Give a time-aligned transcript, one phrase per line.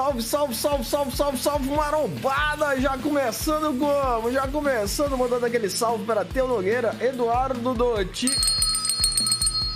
[0.00, 2.80] Salve, salve, salve, salve, salve, salve, marombada!
[2.80, 4.32] Já começando como?
[4.32, 8.30] Já começando mandando aquele salve para Teu Nogueira, Eduardo Dotti,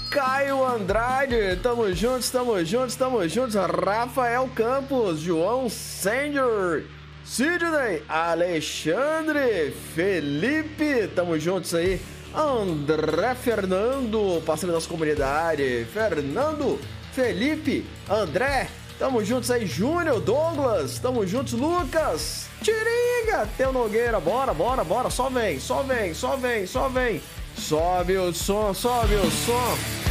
[0.08, 6.86] Caio Andrade, tamo juntos, tamo juntos, tamo juntos, Rafael Campos, João Sanger,
[7.22, 12.00] Sidney, Alexandre, Felipe, tamo juntos aí,
[12.34, 16.80] André Fernando, parceiro da nossa comunidade, Fernando,
[17.12, 24.84] Felipe, André, Tamo juntos aí, Júnior, Douglas, tamo juntos, Lucas, Tiringa, Teu Nogueira, bora, bora,
[24.84, 27.20] bora, só vem, só vem, só vem, só vem.
[27.56, 30.03] Sobe o som, sobe o som.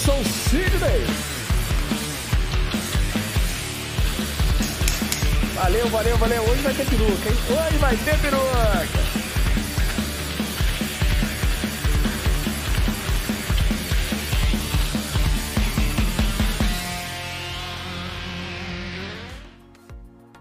[0.00, 1.04] Introdução Sidney.
[5.54, 6.42] Valeu, valeu, valeu.
[6.42, 7.36] Hoje vai ter peruca, hein?
[7.50, 8.40] Hoje vai ter peruca.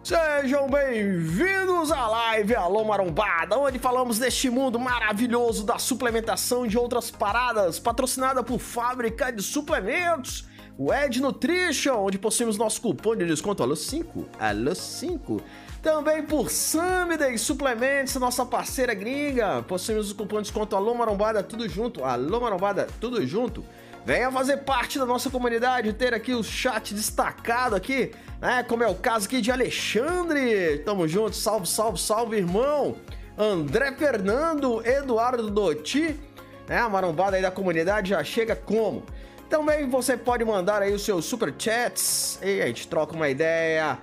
[0.04, 7.10] Sejam bem-vindos à live Alô Marombada, onde falamos deste mundo maravilhoso da suplementação de outras
[7.10, 10.46] paradas, patrocinada por Fábrica de Suplementos,
[10.78, 15.42] o Ed Nutrition, onde possuímos nosso cupom de desconto ALO5, ALO5.
[15.82, 21.68] Também por Sunday Suplementos, nossa parceira gringa, possuímos o cupom de desconto Alô Marombada, tudo
[21.70, 23.64] junto, Alô Marombada, tudo junto.
[24.06, 28.12] Venha fazer parte da nossa comunidade, ter aqui o chat destacado aqui,
[28.42, 28.64] né?
[28.64, 30.80] Como é o caso aqui de Alexandre.
[30.80, 32.96] Tamo junto, salve, salve, salve, irmão.
[33.38, 36.20] André Fernando, Eduardo Doti,
[36.68, 36.80] né?
[36.80, 39.04] A marombada aí da comunidade já chega como?
[39.50, 43.98] Também você pode mandar aí os seus super chats e a gente troca uma ideia.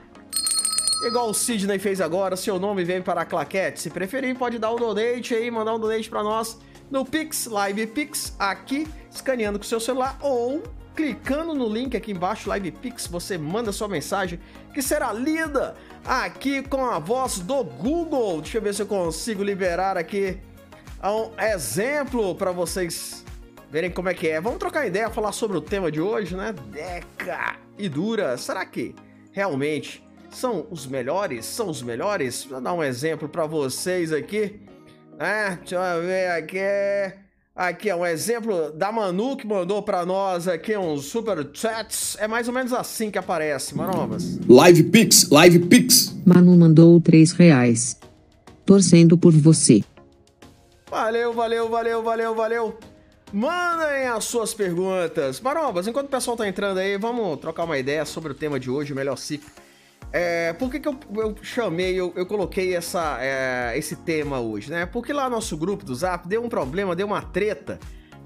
[1.07, 3.81] Igual o Sidney fez agora, seu nome vem para a claquete.
[3.81, 6.59] Se preferir, pode dar um donate aí, mandar um donate para nós
[6.91, 10.63] no Pix, Live Pix, aqui, escaneando com o seu celular ou
[10.95, 14.41] clicando no link aqui embaixo, Live Pix, você manda sua mensagem
[14.73, 18.41] que será lida aqui com a voz do Google.
[18.41, 20.39] Deixa eu ver se eu consigo liberar aqui
[21.05, 23.25] um exemplo para vocês
[23.71, 24.41] verem como é que é.
[24.41, 26.55] Vamos trocar ideia, falar sobre o tema de hoje, né?
[26.71, 28.39] Deca e Dura.
[28.39, 28.95] Será que
[29.33, 31.45] realmente são os melhores?
[31.45, 32.45] São os melhores?
[32.45, 34.61] Vou dar um exemplo para vocês aqui.
[35.19, 36.59] É, deixa eu ver aqui.
[37.55, 42.15] Aqui é um exemplo da Manu que mandou para nós aqui uns super chats.
[42.21, 44.39] É mais ou menos assim que aparece, Maromas.
[44.47, 46.15] Live Pix, Live Pix.
[46.27, 47.99] Manu mandou 3 reais.
[48.67, 49.83] Torcendo por você.
[50.91, 52.79] Valeu, valeu, valeu, valeu, valeu.
[53.33, 55.41] Mandem as suas perguntas.
[55.41, 58.71] Marombas, enquanto o pessoal tá entrando aí, vamos trocar uma ideia sobre o tema de
[58.71, 59.51] hoje, o melhor ciclo.
[60.13, 64.71] É, por que, que eu, eu chamei, eu, eu coloquei essa, é, esse tema hoje,
[64.71, 64.87] né?
[64.87, 67.79] Porque lá no nosso grupo do Zap deu um problema, deu uma treta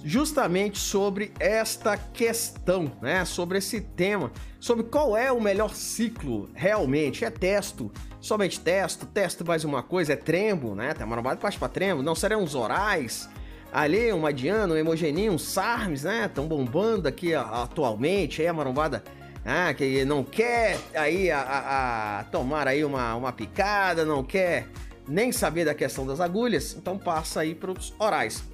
[0.04, 3.24] justamente sobre esta questão, né?
[3.24, 7.24] Sobre esse tema, sobre qual é o melhor ciclo realmente.
[7.24, 7.90] É testo,
[8.20, 10.94] somente testo, testo mais uma coisa, é trembo, né?
[10.94, 13.28] Tem uma marombada parte para trembo, não serão os orais.
[13.72, 16.26] Ali, um Madiano, um Hemogeninho, um Sarmes, né?
[16.26, 19.02] Estão bombando aqui atualmente, aí a marombada
[19.44, 24.68] ah, que não quer aí a, a, a tomar aí uma, uma picada, não quer
[25.08, 28.44] nem saber da questão das agulhas, então passa aí para os orais.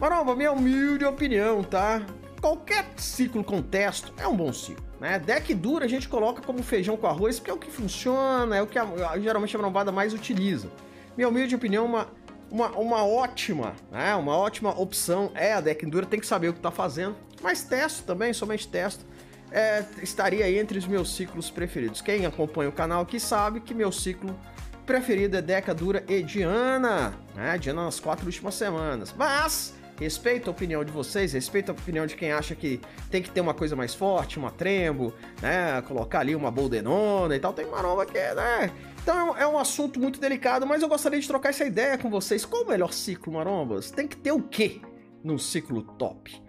[0.00, 2.04] Maromba, minha humilde opinião, tá?
[2.40, 5.18] Qualquer ciclo com testo é um bom ciclo, né?
[5.18, 8.62] Deck dura a gente coloca como feijão com arroz, porque é o que funciona, é
[8.62, 8.86] o que a,
[9.20, 10.68] geralmente a marombada mais utiliza.
[11.16, 12.08] Minha humilde opinião, uma,
[12.50, 14.14] uma, uma ótima, né?
[14.16, 17.14] Uma ótima opção é a deck dura, tem que saber o que tá fazendo.
[17.40, 19.04] Mas testo também, somente testo
[19.52, 22.00] é, estaria entre os meus ciclos preferidos.
[22.00, 24.38] Quem acompanha o canal aqui sabe que meu ciclo
[24.86, 27.56] preferido é Deca Dura e Diana, né?
[27.58, 29.14] Diana nas quatro últimas semanas.
[29.16, 33.30] Mas respeito a opinião de vocês, respeito a opinião de quem acha que tem que
[33.30, 35.80] ter uma coisa mais forte, uma trembo, né?
[35.82, 37.52] Colocar ali uma boldenona e tal.
[37.52, 38.72] Tem nova que é, né?
[39.02, 42.44] Então é um assunto muito delicado, mas eu gostaria de trocar essa ideia com vocês.
[42.44, 43.90] Qual o melhor ciclo, marombas?
[43.90, 44.80] Tem que ter o quê
[45.22, 46.42] num ciclo top?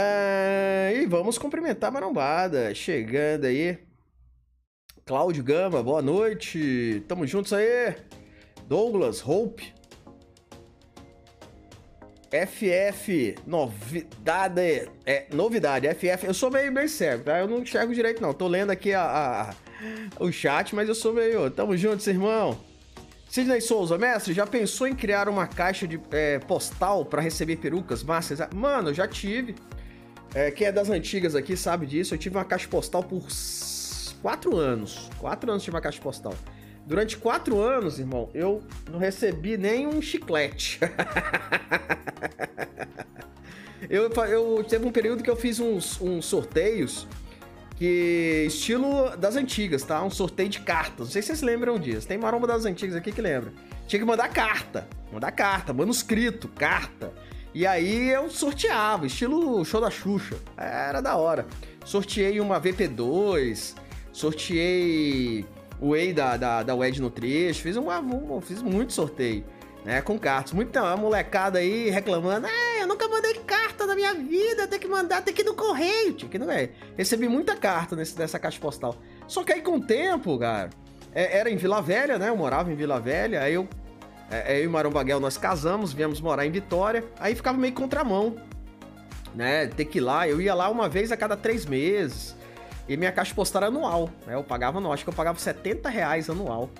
[0.00, 2.72] Ah, e vamos cumprimentar a marombada.
[2.72, 3.76] Chegando aí.
[5.04, 7.02] Cláudio Gama, boa noite.
[7.08, 7.96] Tamo juntos aí.
[8.68, 9.74] Douglas, Hope.
[12.30, 14.88] FF, novidade.
[15.04, 16.26] É, novidade, FF.
[16.26, 17.40] Eu sou meio bem cego, tá?
[17.40, 18.32] Eu não enxergo direito, não.
[18.32, 21.50] Tô lendo aqui a, a, o chat, mas eu sou meio.
[21.50, 22.56] Tamo juntos, irmão.
[23.28, 28.04] Sidney Souza, mestre, já pensou em criar uma caixa de é, postal para receber perucas
[28.04, 28.38] massas?
[28.54, 29.56] Mano, eu já tive.
[30.34, 32.14] É, quem é das antigas aqui sabe disso.
[32.14, 33.26] Eu tive uma caixa postal por
[34.20, 35.08] quatro anos.
[35.18, 36.34] Quatro anos tive uma caixa postal.
[36.86, 40.80] Durante quatro anos, irmão, eu não recebi nem um chiclete.
[43.90, 47.06] eu, eu teve um período que eu fiz uns, uns sorteios
[47.76, 50.02] que estilo das antigas, tá?
[50.02, 51.06] Um sorteio de cartas.
[51.06, 52.08] Não sei se vocês lembram disso.
[52.08, 53.52] Tem maromba das antigas aqui que lembra.
[53.86, 57.12] Tinha que mandar carta, mandar carta, manuscrito, carta.
[57.58, 60.36] E aí eu sorteava, estilo show da Xuxa.
[60.56, 61.44] Era da hora.
[61.84, 63.74] Sorteei uma VP2,
[64.12, 65.44] sorteei
[65.80, 69.44] o Whey da, da, da Wedge no trecho, fiz, uma, um, fiz muito sorteio,
[69.84, 70.52] né, com cartas.
[70.52, 75.22] Muita molecada aí reclamando, ah, eu nunca mandei carta na minha vida, tem que mandar,
[75.22, 76.70] tem que ir no correio, tinha que no correio.
[76.96, 78.94] Recebi muita carta nesse, nessa caixa postal.
[79.26, 80.70] Só que aí com o tempo, cara,
[81.12, 83.87] é, era em Vila Velha, né, eu morava em Vila Velha, aí eu, é, é
[84.48, 88.36] eu e Marão Baguel nós casamos, viemos morar em Vitória, aí ficava meio contramão,
[89.34, 92.36] né, ter que ir lá, eu ia lá uma vez a cada três meses,
[92.88, 94.34] e minha caixa postal era anual, né?
[94.34, 96.70] Eu pagava anual, acho que eu pagava 70 reais anual.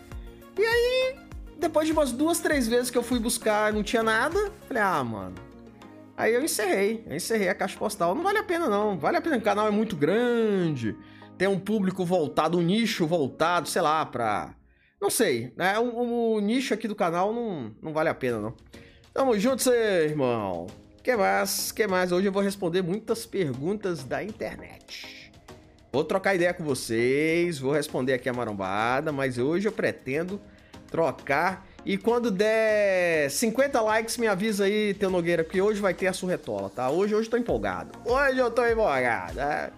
[0.57, 1.17] E aí,
[1.59, 5.05] depois de umas duas, três vezes que eu fui buscar não tinha nada, falei, ah,
[5.05, 5.35] mano.
[6.17, 8.15] Aí eu encerrei, eu encerrei a caixa postal.
[8.15, 8.99] Não vale a pena, não.
[8.99, 10.97] Vale a pena, o canal é muito grande.
[11.37, 14.53] Tem um público voltado, um nicho voltado, sei lá, pra.
[15.01, 15.79] Não sei, né?
[15.79, 18.55] O, o nicho aqui do canal não, não vale a pena, não.
[19.15, 20.67] Tamo junto, irmão.
[21.03, 21.73] Que mais?
[21.73, 22.13] Que mais?
[22.13, 25.33] Hoje eu vou responder muitas perguntas da internet.
[25.93, 30.41] Vou trocar ideia com vocês, vou responder aqui a marombada, mas hoje eu pretendo
[30.91, 31.67] trocar.
[31.85, 36.13] E quando der 50 likes, me avisa aí, Teu Nogueira, porque hoje vai ter a
[36.13, 36.91] surretola, tá?
[36.91, 37.99] Hoje, hoje tô empolgado.
[38.05, 39.41] Hoje eu tô empolgado.
[39.41, 39.71] É.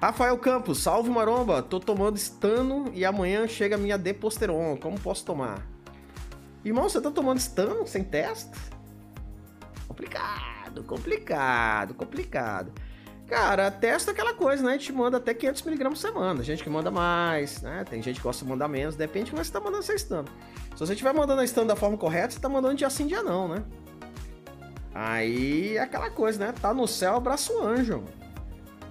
[0.00, 1.62] Rafael Campos, salve maromba.
[1.62, 4.76] Tô tomando estano e amanhã chega minha Deposteron.
[4.76, 5.66] Como posso tomar?
[6.64, 8.50] Irmão, você tá tomando estano sem teste?
[9.88, 12.72] Complicado, complicado, complicado.
[13.26, 14.70] Cara, testa aquela coisa, né?
[14.70, 16.42] A gente manda até 500mg por semana.
[16.44, 17.82] Gente que manda mais, né?
[17.88, 18.94] Tem gente que gosta de mandar menos.
[18.94, 20.26] Depende de como você tá mandando essa stand.
[20.74, 23.22] Se você estiver mandando a stand da forma correta, você tá mandando dia sim, dia
[23.22, 23.64] não, né?
[24.94, 26.54] Aí é aquela coisa, né?
[26.60, 28.04] Tá no céu, abraço anjo.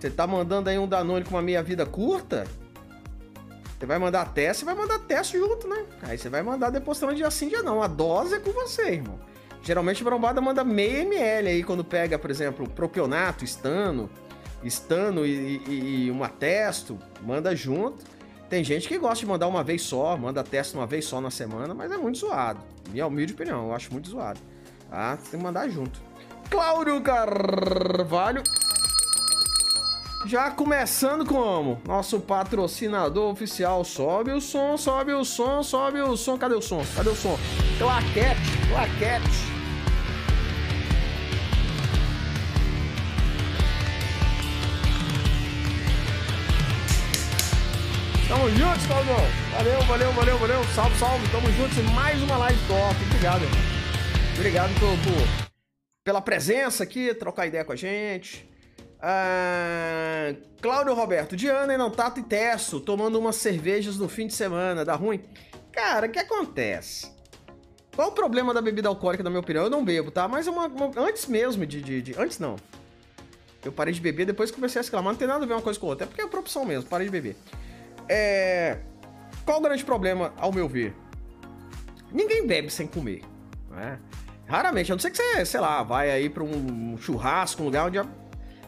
[0.06, 2.46] Você tá mandando aí um Danone com uma meia-vida curta,
[3.80, 5.84] você vai mandar teste, você vai mandar teste junto, né?
[6.04, 7.82] Aí você vai mandar depois também dia sim, dia não.
[7.82, 9.20] A dose é com você, irmão.
[9.64, 14.08] Geralmente a brombada manda meio ml aí quando pega, por exemplo, propionato, estano,
[14.64, 18.04] estano e, e, e uma testo, manda junto.
[18.48, 21.32] Tem gente que gosta de mandar uma vez só, manda testo uma vez só na
[21.32, 22.60] semana, mas é muito zoado.
[22.92, 24.40] Minha humilde opinião, eu acho muito zoado.
[24.88, 25.18] Tá?
[25.18, 26.00] Tem que mandar junto.
[26.52, 28.44] Cláudio Carvalho.
[30.26, 31.80] Já começando como?
[31.86, 33.86] Nosso patrocinador oficial.
[33.86, 36.36] Sobe o som, sobe o som, sobe o som.
[36.36, 36.84] Cadê o som?
[36.96, 37.38] Cadê o som?
[37.78, 39.56] Claquete, claquete.
[48.28, 49.16] Tamo juntos, Claudão.
[49.52, 50.64] Valeu, valeu, valeu, valeu.
[50.74, 51.28] Salve, salve.
[51.30, 52.96] Tamo juntos em mais uma live top.
[53.10, 53.44] Obrigado.
[54.36, 55.50] Obrigado por, por,
[56.04, 58.55] pela presença aqui, trocar ideia com a gente.
[59.02, 64.34] Ah, Cláudio Roberto, Diana e não Tato e Tesso, tomando umas cervejas no fim de
[64.34, 65.22] semana, dá ruim?
[65.72, 67.14] Cara, o que acontece?
[67.96, 69.66] Qual o problema da bebida alcoólica, na minha opinião?
[69.66, 70.28] Eu não bebo, tá?
[70.28, 72.58] Mas uma, uma, antes mesmo de, de, de, Antes não.
[73.64, 75.14] Eu parei de beber depois que comecei a exclamar.
[75.14, 76.06] Não tem nada a ver uma coisa com outra.
[76.06, 77.36] É porque é opção mesmo, parei de beber.
[78.08, 78.80] É...
[79.46, 80.94] Qual o grande problema, ao meu ver?
[82.12, 83.22] Ninguém bebe sem comer.
[83.70, 84.00] Né?
[84.46, 87.88] Raramente, a não ser que você, sei lá, vai aí pra um churrasco, um lugar
[87.88, 88.06] onde a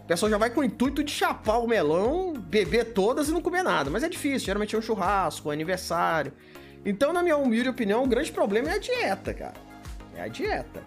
[0.08, 3.64] pessoa já vai com o intuito de chapar o melão, beber todas e não comer
[3.64, 3.90] nada.
[3.90, 6.32] Mas é difícil, geralmente é um churrasco, um aniversário.
[6.86, 9.56] Então, na minha humilde opinião, o grande problema é a dieta, cara.
[10.16, 10.82] É a dieta.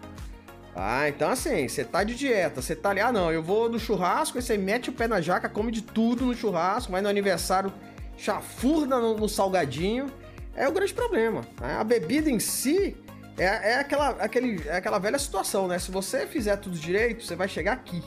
[0.75, 3.79] Ah, então assim, você tá de dieta, você tá ali, ah não, eu vou no
[3.79, 7.09] churrasco, aí você mete o pé na jaca, come de tudo no churrasco, vai no
[7.09, 7.73] aniversário
[8.17, 10.13] chafurda no, no salgadinho,
[10.55, 11.43] é o grande problema.
[11.61, 11.77] Né?
[11.77, 12.97] A bebida em si
[13.37, 15.79] é, é, aquela, aquele, é aquela velha situação, né?
[15.79, 18.03] Se você fizer tudo direito, você vai chegar aqui,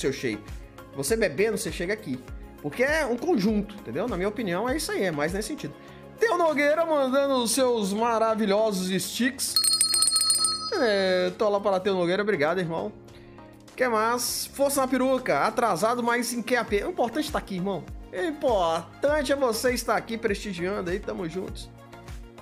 [0.00, 0.42] seu shape.
[0.94, 2.18] Você bebendo, você chega aqui.
[2.62, 4.06] Porque é um conjunto, entendeu?
[4.06, 5.74] Na minha opinião, é isso aí, é mais nesse sentido.
[6.18, 9.54] Teu Nogueira mandando os seus maravilhosos sticks.
[10.78, 12.92] É, tô lá para Teu Nogueira, obrigado, irmão.
[13.74, 14.46] que mais?
[14.52, 16.84] Força na peruca, atrasado, mas em QAP.
[16.84, 17.82] O importante estar tá aqui, irmão.
[18.12, 21.70] Importante é você estar aqui prestigiando aí, tamo juntos.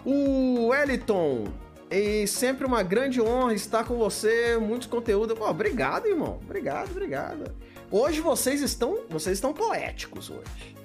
[0.05, 1.45] O Wellington
[1.91, 5.35] E sempre uma grande honra estar com você, muito conteúdo.
[5.35, 6.39] Pô, obrigado, irmão.
[6.45, 7.55] Obrigado, obrigado.
[7.91, 10.77] Hoje vocês estão, vocês estão poéticos hoje.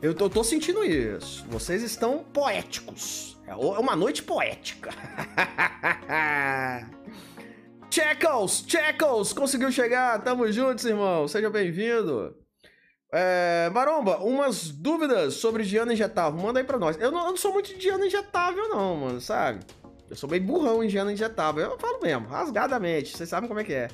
[0.00, 1.44] Eu tô, tô sentindo isso.
[1.48, 3.36] Vocês estão poéticos.
[3.46, 4.90] É uma noite poética.
[7.90, 10.22] Checkles, Checkles, conseguiu chegar.
[10.22, 11.26] Tamo juntos, irmão.
[11.26, 12.36] Seja bem-vindo.
[13.12, 16.40] É, Maromba, umas dúvidas sobre Diana injetável.
[16.40, 16.96] Manda aí pra nós.
[17.00, 19.60] Eu não, eu não sou muito de Diana injetável, não, mano, sabe?
[20.14, 21.72] Eu sou meio burrão em Diana injetável.
[21.72, 23.16] Eu falo mesmo, rasgadamente.
[23.16, 23.88] Vocês sabem como é que é.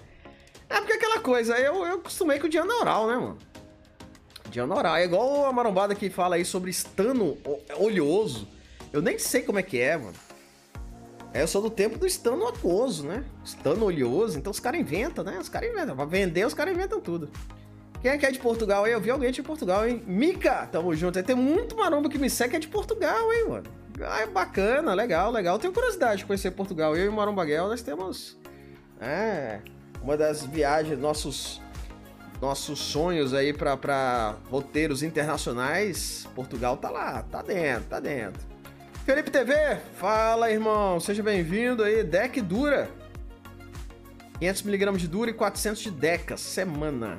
[0.68, 3.38] É porque aquela coisa, eu, eu acostumei com Diana oral, né, mano?
[4.50, 4.96] Diana oral.
[4.96, 7.38] É igual a marombada que fala aí sobre estano
[7.78, 8.46] oleoso.
[8.92, 10.12] Eu nem sei como é que é, mano.
[11.32, 13.24] É, eu sou do tempo do estano aquoso, né?
[13.42, 14.38] Estano oleoso.
[14.38, 15.38] Então os caras inventam, né?
[15.38, 15.96] Os caras inventam.
[15.96, 17.30] Pra vender, os caras inventam tudo.
[18.02, 18.92] Quem é que é de Portugal aí?
[18.92, 20.04] Eu vi alguém de Portugal, hein?
[20.06, 21.18] Mica, tamo junto.
[21.18, 23.79] Aí tem muito maromba que me segue que é de Portugal, hein, mano?
[24.06, 25.58] Ah, bacana, legal, legal.
[25.58, 26.96] tenho curiosidade de conhecer Portugal.
[26.96, 28.38] Eu e o Maromba Guel, nós temos.
[29.00, 29.60] É.
[30.02, 31.60] Uma das viagens, nossos.
[32.40, 36.26] Nossos sonhos aí para roteiros internacionais.
[36.34, 38.40] Portugal tá lá, tá dentro, tá dentro.
[39.04, 42.02] Felipe TV, fala irmão, seja bem-vindo aí.
[42.02, 42.88] Deck dura.
[44.40, 47.18] 500mg de dura e 400 de deca, semana.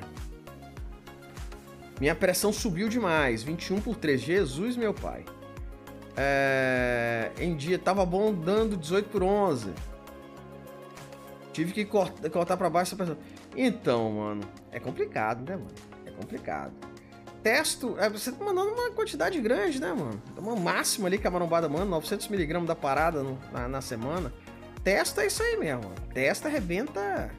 [2.00, 4.20] Minha pressão subiu demais, 21 por 3.
[4.20, 5.24] Jesus, meu pai.
[6.16, 7.30] É...
[7.38, 9.72] Em dia tava bom dando 18 por 11.
[11.52, 13.16] Tive que cortar, cortar para baixo essa pressão.
[13.54, 15.70] Então, mano, é complicado, né, mano?
[16.06, 16.72] É complicado.
[17.42, 20.22] Testo, é, você tá mandando uma quantidade grande, né, mano?
[20.38, 24.32] Uma máxima ali que a marombada manda, 900mg da parada no, na, na, semana.
[24.84, 25.90] Testa é isso aí mesmo.
[26.14, 27.30] Testa arrebenta,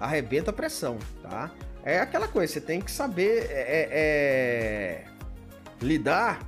[0.00, 1.50] arrebenta a pressão, tá?
[1.84, 5.04] É aquela coisa, você tem que saber é, é, é,
[5.80, 6.40] lidar,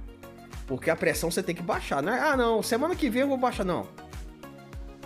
[0.69, 2.03] porque a pressão você tem que baixar.
[2.03, 3.65] Não é, ah, não, semana que vem eu vou baixar.
[3.65, 3.89] Não.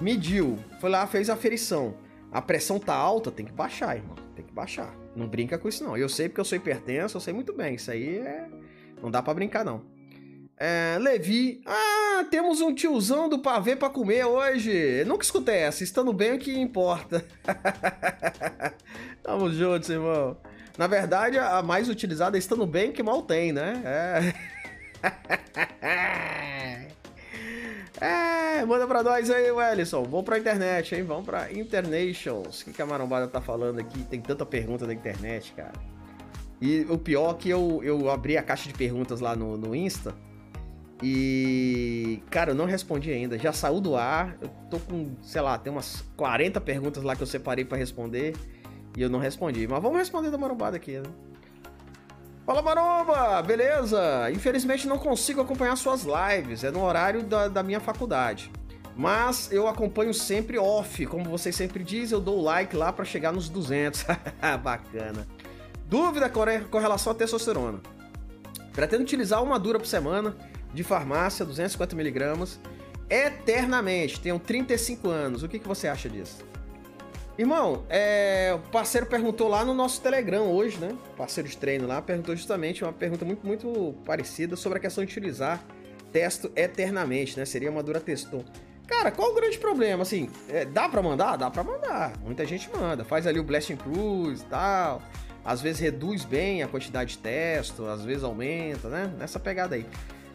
[0.00, 1.94] Mediu, foi lá, fez a aferição.
[2.32, 4.16] A pressão tá alta, tem que baixar, irmão.
[4.34, 4.92] Tem que baixar.
[5.14, 5.96] Não brinca com isso, não.
[5.96, 7.76] Eu sei porque eu sou hipertenso, eu sei muito bem.
[7.76, 8.48] Isso aí é.
[9.00, 9.84] Não dá para brincar, não.
[10.56, 11.62] É, Levi.
[11.64, 15.04] Ah, temos um tiozão do pavê para comer hoje.
[15.04, 15.84] Nunca escutei essa.
[15.84, 17.24] Estando bem o que importa.
[19.22, 20.36] Tamo juntos, irmão.
[20.76, 23.82] Na verdade, a mais utilizada é estando bem que mal tem, né?
[23.84, 24.51] É.
[28.00, 30.02] é manda pra nós aí, Wellison.
[30.04, 31.02] Vamos pra internet, hein?
[31.02, 32.62] Vamos pra Internations.
[32.62, 34.02] Que, que a marombada tá falando aqui?
[34.04, 35.72] Tem tanta pergunta na internet, cara.
[36.60, 39.74] E o pior é que eu, eu abri a caixa de perguntas lá no, no
[39.74, 40.14] Insta.
[41.02, 43.36] E, cara, eu não respondi ainda.
[43.38, 44.36] Já saiu do ar.
[44.40, 48.34] Eu tô com, sei lá, tem umas 40 perguntas lá que eu separei para responder.
[48.96, 49.66] E eu não respondi.
[49.66, 51.10] Mas vamos responder da marombada aqui, né?
[52.44, 54.28] Fala Maromba, beleza?
[54.32, 58.50] Infelizmente não consigo acompanhar suas lives, é no horário da, da minha faculdade.
[58.96, 63.04] Mas eu acompanho sempre off, como vocês sempre dizem, eu dou o like lá para
[63.04, 64.04] chegar nos 200.
[64.62, 65.26] Bacana.
[65.86, 67.80] Dúvida com relação à testosterona.
[68.72, 70.36] Pretendo utilizar uma dura por semana
[70.74, 72.58] de farmácia, 250mg,
[73.08, 74.20] eternamente.
[74.20, 75.42] Tenho 35 anos.
[75.42, 76.44] O que, que você acha disso?
[77.38, 80.94] Irmão, é, o parceiro perguntou lá no nosso Telegram hoje, né?
[81.14, 85.02] O parceiro de treino lá perguntou justamente uma pergunta muito, muito parecida sobre a questão
[85.02, 85.64] de utilizar
[86.12, 87.46] testo eternamente, né?
[87.46, 88.44] Seria uma dura testou.
[88.86, 90.02] Cara, qual o grande problema?
[90.02, 91.36] Assim, é, dá para mandar?
[91.36, 92.12] Dá para mandar.
[92.22, 93.02] Muita gente manda.
[93.02, 95.00] Faz ali o Blasting Cruise e tal.
[95.42, 99.10] Às vezes reduz bem a quantidade de testo, às vezes aumenta, né?
[99.18, 99.86] Nessa pegada aí.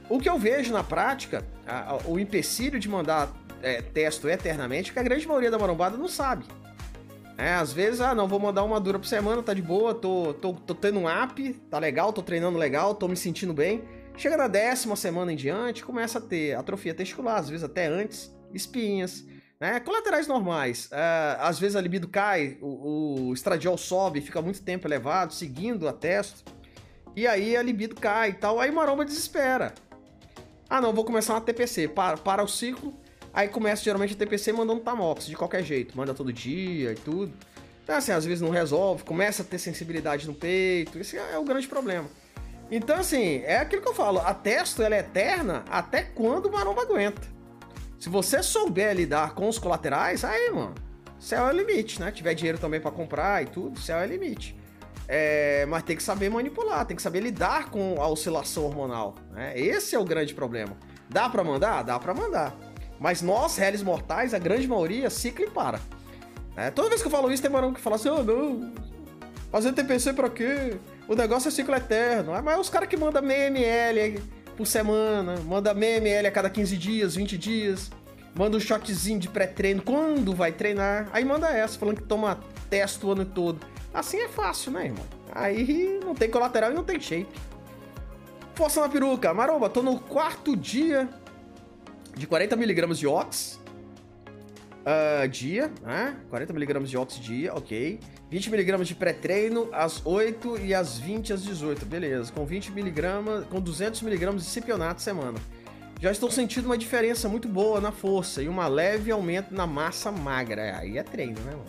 [0.10, 4.92] O que eu vejo na prática, a, a, o empecilho de mandar é, testo eternamente,
[4.92, 6.44] que a grande maioria da marombada não sabe.
[7.38, 10.34] É, às vezes, ah, não, vou mandar uma dura por semana, tá de boa, tô,
[10.34, 13.84] tô, tô tendo um app, tá legal, tô treinando legal, tô me sentindo bem.
[14.17, 18.36] Chega na décima semana em diante, começa a ter atrofia testicular, às vezes até antes,
[18.51, 19.24] espinhas,
[19.60, 19.79] né?
[19.79, 20.89] Colaterais normais.
[20.91, 25.88] É, às vezes a libido cai, o, o estradiol sobe, fica muito tempo elevado, seguindo
[25.88, 26.51] a testo.
[27.15, 29.75] E aí a libido cai e tal, aí maromba desespera.
[30.67, 32.94] Ah, não, vou começar uma TPC, para, para o ciclo,
[33.34, 37.34] Aí começa geralmente a TPC mandando Tamox, de qualquer jeito, manda todo dia e tudo.
[37.84, 41.44] Então, assim, às vezes não resolve, começa a ter sensibilidade no peito, esse é o
[41.44, 42.10] grande problema.
[42.70, 46.52] Então, assim, é aquilo que eu falo, a testo ela é eterna até quando o
[46.52, 47.22] maromba aguenta.
[47.98, 50.76] Se você souber lidar com os colaterais, aí, mano,
[51.18, 52.12] céu é o limite, né?
[52.12, 54.56] Tiver dinheiro também para comprar e tudo, céu é o limite.
[55.08, 59.16] É, mas tem que saber manipular, tem que saber lidar com a oscilação hormonal.
[59.32, 59.58] Né?
[59.58, 60.76] Esse é o grande problema.
[61.10, 61.84] Dá para mandar?
[61.84, 62.54] Dá para mandar.
[63.00, 65.80] Mas nós, réis mortais, a grande maioria, cicla e para.
[66.56, 68.74] É, toda vez que eu falo isso, tem marão que fala assim, oh, não,
[69.51, 70.77] fazer TPC pra quê?
[71.08, 72.34] O negócio é ciclo eterno.
[72.36, 74.20] É, mas os caras que mandam meia ml
[74.56, 77.92] por semana, manda meia ml a cada 15 dias, 20 dias,
[78.38, 81.10] Manda um shotzinho de pré-treino quando vai treinar.
[81.12, 82.39] Aí manda essa, falando que toma
[82.70, 83.66] teste o ano todo.
[83.92, 85.06] Assim é fácil, né, irmão?
[85.34, 87.27] Aí não tem colateral e não tem shape.
[88.54, 89.34] Força na peruca.
[89.34, 91.10] Maromba, tô no quarto dia
[92.18, 93.60] de 40mg de Ox.
[94.88, 96.18] Uh, dia, né?
[96.32, 98.00] 40mg de Ox dia, ok.
[98.32, 102.32] 20mg de pré-treino às 8 e às 20 às 18, beleza.
[102.32, 105.38] Com 20mg, com 200mg de cipionato semana.
[106.00, 110.12] Já estou sentindo uma diferença muito boa na força e uma leve aumento na massa
[110.12, 110.78] magra.
[110.78, 111.66] Aí é treino, né, mano?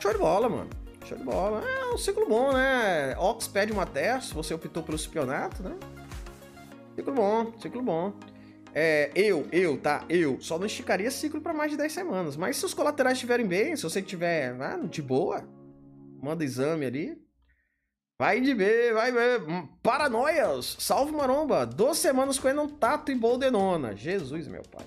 [0.00, 0.70] Show de bola, mano.
[1.04, 1.62] Show de bola.
[1.64, 3.14] É um ciclo bom, né?
[3.18, 5.76] Ox pede uma teste, você optou pelo cipionato, né?
[6.96, 8.12] Ciclo bom, ciclo bom.
[8.74, 10.04] É, eu, eu, tá?
[10.08, 12.36] Eu só não esticaria ciclo para mais de 10 semanas.
[12.36, 15.46] Mas se os colaterais estiverem bem, se você tiver ah, de boa,
[16.22, 17.22] manda exame ali.
[18.18, 19.42] Vai de B, vai ver.
[19.82, 20.76] Paranoias!
[20.78, 21.66] Salve maromba!
[21.66, 23.96] Duas semanas com um tato e boldenona.
[23.96, 24.86] Jesus, meu pai.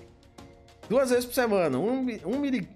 [0.88, 1.78] Duas vezes por semana.
[1.78, 2.68] Um, um mili...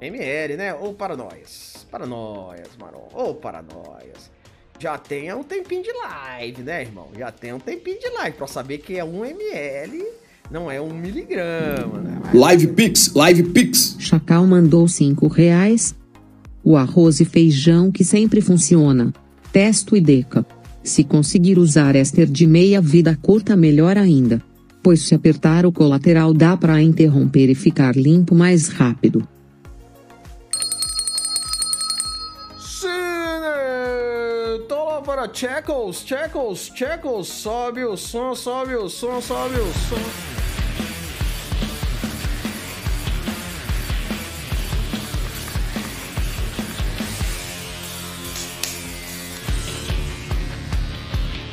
[0.00, 0.74] ml, né?
[0.74, 1.86] Ou paranoias.
[1.90, 3.08] Paranoias, maromba.
[3.14, 4.30] Ou paranoias.
[4.80, 7.08] Já tem um tempinho de live, né, irmão?
[7.18, 10.04] Já tem um tempinho de live pra saber que é um ml,
[10.50, 12.20] não é um miligrama, né?
[12.24, 12.34] Mas...
[12.34, 13.96] Live Pix, Live Pix.
[13.98, 15.96] Chacal mandou cinco reais.
[16.62, 19.12] O arroz e feijão que sempre funciona.
[19.52, 20.46] Testo e Deca.
[20.82, 24.40] Se conseguir usar Ester de meia vida curta, melhor ainda.
[24.80, 29.26] Pois se apertar o colateral dá para interromper e ficar limpo mais rápido.
[32.58, 32.88] Sim,
[34.66, 40.38] tô lá para Checkles, Checkles, Checkles, sobe o som, sobe o som, sobe o som.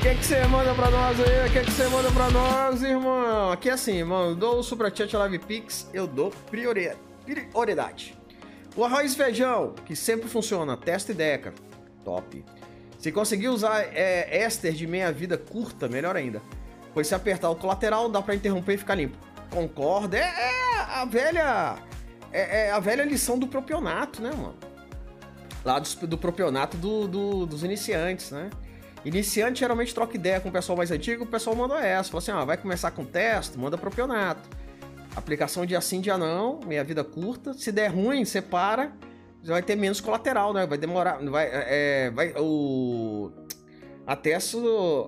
[0.06, 1.48] que que você manda pra nós aí?
[1.48, 3.52] O que você manda pra nós, irmão?
[3.52, 8.16] Aqui é assim, irmão, dou o Superchat Live Pix, eu dou prioridade.
[8.76, 11.56] O arroz e feijão, que sempre funciona, testa e deca,
[12.04, 12.46] top.
[13.06, 16.42] Se conseguir usar é, Ester de meia-vida curta, melhor ainda.
[16.92, 19.16] Pois se apertar o colateral, dá pra interromper e ficar limpo.
[19.52, 21.76] Concordo, é, é a velha...
[22.32, 24.56] É, é, a velha lição do propionato, né, mano?
[25.64, 28.50] Lá do, do propionato do, do, dos iniciantes, né?
[29.06, 32.10] Iniciante geralmente troca ideia com o pessoal mais antigo, o pessoal manda essa.
[32.10, 34.50] Fala assim: ah, vai começar com teste, manda propionato.
[35.16, 37.54] Aplicação de assim, dia não, meia vida curta.
[37.54, 38.94] Se der ruim, você para,
[39.52, 40.66] vai ter menos colateral, né?
[40.66, 41.20] Vai demorar.
[41.24, 43.32] Vai, é, vai, o.
[44.08, 44.58] A testa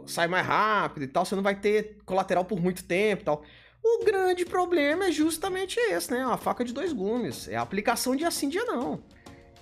[0.07, 3.43] sai mais rápido e tal, você não vai ter colateral por muito tempo e tal.
[3.83, 6.23] O grande problema é justamente esse, né?
[6.23, 7.47] A faca de dois gumes.
[7.47, 9.03] É a aplicação de assim, dia não.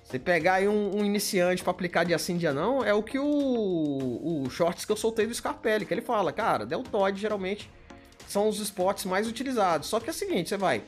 [0.02, 3.18] Você pegar aí um, um iniciante para aplicar dia sim, dia não, é o que
[3.18, 7.68] o, o shorts que eu soltei do Scarpelli, que ele fala, cara, deltoide geralmente
[8.28, 9.88] são os spots mais utilizados.
[9.88, 10.82] Só que é o seguinte, você vai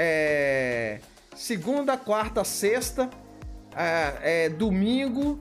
[0.00, 1.00] é,
[1.34, 3.10] segunda, quarta, sexta,
[3.78, 5.38] é, é, domingo,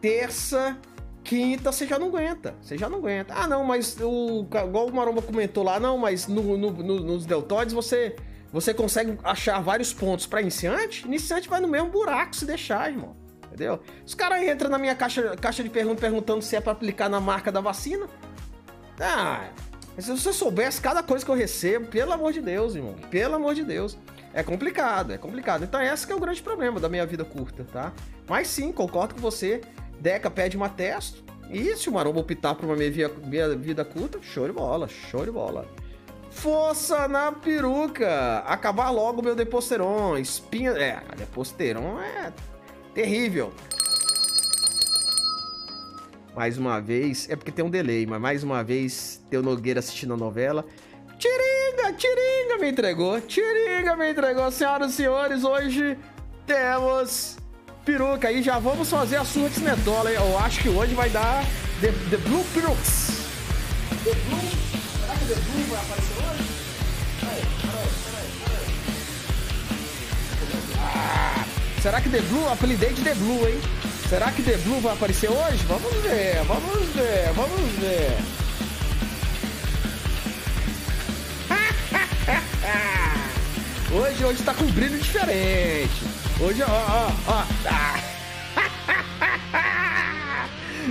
[0.00, 0.78] terça,
[1.24, 2.54] quinta, você já não aguenta.
[2.62, 3.34] Você já não aguenta.
[3.34, 7.26] Ah, não, mas o, igual o Maromba comentou lá, não, mas no, no, no, nos
[7.26, 8.14] deltoides você
[8.52, 13.16] você consegue achar vários pontos para iniciante, iniciante vai no mesmo buraco se deixar, irmão.
[13.46, 13.80] Entendeu?
[14.06, 17.18] Os caras entram na minha caixa, caixa de perguntas perguntando se é para aplicar na
[17.18, 18.06] marca da vacina.
[19.00, 19.48] Ah,
[19.98, 22.94] se você soubesse cada coisa que eu recebo, pelo amor de Deus, irmão.
[23.10, 23.98] Pelo amor de Deus.
[24.34, 25.62] É complicado, é complicado.
[25.62, 27.92] Então esse é o grande problema da minha vida curta, tá?
[28.28, 29.60] Mas sim, concordo com você.
[30.00, 31.24] Deca pede uma teste.
[31.48, 35.30] E se o Maromba optar por uma meia vida curta, show de bola, show de
[35.30, 35.68] bola.
[36.30, 38.38] Força na peruca!
[38.40, 40.18] Acabar logo meu Deposteron.
[40.18, 40.72] Espinha.
[40.72, 42.32] É, Deposteron é
[42.92, 43.52] terrível.
[46.34, 50.14] Mais uma vez, é porque tem um delay, mas mais uma vez, Teu Nogueira assistindo
[50.14, 50.66] a novela.
[51.18, 55.96] Tiringa, Tiringa me entregou, Tiringa me entregou, senhoras e senhores, hoje
[56.46, 57.36] temos
[57.84, 61.44] peruca aí, já vamos fazer a surra de Snetola, eu acho que hoje vai dar
[61.80, 63.24] The, the Blue Perukes.
[64.04, 64.64] The Blue
[65.26, 66.44] que The Blue vai aparecer hoje?
[67.20, 68.68] Peraí, peraí, peraí, peraí.
[70.78, 71.44] Ah,
[71.80, 73.60] será que The Blue, apelidei de The Blue, hein?
[74.08, 75.64] Será que The Blue vai aparecer hoje?
[75.66, 78.33] Vamos ver, vamos ver, vamos ver.
[84.26, 86.02] Hoje, tá com um brilho diferente.
[86.40, 87.44] Hoje, ó, ó, ó.
[87.66, 88.00] Ah.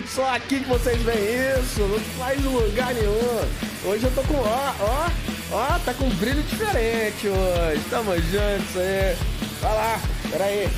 [0.08, 3.42] Só aqui que vocês veem isso, não faz lugar nenhum.
[3.86, 5.10] Hoje eu tô com, ó, ó,
[5.52, 7.82] ó, tá com um brilho diferente hoje.
[7.90, 9.18] Tamo junto, aí.
[9.60, 10.00] Vai lá,
[10.40, 10.70] aí.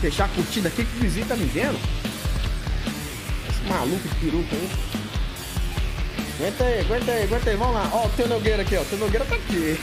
[0.00, 1.78] Fechar a curtida aqui que tá me vendo.
[3.68, 4.89] maluco de peruca aí.
[6.40, 7.90] Aguenta aí, aguenta aí, aguenta aí, vamos lá.
[7.92, 8.80] Ó, o teu Nogueira aqui, ó.
[8.80, 9.78] O teu Nogueira tá aqui.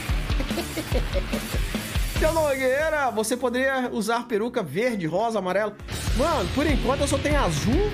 [2.18, 5.72] teu Nogueira, você poderia usar peruca verde, rosa, amarelo.
[6.16, 7.92] Mano, por enquanto eu só tenho azul,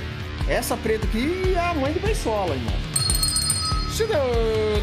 [0.48, 2.74] essa preta aqui e a mãe do Beisola, irmão.
[3.92, 4.16] Sidney,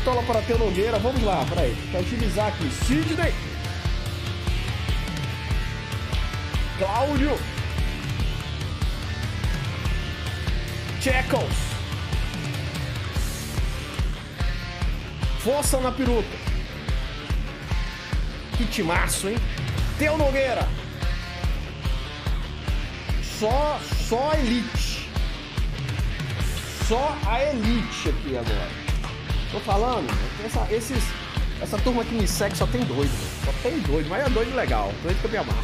[0.06, 1.76] tola para teu Nogueira, vamos lá, peraí.
[1.92, 2.70] Eu utilizar aqui.
[2.86, 3.34] Sidney.
[6.78, 7.32] Cláudio.
[11.02, 11.71] Checkles.
[15.44, 16.28] Força na peruca.
[18.56, 19.38] Que timaço, hein?
[19.98, 20.68] Teu Nogueira.
[23.24, 25.10] Só, só elite.
[26.88, 28.70] Só a elite aqui agora.
[29.52, 30.08] Tô falando,
[30.46, 31.04] essa, esses,
[31.60, 33.12] essa turma que me segue só tem doido.
[33.44, 34.94] Só tem doido, mas é doido legal.
[35.02, 35.64] Doido que eu me amarro.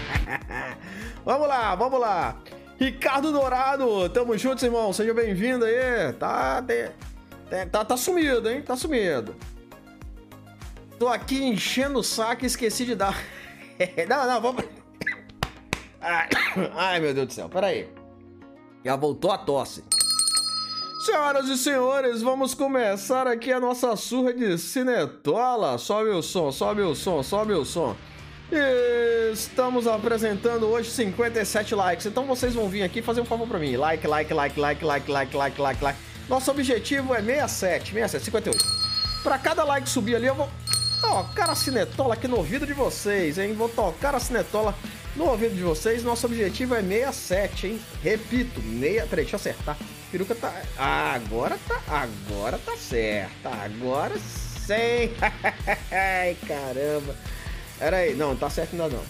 [1.26, 2.38] vamos lá, vamos lá.
[2.80, 4.94] Ricardo Dourado, tamo juntos, irmão.
[4.94, 6.14] Seja bem-vindo aí.
[6.18, 6.62] Tá,
[7.70, 8.62] tá, tá sumido, hein?
[8.62, 9.34] Tá sumido.
[10.98, 13.16] Tô aqui enchendo o saco e esqueci de dar.
[14.08, 14.64] não, não, vamos.
[16.74, 17.88] Ai, meu Deus do céu, peraí.
[18.84, 19.84] Já voltou a tosse.
[21.04, 25.78] Senhoras e senhores, vamos começar aqui a nossa surra de cinetola.
[25.78, 27.96] Sobe o som, sobe o som, sobe o som.
[29.32, 33.76] Estamos apresentando hoje 57 likes, então vocês vão vir aqui fazer um favor pra mim.
[33.76, 36.09] Like, like, like, like, like, like, like, like, like.
[36.30, 38.64] Nosso objetivo é 67, 67, 58.
[39.20, 40.48] Pra cada like subir ali, eu vou
[41.00, 43.52] tocar a cinetola aqui no ouvido de vocês, hein?
[43.52, 44.72] Vou tocar a cinetola
[45.16, 46.04] no ouvido de vocês.
[46.04, 47.80] Nosso objetivo é 67, hein?
[48.00, 49.08] Repito, meia.
[49.08, 49.76] Peraí, deixa eu acertar.
[50.12, 50.54] Peruca tá.
[50.78, 51.82] Agora tá.
[51.88, 53.48] Agora tá certa.
[53.48, 55.10] Agora sim.
[55.90, 57.16] Ai, caramba.
[57.76, 59.02] Pera aí, não, tá certo ainda não.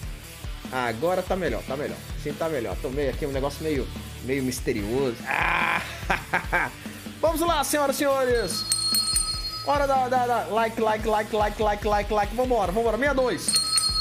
[0.71, 1.97] Agora tá melhor, tá melhor.
[2.23, 2.75] Sim, tá melhor.
[2.81, 3.87] Tomei aqui um negócio meio,
[4.25, 5.17] meio misterioso.
[5.27, 5.83] Ah!
[7.21, 8.65] Vamos lá, senhoras e senhores.
[9.63, 12.35] Hora da, da, da, like, like, like, like, like, like, like.
[12.35, 12.97] Vambora, vambora.
[12.97, 13.53] 62.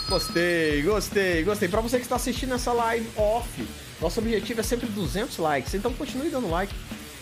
[0.09, 1.69] Gostei, gostei, gostei.
[1.69, 3.69] Pra você que está assistindo essa live off,
[4.01, 5.75] nosso objetivo é sempre 200 likes.
[5.75, 6.75] Então continue dando like.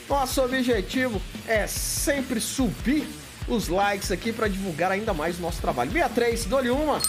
[0.09, 3.07] Nosso objetivo é sempre subir
[3.49, 5.91] os likes aqui para divulgar ainda mais o nosso trabalho.
[5.91, 7.01] 63, dole uma.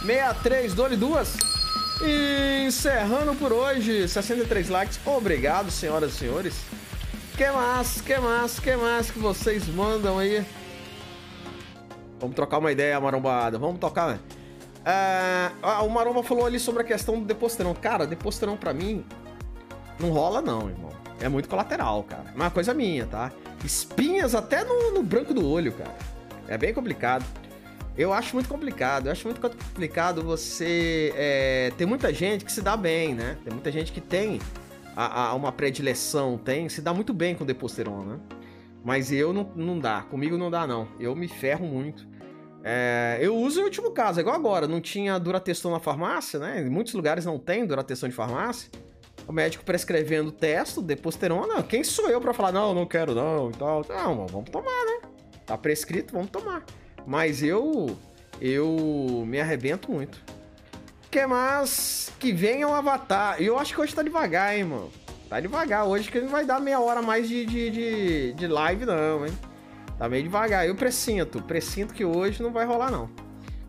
[0.00, 1.36] 63, dole duas.
[2.00, 4.98] E encerrando por hoje, 63 likes.
[5.04, 6.54] Obrigado, senhoras e senhores.
[7.36, 10.44] Que mais, que mais, que mais que vocês mandam aí?
[12.20, 13.58] Vamos trocar uma ideia, marombada.
[13.58, 14.20] Vamos tocar, né?
[14.84, 15.50] É,
[15.82, 17.74] o Maromba falou ali sobre a questão do deposterão.
[17.74, 19.04] Cara, deposterão pra mim
[19.98, 20.90] não rola não, irmão.
[21.20, 22.24] É muito colateral, cara.
[22.32, 23.30] É uma coisa minha, tá?
[23.64, 25.96] Espinhas até no, no branco do olho, cara.
[26.48, 27.24] É bem complicado.
[27.96, 29.06] Eu acho muito complicado.
[29.06, 31.12] Eu acho muito complicado você.
[31.16, 33.36] É, tem muita gente que se dá bem, né?
[33.44, 34.40] Tem muita gente que tem
[34.96, 38.20] a, a, uma predileção, tem, se dá muito bem com deposteron, né?
[38.84, 40.02] Mas eu não, não dá.
[40.02, 40.88] Comigo não dá, não.
[40.98, 42.06] Eu me ferro muito.
[42.64, 44.66] É, eu uso em último caso, igual agora.
[44.66, 46.62] Não tinha Durateston na farmácia, né?
[46.62, 48.70] Em muitos lugares não tem Durateston de farmácia.
[49.26, 51.62] O médico prescrevendo testo, deposterona.
[51.62, 53.84] Quem sou eu para falar, não, não quero não e tal.
[53.88, 55.08] Não, vamos tomar, né?
[55.46, 56.64] Tá prescrito, vamos tomar.
[57.06, 57.96] Mas eu
[58.40, 60.20] eu me arrebento muito.
[61.12, 62.10] Que mais?
[62.18, 63.36] Que venha um avatar.
[63.38, 64.90] E eu acho que hoje tá devagar, hein, mano.
[65.28, 68.86] Tá devagar hoje, que não vai dar meia hora mais de, de, de, de live,
[68.86, 69.38] não, hein?
[69.98, 70.66] Tá meio devagar.
[70.66, 73.10] Eu presinto, presinto que hoje não vai rolar, não.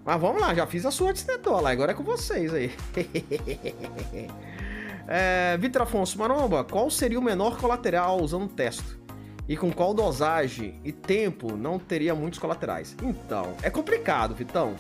[0.06, 2.72] Mas vamos lá, já fiz a sua de lá, agora é com vocês aí.
[5.06, 9.04] é, Vitor Afonso, Maromba, qual seria o menor colateral usando testo?
[9.50, 12.96] e com qual dosagem e tempo não teria muitos colaterais.
[13.04, 14.78] Então, é complicado, Vitão.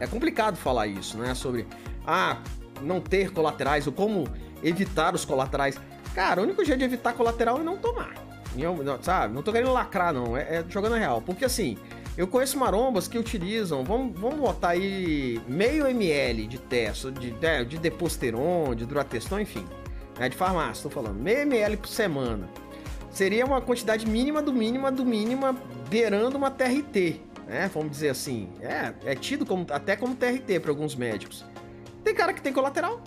[0.00, 1.34] É complicado falar isso, né?
[1.34, 1.66] Sobre
[2.06, 2.38] ah,
[2.82, 4.26] não ter colaterais ou como
[4.62, 5.78] evitar os colaterais.
[6.14, 8.14] Cara, o único jeito de evitar colateral é não tomar.
[8.56, 9.32] Eu, sabe?
[9.32, 10.36] Não tô querendo lacrar, não.
[10.36, 11.22] É, é jogando a real.
[11.22, 11.78] Porque assim,
[12.16, 17.64] eu conheço marombas que utilizam, vamos, vamos botar aí meio ml de teste, de, de,
[17.66, 19.64] de deposteron, de durateston, enfim.
[20.18, 21.20] É de farmácia, tô falando.
[21.20, 22.48] Meio ml por semana
[23.10, 25.56] seria uma quantidade mínima do mínima do mínima,
[25.88, 27.68] beirando uma TRT, né?
[27.74, 28.48] Vamos dizer assim.
[28.60, 31.44] É, é tido como, até como TRT para alguns médicos.
[32.04, 33.02] Tem cara que tem colateral.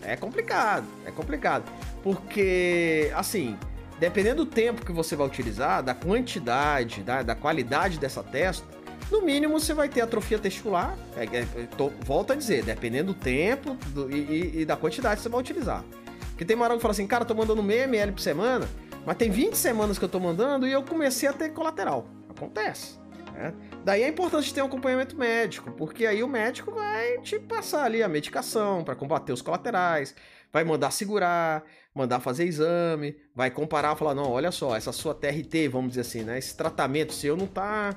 [0.00, 1.64] É complicado, é complicado.
[2.04, 3.58] Porque, assim,
[3.98, 8.64] dependendo do tempo que você vai utilizar, da quantidade, da, da qualidade dessa testa,
[9.10, 10.96] no mínimo você vai ter atrofia testicular.
[11.16, 11.44] É, é,
[11.76, 15.40] tô, volto a dizer, dependendo do tempo do, e, e, da quantidade que você vai
[15.40, 15.84] utilizar.
[16.30, 18.68] Porque tem marango que fala assim, cara, tô mandando meio ml por semana,
[19.04, 22.06] mas tem 20 semanas que eu tô mandando e eu comecei a ter colateral.
[22.28, 23.05] Acontece.
[23.36, 23.52] Né?
[23.84, 28.02] Daí é importante ter um acompanhamento médico, porque aí o médico vai te passar ali
[28.02, 30.14] a medicação para combater os colaterais,
[30.50, 31.62] vai mandar segurar,
[31.94, 36.22] mandar fazer exame, vai comparar, falar, não, olha só, essa sua TRT, vamos dizer assim,
[36.22, 36.38] né?
[36.38, 37.94] Esse tratamento seu não tá.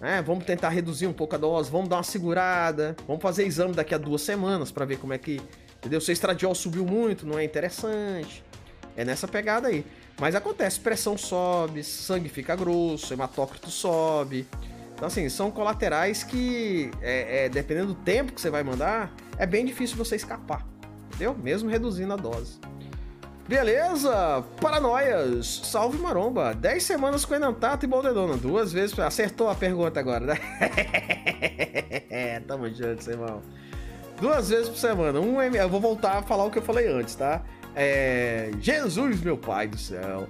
[0.00, 0.22] Né?
[0.22, 3.94] Vamos tentar reduzir um pouco a dose, vamos dar uma segurada, vamos fazer exame daqui
[3.94, 5.40] a duas semanas para ver como é que.
[5.78, 6.00] Entendeu?
[6.00, 8.44] Seu estradiol subiu muito, não é interessante.
[8.96, 9.84] É nessa pegada aí.
[10.18, 14.46] Mas acontece, pressão sobe, sangue fica grosso, hematócrito sobe.
[15.00, 19.46] Então, assim, são colaterais que, é, é, dependendo do tempo que você vai mandar, é
[19.46, 20.62] bem difícil você escapar.
[21.06, 21.34] Entendeu?
[21.34, 22.58] Mesmo reduzindo a dose.
[23.48, 29.98] Beleza, paranoias, salve maromba, 10 semanas com Enantato e Boldenona, duas vezes, acertou a pergunta
[29.98, 30.34] agora, né?
[32.46, 33.40] Tamo junto, irmão.
[34.20, 37.14] Duas vezes por semana, um eu vou voltar a falar o que eu falei antes,
[37.14, 37.42] tá?
[37.74, 40.28] É, Jesus, meu pai do céu.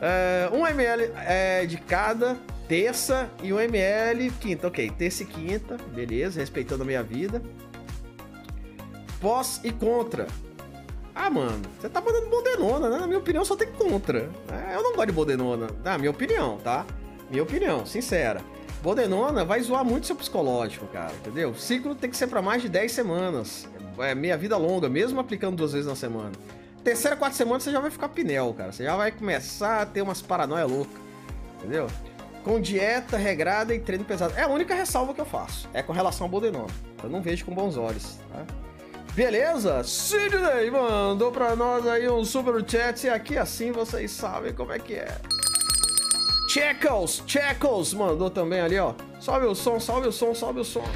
[0.00, 5.76] É, um ml é, de cada terça e um ml quinta, ok, terça e quinta,
[5.94, 7.42] beleza, respeitando a minha vida.
[9.20, 10.26] Pós e contra,
[11.18, 12.98] ah, mano, você tá mandando Bodenona, né?
[12.98, 14.30] Na minha opinião, só tem contra.
[14.52, 15.68] É, eu não gosto de Bodenona.
[15.82, 16.84] Na minha opinião, tá?
[17.30, 18.42] Minha opinião, sincera.
[18.82, 21.50] Bodenona vai zoar muito seu psicológico, cara, entendeu?
[21.50, 23.66] O ciclo tem que ser para mais de 10 semanas.
[23.98, 26.32] É meia vida longa, mesmo aplicando duas vezes na semana.
[26.84, 28.70] Terceira, quarta semana você já vai ficar pinel, cara.
[28.70, 31.00] Você já vai começar a ter umas paranoia louca,
[31.58, 31.86] entendeu?
[32.46, 34.32] Com dieta regrada e treino pesado.
[34.36, 35.68] É a única ressalva que eu faço.
[35.74, 36.72] É com relação ao Bodenona.
[37.02, 38.46] Eu não vejo com bons olhos, tá?
[39.14, 39.82] Beleza?
[39.82, 44.78] Sidney mandou pra nós aí um super chat e aqui assim vocês sabem como é
[44.78, 45.08] que é.
[46.48, 48.94] Checkles, Checkles mandou também ali, ó.
[49.18, 50.86] Sobe o som, sobe o som, sobe o som.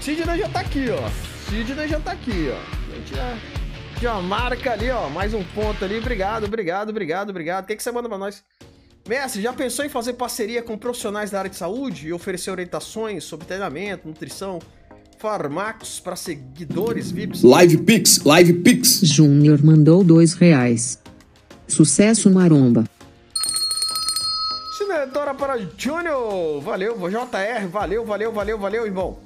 [0.00, 1.48] Sidney já tá aqui, ó.
[1.48, 2.92] Sidney já tá aqui, ó.
[2.92, 3.38] A gente já,
[4.00, 5.10] já marca ali, ó.
[5.10, 5.98] Mais um ponto ali.
[5.98, 7.64] Obrigado, obrigado, obrigado, obrigado.
[7.64, 8.42] O que, que você manda pra nós?
[9.06, 13.24] Mestre, já pensou em fazer parceria com profissionais da área de saúde e oferecer orientações
[13.24, 14.58] sobre treinamento, nutrição,
[15.18, 17.42] farmacos para seguidores VIPs?
[17.42, 19.00] Live Pix, Live Pix.
[19.02, 20.98] Júnior mandou dois reais.
[21.68, 22.84] Sucesso maromba.
[24.78, 26.60] Cinetora para Júnior.
[26.62, 27.68] Valeu, JR.
[27.70, 29.18] Valeu, valeu, valeu, valeu, irmão.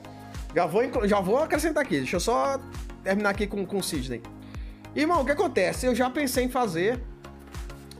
[0.54, 1.98] Já vou, já vou acrescentar aqui.
[1.98, 2.60] Deixa eu só
[3.02, 4.22] terminar aqui com, com o Sidney.
[4.94, 5.86] Irmão, o que acontece?
[5.86, 7.00] Eu já pensei em fazer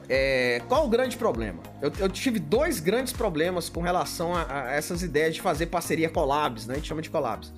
[0.09, 1.61] é, qual o grande problema?
[1.81, 6.09] Eu, eu, tive dois grandes problemas com relação a, a, essas ideias de fazer parceria
[6.09, 6.75] collabs, né?
[6.75, 7.53] A gente chama de collabs.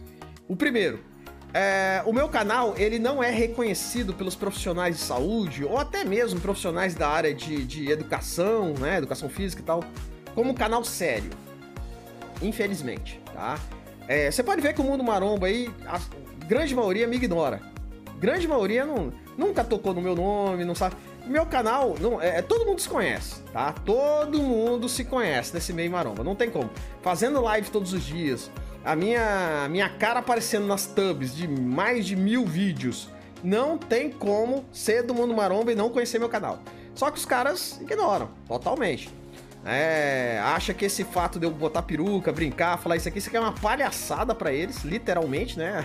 [0.49, 1.01] O primeiro,
[1.53, 6.41] é, o meu canal ele não é reconhecido pelos profissionais de saúde ou até mesmo
[6.41, 8.99] profissionais da área de, de educação, né?
[8.99, 9.85] Educação física e tal,
[10.35, 11.31] como canal sério.
[12.41, 13.59] Infelizmente, tá?
[14.09, 16.01] É, você pode ver que o mundo maromba aí, a
[16.47, 17.61] grande maioria me ignora.
[18.19, 20.97] Grande maioria não, nunca tocou no meu nome, não sabe
[21.27, 23.73] meu canal, não, é, todo mundo se conhece, tá?
[23.73, 26.71] Todo mundo se conhece nesse meio maromba, não tem como.
[27.03, 28.51] Fazendo live todos os dias,
[28.85, 33.09] a minha, minha cara aparecendo nas tubs de mais de mil vídeos,
[33.43, 36.61] não tem como ser do mundo maromba e não conhecer meu canal.
[36.95, 39.11] Só que os caras ignoram, totalmente.
[39.65, 43.37] É, acha que esse fato de eu botar peruca, brincar, falar isso aqui, isso aqui
[43.37, 45.85] é uma palhaçada para eles, literalmente, né?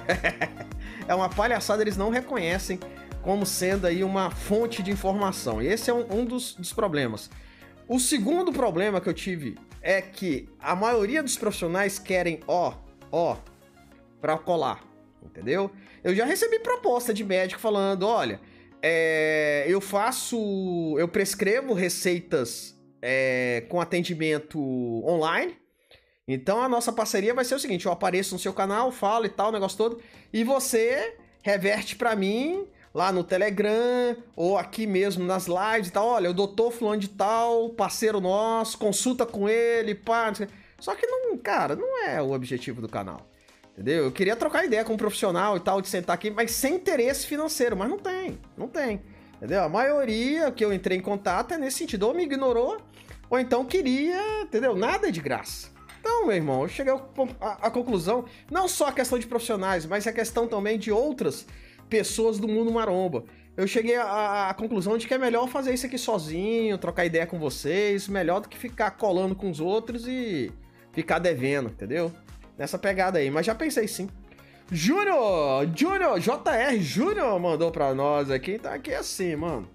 [1.08, 2.80] é uma palhaçada, eles não reconhecem
[3.22, 5.62] como sendo aí uma fonte de informação.
[5.62, 7.30] E esse é um, um dos, dos problemas.
[7.88, 12.74] O segundo problema que eu tive é que a maioria dos profissionais querem ó,
[13.12, 13.38] ó,
[14.20, 14.84] para colar,
[15.24, 15.72] entendeu?
[16.04, 18.40] Eu já recebi proposta de médico falando, olha,
[18.82, 24.60] é, eu faço, eu prescrevo receitas é, com atendimento
[25.06, 25.58] online.
[26.28, 29.30] Então a nossa parceria vai ser o seguinte: eu apareço no seu canal, falo e
[29.30, 30.00] tal, o negócio todo,
[30.32, 36.08] e você reverte para mim lá no Telegram ou aqui mesmo nas lives e tal.
[36.08, 40.32] Olha, o doutor fulano de tal, parceiro nosso, consulta com ele, pá.
[40.80, 43.28] Só que não, cara, não é o objetivo do canal.
[43.74, 44.06] Entendeu?
[44.06, 47.26] Eu queria trocar ideia com um profissional e tal, de sentar aqui, mas sem interesse
[47.26, 49.02] financeiro, mas não tem, não tem.
[49.38, 49.64] Entendeu?
[49.64, 52.78] A maioria que eu entrei em contato é nesse sentido, ou me ignorou,
[53.30, 54.76] ou então queria, entendeu?
[54.76, 55.70] Nada de graça.
[56.00, 56.94] Então, meu irmão, eu cheguei
[57.40, 61.48] à conclusão, não só a questão de profissionais, mas a questão também de outras
[61.92, 63.26] pessoas do mundo maromba.
[63.58, 67.28] Eu cheguei à, à, conclusão de que é melhor fazer isso aqui sozinho, trocar ideia
[67.28, 70.50] com vocês, melhor do que ficar colando com os outros e
[70.94, 72.10] ficar devendo, entendeu?
[72.58, 74.10] Nessa pegada aí, mas já pensei sim.
[74.72, 79.68] Júnior, Júnior, JR Júnior mandou pra nós aqui, tá aqui assim, mano.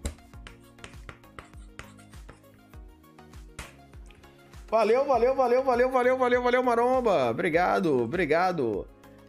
[4.69, 7.31] Valeu, valeu, valeu, valeu, valeu, valeu, valeu, Maromba.
[7.31, 8.87] Obrigado, obrigado.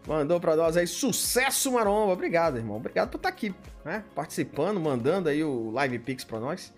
[0.08, 2.14] Mandou pra nós aí, sucesso maromba.
[2.14, 2.78] Obrigado, irmão.
[2.78, 4.06] Obrigado por estar tá aqui, né?
[4.16, 6.74] Participando, mandando aí o Live Pix pra nós.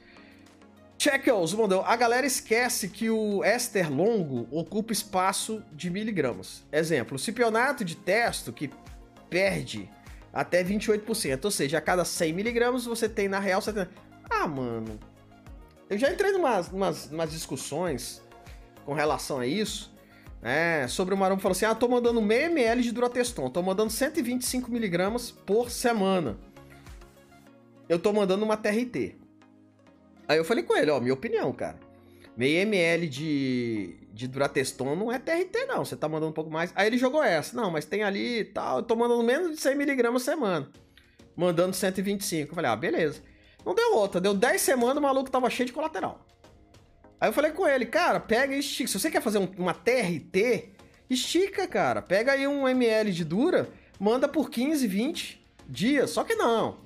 [0.98, 1.84] Checkles mandou.
[1.84, 6.64] A galera esquece que o éster longo ocupa espaço de miligramas.
[6.72, 8.72] Exemplo, cipionato de testo que
[9.30, 9.88] perde
[10.34, 11.46] até 28%.
[11.46, 13.92] Ou seja, a cada 100 miligramas você tem na real 70.
[14.28, 15.00] Ah, mano.
[15.88, 16.70] Eu já entrei em umas,
[17.12, 18.22] umas discussões
[18.86, 19.94] com relação a isso.
[20.42, 23.92] É, sobre o Maromba falou assim: ah, tô mandando meio ml de Durateston, tô mandando
[23.92, 26.38] 125 miligramas por semana.
[27.88, 29.16] Eu tô mandando uma TRT.
[30.28, 31.80] Aí eu falei com ele, ó, minha opinião, cara.
[32.38, 35.84] Meio ml de, de Durateston não é TRT, não.
[35.84, 36.72] Você tá mandando um pouco mais.
[36.76, 37.54] Aí ele jogou essa.
[37.54, 38.78] Não, mas tem ali e tal.
[38.78, 40.70] Eu tô mandando menos de 100 miligramas semana.
[41.36, 42.52] Mandando 125.
[42.52, 43.22] Eu falei, ah, beleza.
[43.66, 44.22] Não deu outra.
[44.22, 46.26] Deu 10 semanas, o maluco tava cheio de colateral.
[47.20, 48.88] Aí eu falei com ele, cara, pega e estica.
[48.88, 50.70] Se você quer fazer um, uma TRT,
[51.10, 52.02] estica, cara.
[52.02, 56.10] Pega aí um ml de dura, manda por 15, 20 dias.
[56.12, 56.78] Só que não.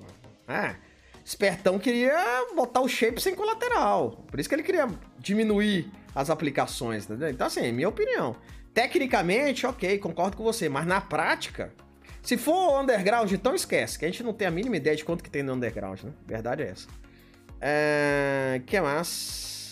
[0.48, 0.76] É.
[1.24, 4.24] Espertão queria botar o shape sem colateral.
[4.26, 7.30] Por isso que ele queria diminuir as aplicações, entendeu?
[7.30, 8.36] Então, assim, minha opinião.
[8.74, 11.72] Tecnicamente, ok, concordo com você, mas na prática,
[12.20, 15.22] se for underground, então esquece, que a gente não tem a mínima ideia de quanto
[15.22, 16.12] que tem no underground, né?
[16.26, 16.88] Verdade é essa.
[17.60, 18.60] É...
[18.66, 19.63] que mais?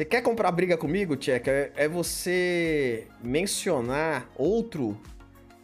[0.00, 1.50] Você quer comprar briga comigo, Tcheca?
[1.50, 4.98] É, é você mencionar outro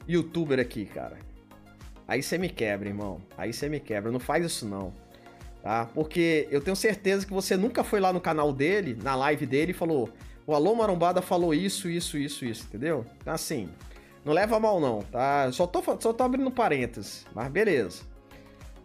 [0.07, 1.16] youtuber aqui, cara.
[2.07, 3.18] Aí você me quebra, irmão.
[3.35, 4.12] Aí você me quebra.
[4.12, 4.92] Não faz isso não.
[5.62, 5.87] Tá?
[5.87, 9.70] Porque eu tenho certeza que você nunca foi lá no canal dele, na live dele,
[9.70, 10.11] e falou:
[10.46, 13.07] o Alô Marombada falou isso, isso, isso, isso, entendeu?
[13.22, 13.70] Então, assim,
[14.22, 15.51] não leva mal não, tá?
[15.51, 18.03] Só tô, só tô abrindo parênteses, mas beleza.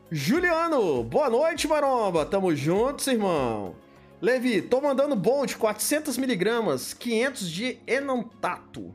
[0.10, 2.26] Juliano, boa noite, Maromba.
[2.26, 3.76] Tamo juntos, irmão.
[4.22, 8.94] Levi, tô mandando Bolt 400mg, 500 de enantato.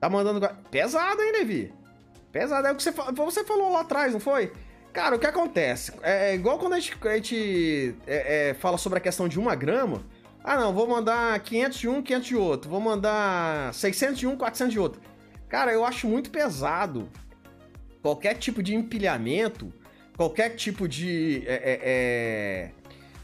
[0.00, 0.40] Tá mandando.
[0.70, 1.74] Pesado, hein, Levi?
[2.32, 2.66] Pesado.
[2.66, 4.52] É o que você, você falou lá atrás, não foi?
[4.90, 5.92] Cara, o que acontece?
[6.02, 9.38] É, é igual quando a gente, a gente é, é, fala sobre a questão de
[9.38, 10.02] uma grama.
[10.42, 12.70] Ah, não, vou mandar 500 de um, 500 de outro.
[12.70, 15.02] Vou mandar 600 de um, 400 de outro.
[15.46, 17.06] Cara, eu acho muito pesado
[18.00, 19.70] qualquer tipo de empilhamento,
[20.16, 21.44] qualquer tipo de.
[21.46, 22.70] É, é, é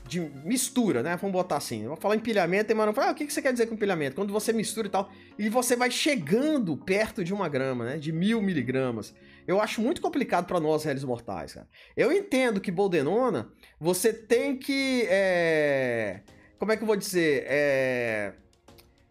[0.07, 1.17] de mistura, né?
[1.17, 1.87] Vamos botar assim.
[1.87, 4.15] Vou falar empilhamento, e mano fala, ah, o que você quer dizer com empilhamento?
[4.15, 7.99] Quando você mistura e tal, e você vai chegando perto de uma grama, né?
[7.99, 9.15] De mil miligramas.
[9.47, 11.69] Eu acho muito complicado para nós, réis mortais, cara.
[11.97, 15.07] Eu entendo que Boldenona, você tem que.
[15.09, 16.21] É...
[16.59, 17.45] Como é que eu vou dizer?
[17.47, 18.33] É...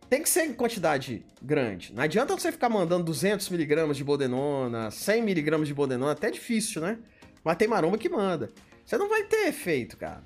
[0.10, 1.94] Tem que ser em quantidade grande.
[1.94, 6.82] Não adianta você ficar mandando 200 miligramas de Boldenona, 100 miligramas de Boldenona, até difícil,
[6.82, 7.00] né?
[7.44, 8.52] Mas tem maromba que manda.
[8.86, 10.24] Você não vai ter efeito, cara.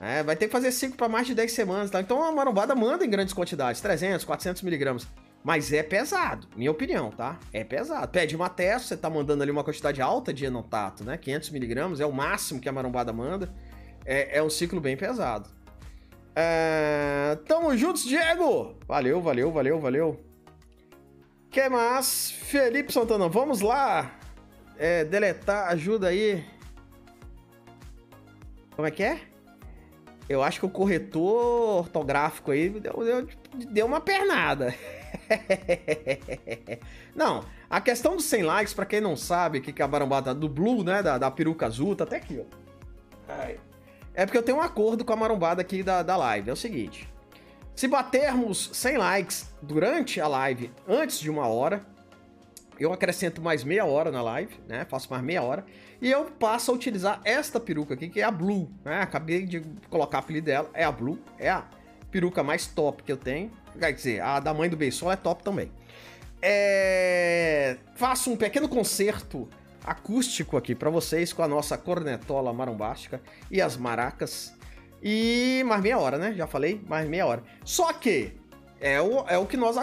[0.00, 2.00] É, vai ter que fazer ciclo para mais de 10 semanas, tá?
[2.00, 5.06] Então a marombada manda em grandes quantidades, 300, 400 miligramas.
[5.44, 7.38] Mas é pesado, minha opinião, tá?
[7.52, 8.08] É pesado.
[8.08, 11.18] Pede uma testa, você tá mandando ali uma quantidade alta de enotato, né?
[11.18, 13.52] 500 miligramas é o máximo que a marombada manda.
[14.04, 15.50] É, é um ciclo bem pesado.
[16.34, 17.38] É...
[17.46, 18.78] Tamo juntos, Diego!
[18.86, 20.24] Valeu, valeu, valeu, valeu.
[21.50, 22.30] Que mais?
[22.30, 24.18] Felipe Santana, vamos lá.
[24.78, 26.44] É, deletar, ajuda aí.
[28.74, 29.29] Como é que é?
[30.30, 33.28] Eu acho que o corretor ortográfico aí deu, deu,
[33.68, 34.72] deu uma pernada.
[37.16, 39.88] não, a questão dos 100 likes, para quem não sabe, o que, que é a
[39.88, 42.44] marombada do Blue, né, da, da peruca azul, tá até aqui, ó.
[44.14, 46.48] É porque eu tenho um acordo com a marombada aqui da, da live.
[46.48, 47.12] É o seguinte:
[47.74, 51.84] se batermos 100 likes durante a live antes de uma hora,
[52.78, 54.86] eu acrescento mais meia hora na live, né?
[54.88, 55.66] Faço mais meia hora.
[56.00, 59.02] E eu passo a utilizar esta peruca aqui, que é a Blue, né?
[59.02, 61.64] Acabei de colocar a apelido dela, é a Blue, é a
[62.10, 63.50] peruca mais top que eu tenho.
[63.78, 65.70] Quer dizer, a da mãe do Beisol é top também.
[66.42, 67.76] É...
[67.94, 69.48] Faço um pequeno concerto
[69.84, 73.20] acústico aqui para vocês com a nossa cornetola marombástica
[73.50, 74.54] e as maracas.
[75.02, 76.32] E mais meia hora, né?
[76.34, 77.42] Já falei, mais meia hora.
[77.64, 78.32] Só que
[78.80, 79.76] é o, é o que nós...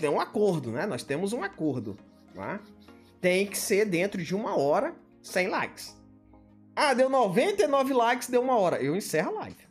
[0.00, 0.86] É um acordo, né?
[0.86, 1.96] Nós temos um acordo.
[2.34, 2.60] Tá?
[3.20, 4.94] Tem que ser dentro de uma hora,
[5.26, 5.96] 100 likes.
[6.74, 8.80] Ah, deu 99 likes, deu uma hora.
[8.80, 9.66] Eu encerro a live.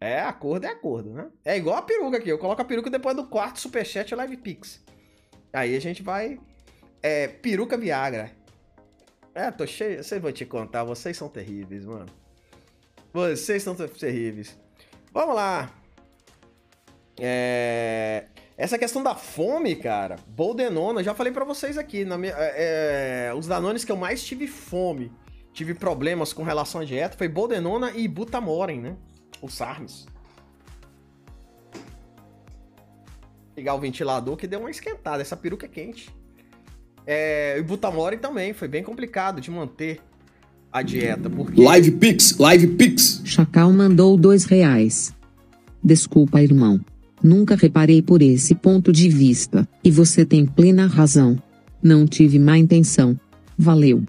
[0.00, 1.28] É, acordo é acordo, né?
[1.44, 2.28] É igual a peruca aqui.
[2.28, 4.82] Eu coloco a peruca depois do quarto superchat live pix.
[5.52, 6.38] Aí a gente vai.
[7.02, 8.30] É, peruca Viagra.
[9.34, 10.02] É, tô cheio.
[10.02, 12.06] Vocês vão te contar, vocês são terríveis, mano.
[13.12, 14.56] Vocês são terríveis.
[15.12, 15.70] Vamos lá.
[17.18, 18.26] É.
[18.58, 23.34] Essa questão da fome, cara, Boldenona, já falei para vocês aqui, na minha, é, é,
[23.34, 25.12] os danones que eu mais tive fome,
[25.52, 28.96] tive problemas com relação à dieta, foi Boldenona e Butamoren, né?
[29.40, 30.06] Os SARMs.
[33.56, 36.10] Ligar o ventilador que deu uma esquentada, essa peruca é quente.
[37.06, 40.00] É, e Butamoren também, foi bem complicado de manter.
[40.72, 41.62] a dieta, porque...
[41.62, 43.22] Live Pix, Live Pix.
[43.24, 45.14] Chacal mandou dois reais.
[45.82, 46.80] Desculpa, irmão.
[47.22, 51.40] Nunca reparei por esse ponto de vista, e você tem plena razão.
[51.82, 53.18] Não tive má intenção.
[53.56, 54.04] Valeu.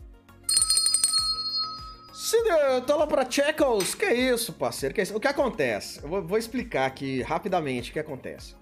[2.99, 3.95] lá pra Checkles.
[3.95, 4.93] Que isso, parceiro?
[4.93, 5.15] Que isso?
[5.15, 5.99] O que acontece?
[6.03, 8.55] Eu vou, vou, explicar aqui rapidamente o que acontece.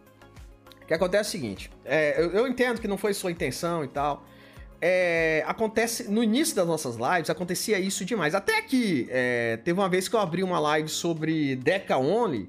[0.82, 3.84] O que acontece é o seguinte: é, eu, eu, entendo que não foi sua intenção
[3.84, 4.26] e tal.
[4.80, 8.36] É, acontece no início das nossas lives acontecia isso demais.
[8.36, 12.48] Até que é, teve uma vez que eu abri uma live sobre Deca Only,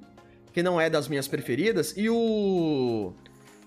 [0.52, 3.12] que não é das minhas preferidas, e o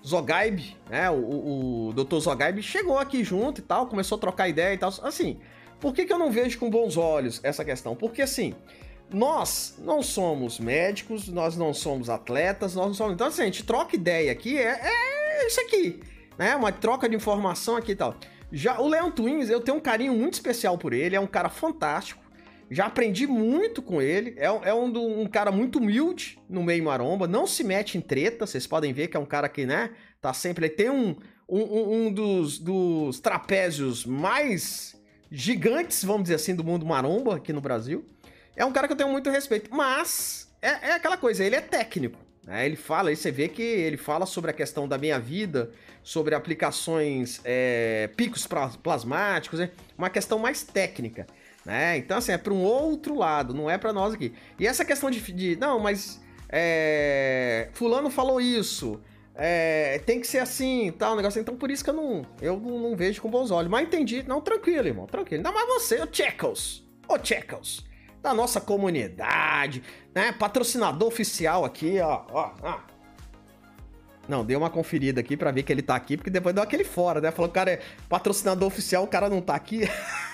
[0.06, 1.10] Zogaib, né?
[1.10, 2.18] O, o Dr.
[2.18, 4.92] Zogaib chegou aqui junto e tal, começou a trocar ideia e tal.
[5.02, 5.38] Assim,
[5.80, 7.94] por que, que eu não vejo com bons olhos essa questão?
[7.94, 8.54] Porque assim,
[9.12, 13.14] nós não somos médicos, nós não somos atletas, nós não somos.
[13.14, 16.00] Então, assim, a gente troca ideia aqui, é, é isso aqui,
[16.36, 16.56] né?
[16.56, 18.16] Uma troca de informação aqui e tal.
[18.50, 21.48] Já o Leon Twins, eu tenho um carinho muito especial por ele, é um cara
[21.48, 22.22] fantástico.
[22.72, 24.34] Já aprendi muito com ele.
[24.38, 27.28] É, é um, um, cara muito humilde no meio maromba.
[27.28, 28.46] Não se mete em treta.
[28.46, 29.90] Vocês podem ver que é um cara que, né?
[30.22, 30.66] Tá sempre.
[30.66, 31.14] Ele tem um,
[31.46, 34.98] um, um dos, dos trapézios mais
[35.30, 38.06] gigantes, vamos dizer assim, do mundo maromba aqui no Brasil.
[38.56, 41.60] É um cara que eu tenho muito respeito, mas é, é aquela coisa, ele é
[41.60, 42.18] técnico.
[42.42, 42.64] Né?
[42.64, 45.70] Ele fala, aí você vê que ele fala sobre a questão da minha vida,
[46.02, 48.48] sobre aplicações, é, picos
[48.82, 49.70] plasmáticos, né?
[49.96, 51.26] uma questão mais técnica.
[51.64, 51.96] Né?
[51.96, 54.32] Então, assim, é para um outro lado, não é para nós aqui.
[54.58, 59.00] E essa questão de, de não, mas é, fulano falou isso,
[59.34, 61.40] é, tem que ser assim, tal, negócio.
[61.40, 63.70] Então por isso que eu não, eu não, vejo com bons olhos.
[63.70, 64.22] Mas entendi.
[64.26, 65.38] Não, tranquilo, irmão, tranquilo.
[65.38, 66.84] Ainda mais você, o Checkles.
[67.08, 67.84] O Checkles.
[68.20, 69.82] Da nossa comunidade,
[70.14, 70.30] né?
[70.32, 72.80] Patrocinador oficial aqui, ó, ó, ó.
[74.28, 76.84] Não, deu uma conferida aqui para ver que ele tá aqui, porque depois deu aquele
[76.84, 77.32] fora, né?
[77.32, 79.80] Falou cara é patrocinador oficial, o cara não tá aqui.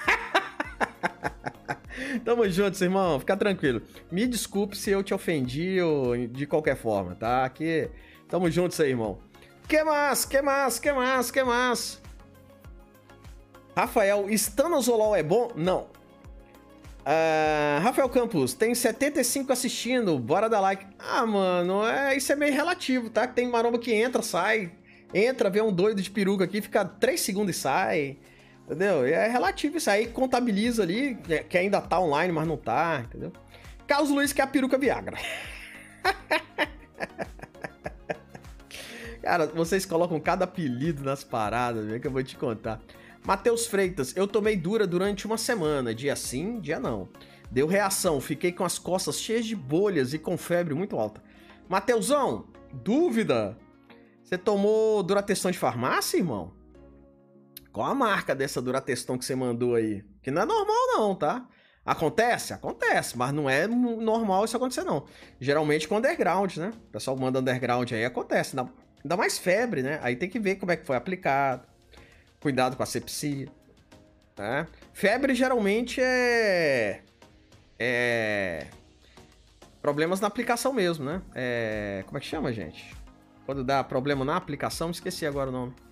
[2.19, 3.19] Tamo junto, irmão.
[3.21, 3.83] Fica tranquilo.
[4.11, 7.45] Me desculpe se eu te ofendi ou de qualquer forma, tá?
[7.45, 7.91] Aqui
[8.29, 9.19] Tamo juntos aí, irmão.
[9.67, 10.25] Que mais?
[10.27, 10.79] Que mais?
[10.79, 11.31] Que mais?
[11.31, 12.03] Que mais?
[13.75, 15.51] Rafael, estanozolol é bom?
[15.57, 15.87] Não.
[17.01, 20.87] Uh, Rafael Campos, tem 75 assistindo, bora dar like.
[20.99, 23.27] Ah, mano, é, isso é meio relativo, tá?
[23.27, 24.73] Tem maromba que entra, sai,
[25.15, 28.19] entra, vê um doido de peruca aqui, fica 3 segundos e sai.
[28.69, 29.03] Entendeu?
[29.07, 33.33] É relativo isso aí, contabiliza ali, né, que ainda tá online, mas não tá, entendeu?
[33.87, 35.17] Carlos Luiz que é a peruca Viagra.
[39.23, 42.79] Cara, vocês colocam cada apelido nas paradas, vem que eu vou te contar.
[43.27, 47.09] Matheus Freitas, eu tomei dura durante uma semana, dia sim, dia não.
[47.51, 51.23] Deu reação, fiquei com as costas cheias de bolhas e com febre muito alta.
[51.67, 53.57] Mateusão, dúvida?
[54.23, 56.58] Você tomou Durateston de farmácia, irmão?
[57.79, 60.05] Qual a marca dessa Durateston que você mandou aí?
[60.21, 61.47] Que não é normal não, tá?
[61.87, 62.53] Acontece?
[62.53, 65.07] Acontece, mas não é normal isso acontecer não.
[65.41, 66.73] Geralmente com underground, né?
[66.75, 68.57] O pessoal manda underground aí, acontece.
[68.57, 68.69] Não
[69.05, 70.01] Ainda mais febre, né?
[70.03, 71.69] Aí tem que ver como é que foi aplicado.
[72.41, 73.47] Cuidado com a sepsia.
[74.35, 74.67] Tá?
[74.93, 77.03] Febre geralmente é.
[77.79, 78.67] É.
[79.81, 81.23] Problemas na aplicação mesmo, né?
[81.33, 82.03] É...
[82.07, 82.93] Como é que chama, gente?
[83.47, 85.88] Quando dá problema na aplicação, esqueci agora o nome.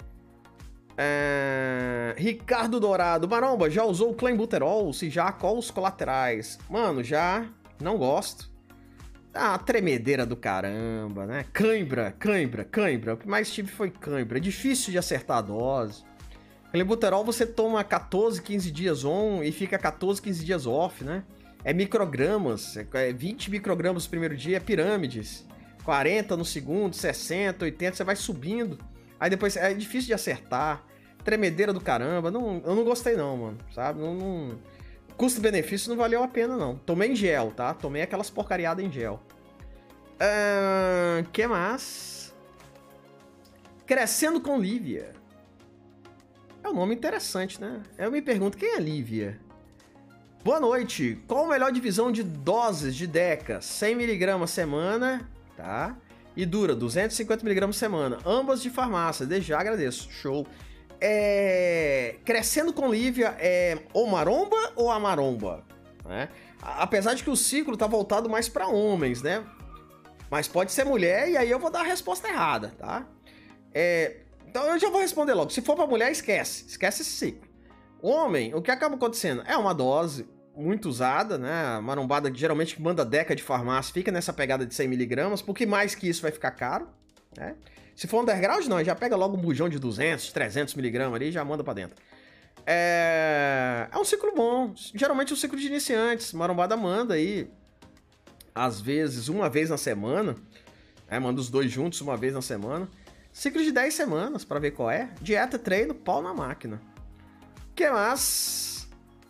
[0.97, 2.15] É...
[2.17, 3.29] Ricardo Dourado.
[3.29, 4.93] Maromba, já usou o Clenbuterol?
[4.93, 6.59] Se já, qual os colaterais?
[6.69, 7.47] Mano, já.
[7.81, 8.51] Não gosto.
[9.35, 11.45] Ah, tremedeira do caramba, né?
[11.53, 13.15] Cãibra, cãibra, cãibra.
[13.15, 14.39] O que mais tive foi cãibra.
[14.39, 16.03] É difícil de acertar a dose.
[16.73, 21.23] Clenbuterol você toma 14, 15 dias on e fica 14, 15 dias off, né?
[21.63, 25.47] É microgramas, é 20 microgramas no primeiro dia, é pirâmides.
[25.85, 28.79] 40 no segundo, 60, 80, você vai subindo.
[29.19, 30.85] Aí depois é difícil de acertar.
[31.25, 32.31] Tremedeira do caramba.
[32.31, 34.01] Não, eu não gostei não, mano, sabe?
[34.01, 34.59] Não, não...
[35.17, 36.77] Custo-benefício não valeu a pena, não.
[36.77, 37.73] Tomei em gel, tá?
[37.73, 39.21] Tomei aquelas porcariadas em gel.
[40.17, 42.35] Uh, que mais?
[43.87, 45.13] Crescendo com Lívia.
[46.63, 47.83] É um nome interessante, né?
[47.97, 49.41] Eu me pergunto, quem é Lívia?
[50.43, 51.23] Boa noite.
[51.27, 53.59] Qual a melhor divisão de doses de Deca?
[53.59, 55.97] 100mg semana, tá?
[56.37, 58.19] E dura 250mg semana.
[58.27, 59.25] Ambas de farmácia.
[59.25, 60.11] Desde já agradeço.
[60.11, 60.47] Show
[61.01, 65.65] é, crescendo com Lívia é ou maromba ou a maromba,
[66.05, 66.29] né?
[66.61, 69.45] Apesar de que o ciclo tá voltado mais para homens, né?
[70.31, 73.07] Mas pode ser mulher e aí eu vou dar a resposta errada, tá?
[73.73, 74.17] É,
[74.49, 75.51] então eu já vou responder logo.
[75.51, 77.47] Se for para mulher, esquece, esquece esse ciclo.
[78.03, 81.79] Homem, o que acaba acontecendo é uma dose muito usada, né?
[81.81, 85.95] Marombada que geralmente manda deca de farmácia fica nessa pegada de 100 miligramas, porque mais
[85.95, 86.89] que isso vai ficar caro,
[87.37, 87.55] né?
[87.95, 91.33] Se for underground, não, já pega logo um bujão de 200, 300 miligramas ali e
[91.33, 91.97] já manda para dentro.
[92.67, 94.75] É, é um ciclo bom.
[94.95, 96.33] Geralmente é um ciclo de iniciantes.
[96.35, 97.51] Marombada manda aí,
[98.55, 100.35] às vezes, uma vez na semana.
[101.09, 102.89] É, manda os dois juntos uma vez na semana.
[103.33, 105.11] Ciclo de 10 semanas, para ver qual é.
[105.23, 106.81] Dieta, treino, pau na máquina.
[107.75, 108.76] que mais?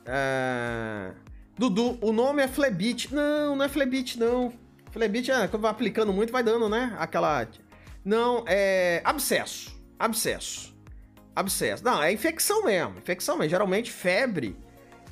[0.07, 1.13] É...
[1.59, 3.15] Dudu, o nome é Flebit.
[3.15, 4.53] Não, não é Flebit, não.
[4.91, 6.95] Flebit, é, quando vai aplicando muito, vai dando, né?
[6.99, 7.47] Aquela.
[8.05, 9.01] Não, é.
[9.05, 9.75] Abscesso.
[9.99, 10.75] Abscesso.
[11.35, 11.85] Abscesso.
[11.85, 12.99] Não, é infecção mesmo.
[12.99, 13.51] Infecção mesmo.
[13.51, 14.57] Geralmente, febre.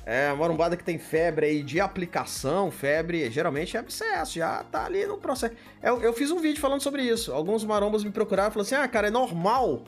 [0.05, 4.85] É, uma marumbada que tem febre aí de aplicação, febre, geralmente é abscesso, já tá
[4.85, 5.55] ali no processo.
[5.81, 7.33] Eu, eu fiz um vídeo falando sobre isso.
[7.33, 9.83] Alguns marombas me procuraram e falaram assim: ah, cara, é normal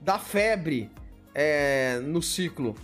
[0.00, 0.88] dar febre
[1.34, 2.76] é, no ciclo.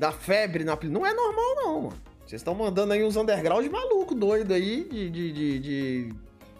[0.00, 2.02] Da febre na Não é normal, não, mano.
[2.24, 5.10] Vocês estão mandando aí uns underground maluco, doido aí, de.
[5.10, 6.14] de, de, de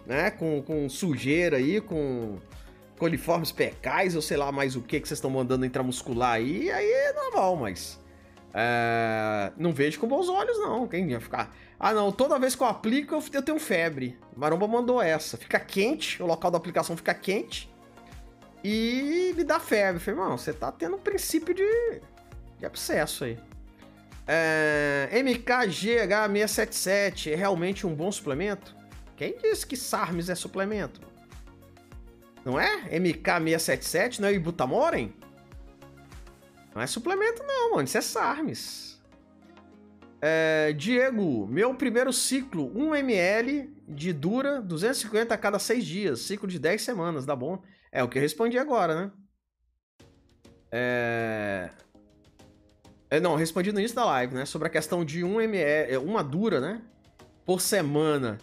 [0.05, 2.37] né, com, com sujeira aí, com
[2.99, 6.85] coliformes pecais, ou sei lá mais o que que vocês estão mandando intramuscular aí, aí
[6.85, 7.99] é normal, mas.
[8.53, 10.87] É, não vejo com bons olhos, não.
[10.87, 11.51] Quem ia ficar.
[11.79, 14.19] Ah, não, toda vez que eu aplico, eu tenho febre.
[14.37, 15.35] Maromba mandou essa.
[15.35, 17.73] Fica quente, o local da aplicação fica quente.
[18.63, 19.95] E me dá febre.
[19.95, 22.01] Eu falei, mano, você tá tendo um princípio de,
[22.61, 23.37] de abscesso aí.
[24.27, 28.75] É, MKGH677 é realmente um bom suplemento?
[29.17, 31.01] Quem disse que SARMS é suplemento?
[32.45, 32.87] Não é?
[32.97, 35.11] MK677, não é Ibutamoren?
[36.73, 37.83] Não é suplemento não, mano.
[37.83, 39.01] Isso é SARMS.
[40.21, 46.19] É, Diego, meu primeiro ciclo, 1ml de dura, 250 a cada 6 dias.
[46.21, 47.59] Ciclo de 10 semanas, dá bom?
[47.91, 49.11] É o que eu respondi agora, né?
[50.71, 51.71] É...
[53.11, 54.45] é não, respondi no início da live, né?
[54.45, 56.81] Sobre a questão de 1ml, é, uma dura, né?
[57.45, 58.37] Por semana.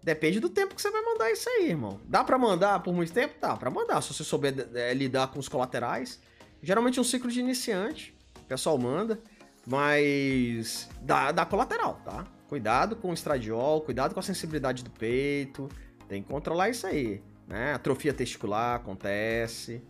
[0.00, 2.00] Depende do tempo que você vai mandar isso aí, irmão.
[2.04, 3.34] Dá para mandar por muito tempo?
[3.40, 6.20] Dá pra mandar, se você souber é, lidar com os colaterais.
[6.62, 9.20] Geralmente é um ciclo de iniciante, o pessoal manda,
[9.66, 12.24] mas dá, dá colateral, tá?
[12.48, 15.68] Cuidado com o estradiol, cuidado com a sensibilidade do peito,
[16.06, 17.74] tem que controlar isso aí, né?
[17.74, 19.82] Atrofia testicular acontece.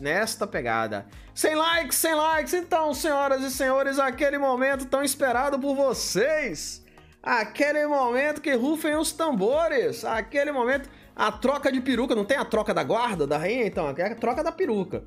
[0.00, 1.06] Nesta pegada.
[1.34, 2.54] Sem likes, sem likes!
[2.54, 6.84] Então, senhoras e senhores, aquele momento tão esperado por vocês!
[7.22, 10.04] Aquele momento que rufem os tambores!
[10.04, 13.66] Aquele momento, a troca de peruca, não tem a troca da guarda da rainha?
[13.66, 15.02] Então, é a troca da peruca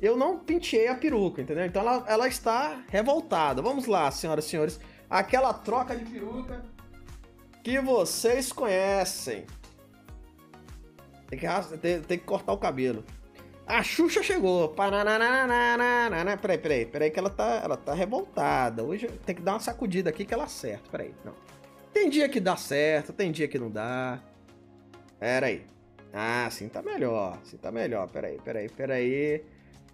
[0.00, 1.64] eu não penteei a peruca, entendeu?
[1.66, 3.60] Então ela, ela está revoltada.
[3.60, 4.80] Vamos lá, senhoras e senhores.
[5.08, 6.64] Aquela troca de peruca
[7.62, 9.44] que vocês conhecem.
[11.28, 11.46] Tem que,
[11.78, 13.04] tem, tem que cortar o cabelo.
[13.70, 14.68] A Xuxa chegou.
[16.40, 18.82] Peraí, peraí, peraí, que ela tá, ela tá revoltada.
[18.82, 20.90] Hoje tem que dar uma sacudida aqui que ela acerta.
[20.90, 21.34] Peraí, não.
[21.92, 24.20] Tem dia que dá certo, tem dia que não dá.
[25.18, 25.64] Peraí.
[26.12, 27.38] Ah, assim tá melhor.
[27.42, 28.08] Assim tá melhor.
[28.08, 29.44] Peraí, peraí, peraí.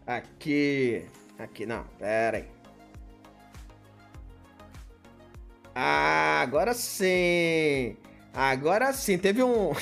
[0.06, 1.04] Aqui.
[1.38, 1.84] Aqui, não.
[1.98, 2.48] Pera aí.
[5.74, 7.96] Ah, agora sim.
[8.32, 9.18] Agora sim.
[9.18, 9.72] Teve um.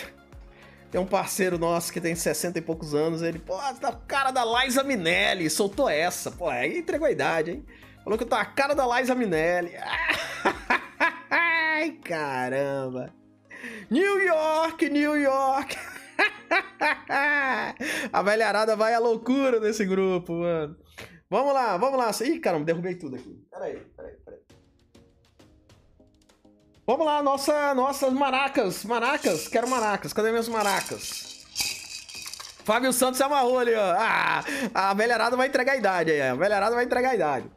[0.94, 3.20] Tem um parceiro nosso que tem 60 e poucos anos.
[3.20, 5.50] Ele, pô, tá cara da Liza Minelli.
[5.50, 6.30] Soltou essa.
[6.30, 7.66] Pô, aí entregou a idade, hein?
[8.04, 9.72] Falou que eu tô a cara da Liza Minelli.
[11.28, 13.12] Ai, caramba.
[13.90, 15.76] New York, New York.
[18.12, 20.76] a velharada vai à loucura nesse grupo, mano.
[21.28, 22.12] Vamos lá, vamos lá.
[22.24, 23.44] Ih, caramba, derrubei tudo aqui.
[23.50, 23.93] Peraí, peraí.
[26.86, 28.84] Vamos lá, nossa, nossas maracas.
[28.84, 30.12] Maracas, quero maracas.
[30.12, 31.42] Cadê minhas maracas?
[32.62, 33.94] Fábio Santos se amarrou ali, ó.
[33.98, 36.20] Ah, a velharada vai entregar a idade aí.
[36.20, 37.50] A velharada vai entregar a idade.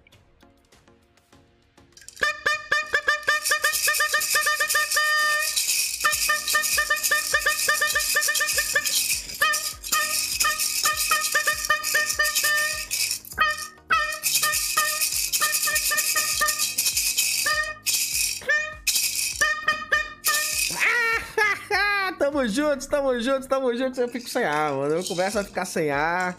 [22.78, 23.97] Juntos, tamo juntos, tamo juntos.
[23.97, 24.95] Eu fico sem ar, mano.
[24.95, 26.36] Eu começo a ficar sem ar.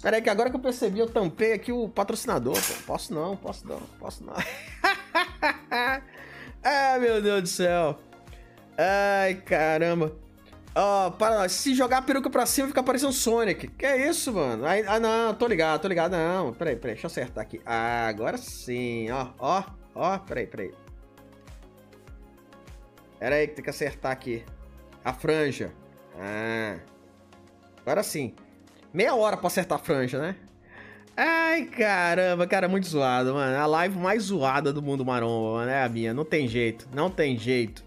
[0.00, 2.82] Pera aí, que agora que eu percebi, eu tampei aqui o patrocinador, pô.
[2.86, 4.34] Posso não, posso não, posso não.
[6.62, 7.98] Ai, meu Deus do céu.
[8.78, 10.16] Ai, caramba.
[10.74, 13.68] Ó, oh, para se jogar a peruca pra cima fica parecendo Sonic.
[13.68, 14.64] Que é isso, mano?
[14.66, 16.12] Ah, não, tô ligado, tô ligado.
[16.12, 17.60] Não, peraí, peraí, deixa eu acertar aqui.
[17.66, 20.72] Ah, agora sim, ó, ó, ó, peraí, peraí.
[23.18, 24.44] Pera aí que tem que acertar aqui.
[25.04, 25.72] A franja.
[26.18, 26.78] Ah.
[27.80, 28.34] Agora sim.
[28.92, 30.36] Meia hora pra acertar a franja, né?
[31.16, 33.56] Ai, caramba, cara, muito zoado, mano.
[33.56, 35.70] A live mais zoada do mundo maromba, mano.
[35.70, 36.14] É a minha.
[36.14, 36.88] Não tem jeito.
[36.94, 37.84] Não tem jeito.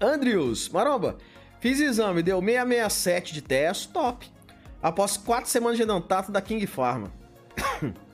[0.00, 1.18] Andrews, maromba.
[1.60, 4.26] Fiz exame, deu 667 de teste, top.
[4.82, 7.12] Após quatro semanas de Nantato da King Pharma.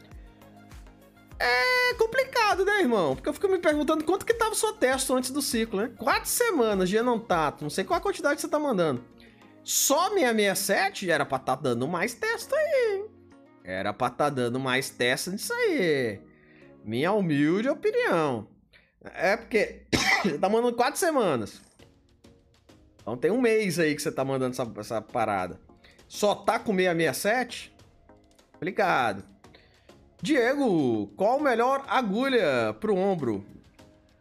[1.38, 3.14] É complicado, né, irmão?
[3.14, 5.92] Porque eu fico me perguntando quanto que tava o seu testo antes do ciclo, né?
[5.98, 9.04] Quatro semanas de Enantato, não sei qual a quantidade que você tá mandando.
[9.62, 13.04] Só 667 era pra tá dando mais teste aí?
[13.64, 16.20] Era pra tá dando mais teste nisso aí.
[16.84, 18.48] Minha humilde opinião.
[19.02, 19.82] É porque
[20.40, 21.60] tá mandando quatro semanas.
[23.00, 25.60] Então tem um mês aí que você tá mandando essa, essa parada.
[26.08, 27.74] Só tá com 667?
[28.52, 29.24] Complicado.
[30.20, 33.44] Diego, qual melhor agulha pro ombro?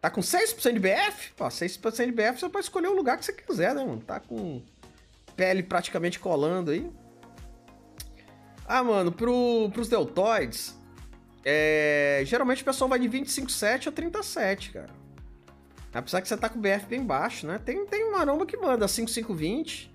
[0.02, 1.32] Tá com 6% de BF?
[1.36, 4.02] Pô, 6% de BF você pode escolher o lugar que você quiser, né, mano?
[4.02, 4.62] Tá com
[5.36, 6.90] pele praticamente colando aí.
[8.68, 10.76] Ah, mano, pro, pros deltoides,
[11.44, 15.06] é, geralmente o pessoal vai de 25,7 a 37, cara.
[15.94, 17.60] Apesar que você tá com o BF bem baixo, né?
[17.64, 19.94] Tem, tem maromba que manda 5,520,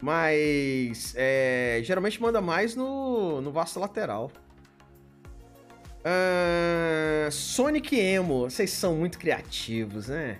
[0.00, 4.32] mas é, geralmente manda mais no, no vasto lateral.
[6.02, 10.38] Uh, Sonic Emo, vocês são muito criativos, né?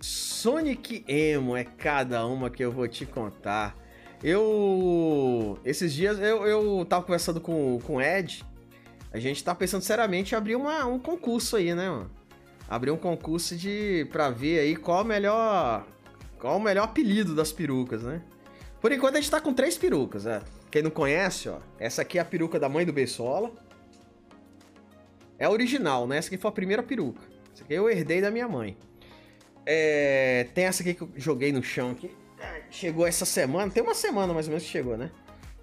[0.00, 3.76] Sonic Emo é cada uma que eu vou te contar.
[4.22, 5.58] Eu.
[5.64, 8.44] Esses dias eu, eu tava conversando com, com o Ed.
[9.12, 12.10] A gente tá pensando seriamente em abrir uma, um concurso aí, né, mano?
[12.68, 14.06] Abrir um concurso de.
[14.12, 15.86] pra ver aí qual o melhor.
[16.38, 18.22] Qual o melhor apelido das perucas, né?
[18.80, 20.40] Por enquanto a gente tá com três perucas, né?
[20.70, 21.58] Quem não conhece, ó.
[21.80, 23.50] Essa aqui é a peruca da mãe do Bessola.
[25.38, 26.18] É a original, né?
[26.18, 27.22] Essa aqui foi a primeira peruca.
[27.54, 28.76] Essa aqui eu herdei da minha mãe.
[29.64, 30.46] É...
[30.54, 32.10] Tem essa aqui que eu joguei no chão aqui.
[32.70, 35.10] Chegou essa semana, tem uma semana mais ou menos que chegou, né?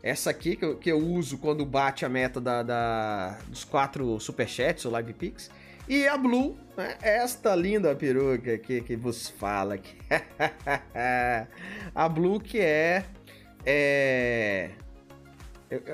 [0.02, 4.20] Essa aqui que eu, que eu uso quando bate a meta da, da dos quatro
[4.20, 5.50] superchats, ou live pix.
[5.88, 6.98] E a Blue, né?
[7.02, 9.76] Esta linda peruca aqui que vos fala.
[9.76, 9.96] Aqui.
[11.94, 13.06] a Blue que é,
[13.66, 14.72] é...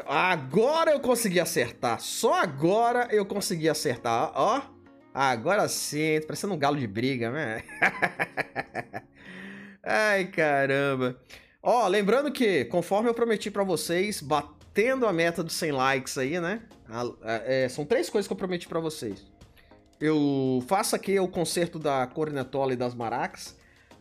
[0.07, 1.99] Agora eu consegui acertar.
[1.99, 4.31] Só agora eu consegui acertar.
[4.35, 4.61] Ó.
[5.13, 6.21] Agora sim.
[6.25, 7.63] Parecendo um galo de briga, né?
[9.83, 11.17] Ai, caramba.
[11.63, 16.39] Ó, lembrando que, conforme eu prometi para vocês, batendo a meta dos 100 likes aí,
[16.39, 16.61] né?
[17.45, 19.25] É, são três coisas que eu prometi para vocês.
[19.99, 23.55] Eu faço aqui o concerto da cornetola e das maracas,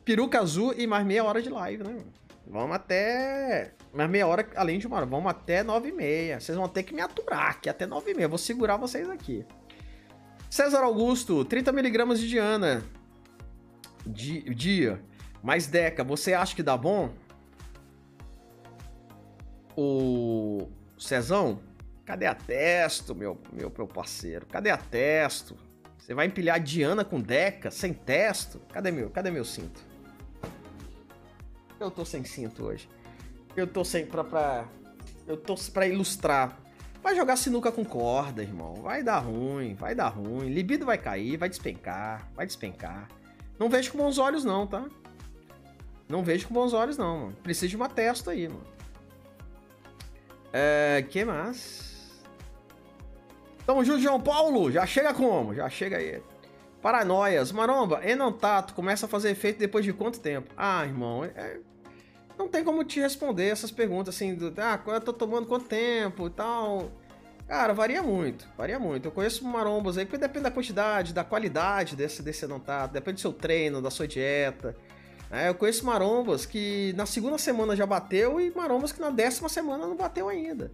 [0.04, 1.98] peruca azul e mais meia hora de live, né?
[2.46, 3.74] Vamos até.
[3.92, 6.40] Mais meia hora, além de uma hora, vamos até 9 e meia.
[6.40, 8.28] Vocês vão ter que me aturar aqui até 9 e meia.
[8.28, 9.44] Vou segurar vocês aqui.
[10.48, 12.82] César Augusto, 30mg de Diana.
[14.06, 15.02] Dia.
[15.42, 17.12] Mas, Deca, você acha que dá bom?
[19.76, 20.68] O
[20.98, 21.60] Cezão,
[22.04, 24.46] cadê a testo, meu, meu, meu parceiro?
[24.46, 25.56] Cadê a testo?
[25.98, 28.60] Você vai empilhar Diana com Deca, sem testo?
[28.72, 29.80] Cadê meu, cadê meu cinto?
[31.78, 32.88] Eu tô sem cinto hoje.
[33.56, 34.68] Eu tô sem pra, pra
[35.26, 36.58] eu tô pra ilustrar.
[37.02, 38.74] Vai jogar sinuca com corda, irmão.
[38.74, 40.48] Vai dar ruim, vai dar ruim.
[40.48, 43.08] Libido vai cair, vai despencar, vai despencar.
[43.58, 44.84] Não vejo com bons olhos não, tá?
[46.08, 47.36] Não vejo com bons olhos, não, mano.
[47.42, 48.66] Precisa de uma testa aí, mano.
[50.52, 52.20] É, que mais?
[53.64, 54.70] Tamo junto, João Paulo.
[54.72, 55.54] Já chega como?
[55.54, 56.20] Já chega aí.
[56.82, 57.52] Paranoias.
[57.52, 60.52] Maromba, Enantato começa a fazer efeito depois de quanto tempo?
[60.56, 61.60] Ah, irmão, é...
[62.40, 66.26] não tem como te responder essas perguntas assim, do, ah, eu tô tomando quanto tempo
[66.26, 66.90] e tal.
[67.46, 69.06] Cara, varia muito, varia muito.
[69.06, 73.20] Eu conheço marombas aí que depende da quantidade, da qualidade desse, desse Enantato, depende do
[73.20, 74.74] seu treino, da sua dieta.
[75.30, 79.48] É, eu conheço marombas que na segunda semana já bateu e marombas que na décima
[79.48, 80.72] semana não bateu ainda.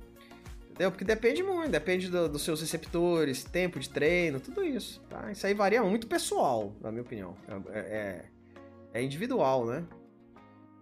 [0.71, 0.91] Entendeu?
[0.91, 5.01] Porque depende muito, depende do, dos seus receptores, tempo de treino, tudo isso.
[5.09, 5.33] Tá?
[5.33, 7.35] Isso aí varia muito pessoal, na minha opinião.
[7.73, 8.25] É, é,
[8.93, 9.85] é individual, né?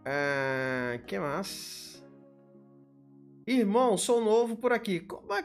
[0.05, 2.03] É, que mais?
[3.47, 5.07] Irmão, sou novo por aqui.
[5.31, 5.45] É,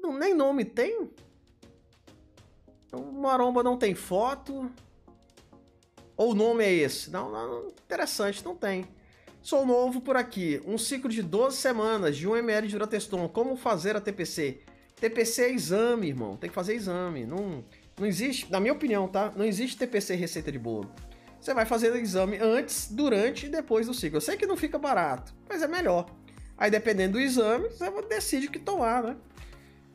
[0.00, 1.10] não, nem nome tem?
[2.86, 4.70] Então, maromba não tem foto.
[6.16, 7.10] Ou o nome é esse?
[7.10, 8.86] Não, não, interessante, não tem.
[9.42, 10.60] Sou novo por aqui.
[10.66, 13.28] Um ciclo de 12 semanas de 1ml de Durateston.
[13.28, 14.60] Como fazer a TPC?
[14.96, 16.36] TPC é exame, irmão.
[16.36, 17.24] Tem que fazer exame.
[17.24, 17.64] Não,
[17.98, 19.32] não existe, na minha opinião, tá?
[19.34, 20.92] Não existe TPC receita de bolo.
[21.40, 24.18] Você vai fazer o exame antes, durante e depois do ciclo.
[24.18, 26.06] Eu sei que não fica barato, mas é melhor.
[26.56, 29.16] Aí, dependendo do exame, você decide o que tomar, né?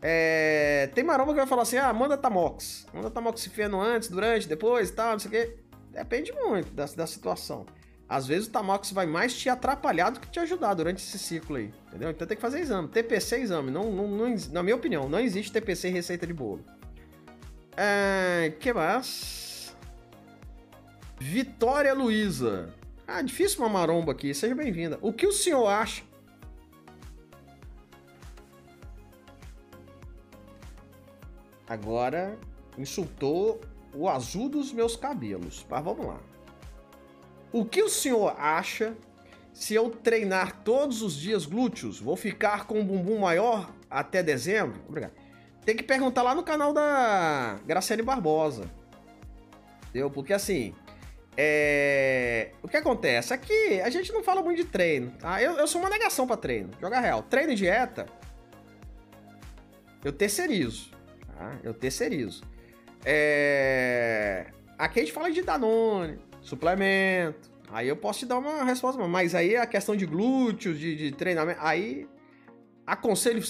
[0.02, 0.90] É...
[0.96, 2.88] Tem maromba que vai falar assim: ah, manda Tamox.
[2.92, 5.56] Manda Tamoxifeno antes, durante, depois e tal, não sei o quê.
[5.92, 7.66] Depende muito da, da situação.
[8.08, 11.56] Às vezes o Tamax vai mais te atrapalhar do que te ajudar durante esse ciclo
[11.56, 12.12] aí, entendeu?
[12.12, 12.88] Então tem que fazer exame.
[12.88, 13.72] TPC é exame.
[13.72, 16.64] Não, não, não, na minha opinião, não existe TPC receita de bolo.
[17.76, 19.45] É, que mais?
[21.20, 22.74] Vitória Luiza.
[23.08, 24.34] Ah, difícil uma maromba aqui.
[24.34, 24.98] Seja bem-vinda.
[25.02, 26.04] O que o senhor acha
[31.68, 32.38] Agora
[32.78, 33.60] insultou
[33.94, 35.66] o azul dos meus cabelos.
[35.70, 36.20] Mas vamos lá.
[37.52, 38.96] O que o senhor acha
[39.54, 42.00] se eu treinar todos os dias glúteos?
[42.00, 44.80] Vou ficar com um bumbum maior até dezembro?
[44.88, 45.14] Obrigado.
[45.66, 48.70] Tem que perguntar lá no canal da Graciane Barbosa.
[49.90, 50.12] Entendeu?
[50.12, 50.76] Porque assim.
[51.38, 52.52] É...
[52.64, 53.34] O que acontece?
[53.34, 55.42] Aqui a gente não fala muito de treino, tá?
[55.42, 56.72] Eu, eu sou uma negação para treino.
[56.80, 57.24] Joga real.
[57.24, 58.06] Treino e dieta.
[60.04, 60.92] Eu terceirizo.
[61.28, 61.60] Tá?
[61.64, 62.44] Eu terceirizo.
[63.04, 64.48] É...
[64.78, 67.52] Aqui a gente fala de Danone, suplemento.
[67.70, 71.12] Aí eu posso te dar uma resposta, mas aí a questão de glúteos, de, de
[71.12, 72.08] treinamento, aí
[72.86, 73.42] aconselho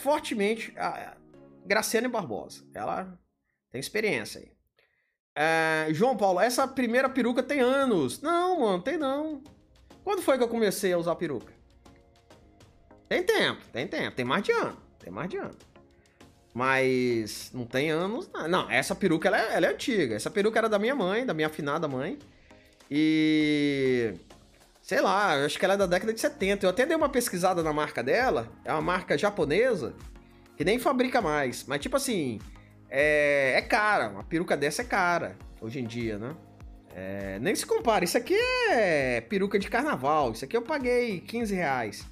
[0.00, 1.16] fortemente a
[1.64, 2.64] Graciane Barbosa.
[2.74, 3.18] Ela
[3.70, 4.55] tem experiência aí.
[5.38, 8.22] É, João Paulo, essa primeira peruca tem anos.
[8.22, 9.42] Não, mano, tem não.
[10.02, 11.52] Quando foi que eu comecei a usar peruca?
[13.06, 14.16] Tem tempo, tem tempo.
[14.16, 14.76] Tem mais de ano.
[14.98, 15.54] Tem mais de ano.
[16.54, 18.30] Mas não tem anos.
[18.48, 20.14] Não, essa peruca ela é, ela é antiga.
[20.14, 22.18] Essa peruca era da minha mãe, da minha afinada mãe.
[22.90, 24.14] E.
[24.80, 26.64] Sei lá, acho que ela é da década de 70.
[26.64, 28.48] Eu até dei uma pesquisada na marca dela.
[28.64, 29.92] É uma marca japonesa
[30.56, 31.64] que nem fabrica mais.
[31.66, 32.40] Mas, tipo assim,
[32.90, 34.08] é, é cara.
[34.08, 36.34] Uma peruca dessa é cara, hoje em dia, né?
[36.94, 38.04] É, nem se compara.
[38.04, 38.34] Isso aqui
[38.70, 40.32] é peruca de carnaval.
[40.32, 42.06] Isso aqui eu paguei 15 reais.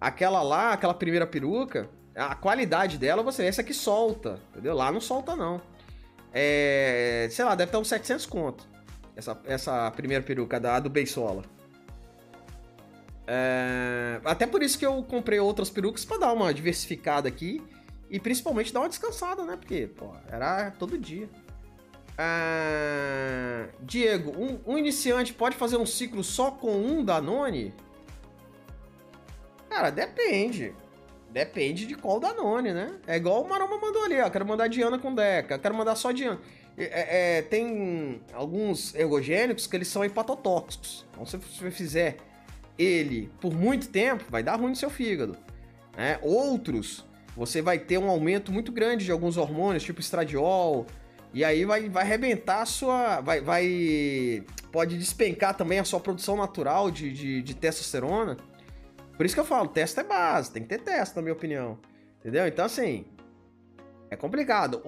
[0.00, 4.74] Aquela lá, aquela primeira peruca, a qualidade dela, você essa aqui solta, entendeu?
[4.74, 5.60] Lá não solta, não.
[6.32, 8.68] É, sei lá, deve estar uns 700 conto.
[9.14, 11.44] Essa, essa primeira peruca da, do Beisola.
[13.26, 17.62] É, até por isso que eu comprei outras perucas para dar uma diversificada aqui.
[18.10, 19.56] E principalmente dar uma descansada, né?
[19.56, 21.28] Porque, pô, era todo dia.
[22.16, 27.74] É, Diego, um, um, iniciante pode fazer um ciclo só com um Danone?
[29.68, 30.72] Cara, depende.
[31.30, 32.94] Depende de qual Danone, né?
[33.06, 34.30] É igual o Maroma mandou ali, ó.
[34.30, 36.38] Quero mandar Diana com Deca, quero mandar só Diana.
[36.76, 41.04] É, é, tem alguns ergogênicos que eles são hepatotóxicos.
[41.10, 42.18] Então, se você fizer
[42.78, 45.36] ele por muito tempo, vai dar ruim no seu fígado.
[45.96, 46.18] Né?
[46.22, 47.04] Outros,
[47.36, 50.86] você vai ter um aumento muito grande de alguns hormônios, tipo estradiol,
[51.34, 53.20] e aí vai, vai arrebentar a sua.
[53.20, 54.44] Vai, vai.
[54.70, 58.36] Pode despencar também a sua produção natural de, de, de testosterona.
[59.16, 61.78] Por isso que eu falo, teste é base, tem que ter teste, na minha opinião.
[62.20, 62.46] Entendeu?
[62.46, 63.04] Então, assim.
[64.10, 64.80] É complicado.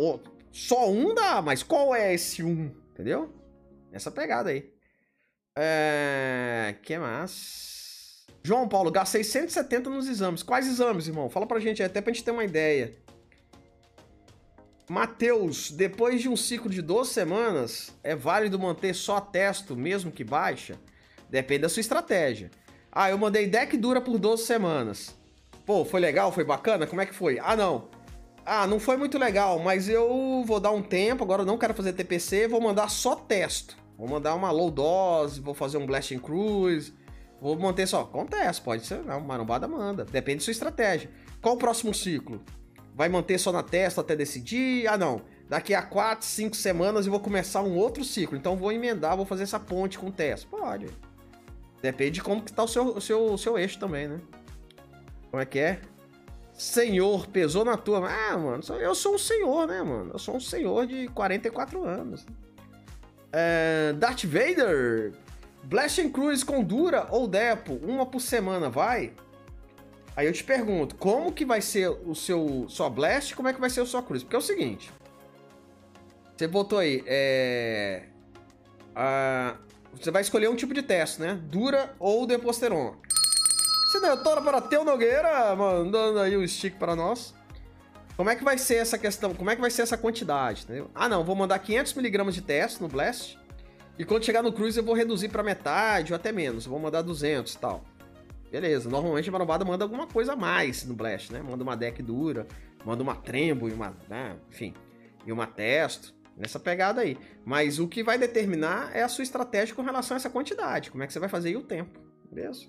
[0.53, 2.71] Só um dá, mas qual é esse um?
[2.93, 3.35] Entendeu?
[3.93, 4.73] Essa pegada aí.
[5.59, 6.77] É.
[6.83, 7.76] que mais?
[8.47, 10.41] João Paulo, gastei 170 nos exames.
[10.41, 11.29] Quais exames, irmão?
[11.29, 12.95] Fala pra gente até pra gente ter uma ideia.
[14.89, 20.23] Matheus, depois de um ciclo de 12 semanas, é válido manter só testo, mesmo que
[20.23, 20.79] baixa?
[21.29, 22.49] Depende da sua estratégia.
[22.93, 25.13] Ah, eu mandei deck dura por 12 semanas.
[25.65, 26.31] Pô, foi legal?
[26.31, 26.87] Foi bacana?
[26.87, 27.41] Como é que foi?
[27.41, 27.89] Ah, não.
[28.45, 31.75] Ah, não foi muito legal, mas eu vou dar um tempo, agora eu não quero
[31.75, 33.77] fazer TPC, vou mandar só testo.
[33.99, 36.93] Vou mandar uma low dose, vou fazer um blasting cruise,
[37.41, 38.03] vou manter só.
[38.03, 40.05] Acontece, pode ser, não, marombada manda.
[40.05, 41.11] Depende da sua estratégia.
[41.41, 42.43] Qual o próximo ciclo?
[42.95, 44.87] Vai manter só na testa até decidir?
[44.89, 45.21] Ah, não.
[45.49, 48.37] Daqui a 4, 5 semanas eu vou começar um outro ciclo.
[48.37, 50.47] Então vou emendar, vou fazer essa ponte com o teste.
[50.47, 50.89] Pode.
[51.83, 54.21] Depende de como que tá o seu, o seu, o seu eixo também, né?
[55.31, 55.81] Como é que é?
[56.55, 58.09] Senhor, pesou na tua.
[58.09, 60.13] Ah, mano, eu sou um senhor, né, mano?
[60.15, 62.27] Eu sou um senhor de 44 anos.
[63.31, 65.13] É, Darth Vader,
[65.67, 69.13] Blasting Cruise com Dura ou Depo, uma por semana, vai?
[70.15, 73.61] Aí eu te pergunto, como que vai ser o seu sua Blast como é que
[73.61, 74.25] vai ser o sua Cruise?
[74.25, 74.93] Porque é o seguinte,
[76.37, 78.05] você botou aí, é...
[78.95, 79.57] A,
[79.93, 81.39] você vai escolher um tipo de teste, né?
[81.43, 82.95] Dura ou Deposteron.
[83.91, 87.35] Se doutora para Teu Nogueira, mandando aí o stick para nós.
[88.17, 89.35] Como é que vai ser essa questão?
[89.35, 90.63] Como é que vai ser essa quantidade?
[90.63, 90.91] Entendeu?
[90.95, 93.37] Ah, não, vou mandar 500mg de teste no Blast.
[93.99, 96.67] E quando chegar no Cruise eu vou reduzir para metade ou até menos.
[96.67, 97.85] vou mandar 200 e tal.
[98.51, 101.43] Beleza, normalmente a marombada manda alguma coisa a mais no Blast, né?
[101.43, 102.47] Manda uma deck dura,
[102.85, 104.37] manda uma trembo e uma, né?
[104.49, 104.73] enfim,
[105.27, 107.19] e uma testo nessa pegada aí.
[107.45, 110.91] Mas o que vai determinar é a sua estratégia com relação a essa quantidade.
[110.91, 111.99] Como é que você vai fazer e o tempo.
[112.31, 112.67] Beleza?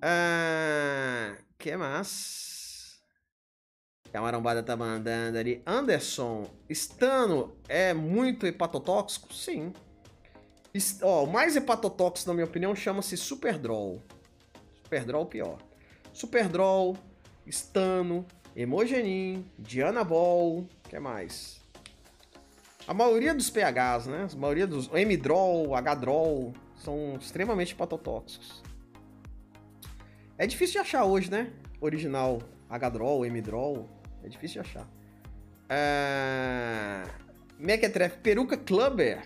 [0.00, 3.00] Ah, que mais?
[4.12, 5.62] A marombada tá mandando ali.
[5.66, 9.32] Anderson, estano é muito hepatotóxico?
[9.32, 9.72] Sim.
[11.02, 14.02] Ó, o mais hepatotóxico, na minha opinião, chama-se Superdrol.
[14.82, 15.58] Superdrol pior.
[16.12, 16.96] Superdrol,
[17.46, 21.60] estano, hemogenin, dianabol, que mais?
[22.86, 24.28] A maioria dos pHs, né?
[24.32, 28.62] A maioria dos M-drol, H-drol são extremamente hepatotóxicos.
[30.38, 31.50] É difícil de achar hoje, né?
[31.80, 33.88] Original H-drol, M-drol,
[34.22, 34.88] é difícil de achar.
[35.66, 37.10] Uh,
[37.58, 39.22] Mequetrefe Peruca Clubber.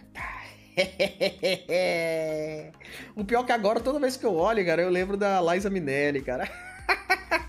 [3.17, 5.71] o pior é que agora, toda vez que eu olho, cara, eu lembro da Liza
[5.71, 6.49] Minelli, cara.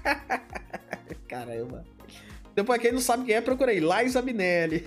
[1.28, 1.84] Caramba.
[2.54, 3.80] Depois, quem não sabe quem é, procurei.
[3.80, 4.86] Liza Minelli.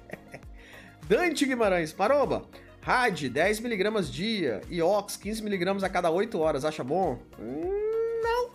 [1.08, 1.92] Dante Guimarães.
[1.92, 2.44] Paroba.
[2.80, 4.60] RAD, 10mg dia.
[4.68, 6.64] E OX, 15mg a cada 8 horas.
[6.64, 7.18] Acha bom?
[7.38, 8.50] Hum, não.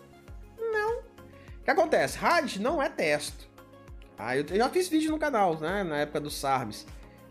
[0.72, 1.00] Não.
[1.00, 2.18] O que acontece?
[2.18, 3.50] RAD não é testo.
[4.18, 5.84] Ah, eu já fiz vídeo no canal, né?
[5.84, 6.86] Na época dos SARMs.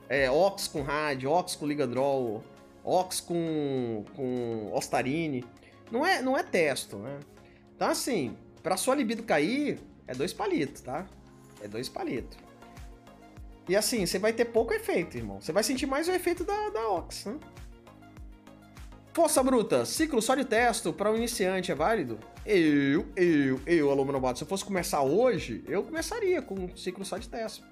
[0.09, 2.43] É, Ox com RAD, Ox com Ligadrol,
[2.83, 5.45] Ox com, com Ostarine.
[5.91, 7.19] Não é, não é testo, né?
[7.77, 11.07] Então, assim, pra sua libido cair, é dois palitos, tá?
[11.63, 12.39] É dois palitos.
[13.69, 15.41] E assim, você vai ter pouco efeito, irmão.
[15.41, 17.39] Você vai sentir mais o efeito da, da Ox, né?
[19.13, 22.19] Força bruta, ciclo só de testo para um iniciante é válido?
[22.47, 27.05] Eu, eu, eu, aluno novato, se eu fosse começar hoje, eu começaria com um ciclo
[27.05, 27.67] só de testo.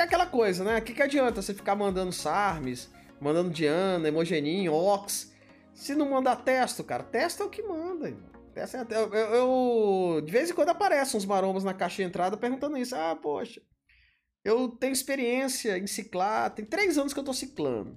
[0.00, 0.78] É aquela coisa, né?
[0.78, 2.88] O que, que adianta você ficar mandando SARMs,
[3.20, 5.30] mandando Diana, Emogenin, Ox,
[5.74, 7.02] se não mandar testo, cara?
[7.02, 8.30] Testo é o que manda, irmão.
[8.54, 12.34] É, eu, eu, eu, de vez em quando aparecem uns marombas na caixa de entrada
[12.38, 12.94] perguntando isso.
[12.96, 13.60] Ah, poxa,
[14.42, 17.94] eu tenho experiência em ciclar, tem três anos que eu tô ciclando.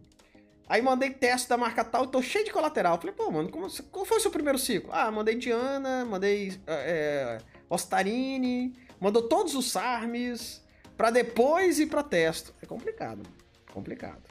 [0.67, 2.97] Aí mandei teste da marca tal e tô cheio de colateral.
[2.97, 4.89] Falei, pô, mano, como, qual foi o seu primeiro ciclo?
[4.91, 7.37] Ah, mandei Diana, mandei é,
[7.69, 10.62] Ostarini, mandou todos os SARMs
[10.97, 12.53] para depois ir pra testo.
[12.61, 13.23] É complicado,
[13.71, 14.21] complicado.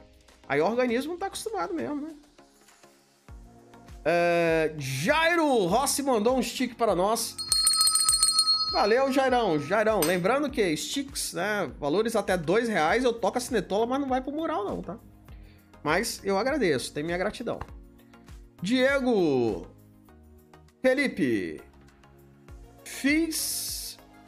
[0.48, 2.14] Aí o organismo não tá acostumado mesmo, né?
[4.02, 7.36] Uh, Jairo Rossi mandou um stick para nós.
[8.72, 9.60] Valeu, Jairão.
[9.60, 11.70] Jairão, lembrando que sticks, né?
[11.78, 14.98] Valores até dois reais, eu toco a cinetola, mas não vai pro mural, não, tá?
[15.82, 17.60] Mas eu agradeço, tem minha gratidão.
[18.60, 19.66] Diego
[20.80, 21.60] Felipe,
[22.84, 23.81] fiz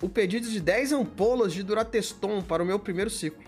[0.05, 3.43] o pedido de 10 ampolas de Durateston para o meu primeiro ciclo.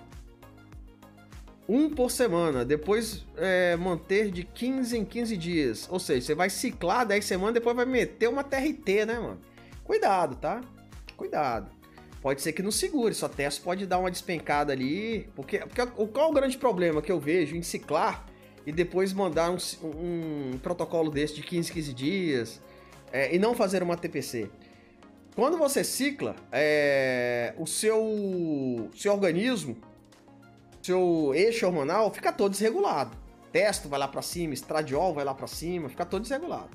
[1.69, 5.87] Um por semana, depois é, manter de 15 em 15 dias.
[5.91, 9.39] Ou seja, você vai ciclar 10 semanas, depois vai meter uma TRT, né, mano?
[9.85, 10.63] Cuidado, tá?
[11.15, 11.71] cuidado.
[12.23, 15.29] Pode ser que não segure, sua testa pode dar uma despencada ali.
[15.37, 18.25] Porque, porque qual é o grande problema que eu vejo em ciclar
[18.65, 22.63] e depois mandar um, um protocolo desse de 15, 15 dias
[23.13, 24.49] é, e não fazer uma TPC?
[25.37, 29.77] Quando você cicla, é, o seu, seu organismo,
[30.83, 33.15] seu eixo hormonal fica todo desregulado.
[33.53, 36.71] Testo vai lá para cima, estradiol vai lá para cima, fica todo desregulado.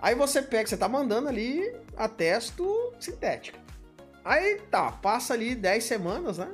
[0.00, 3.58] Aí você pega, você tá mandando ali a testo sintética.
[4.22, 6.52] Aí tá, passa ali 10 semanas, né?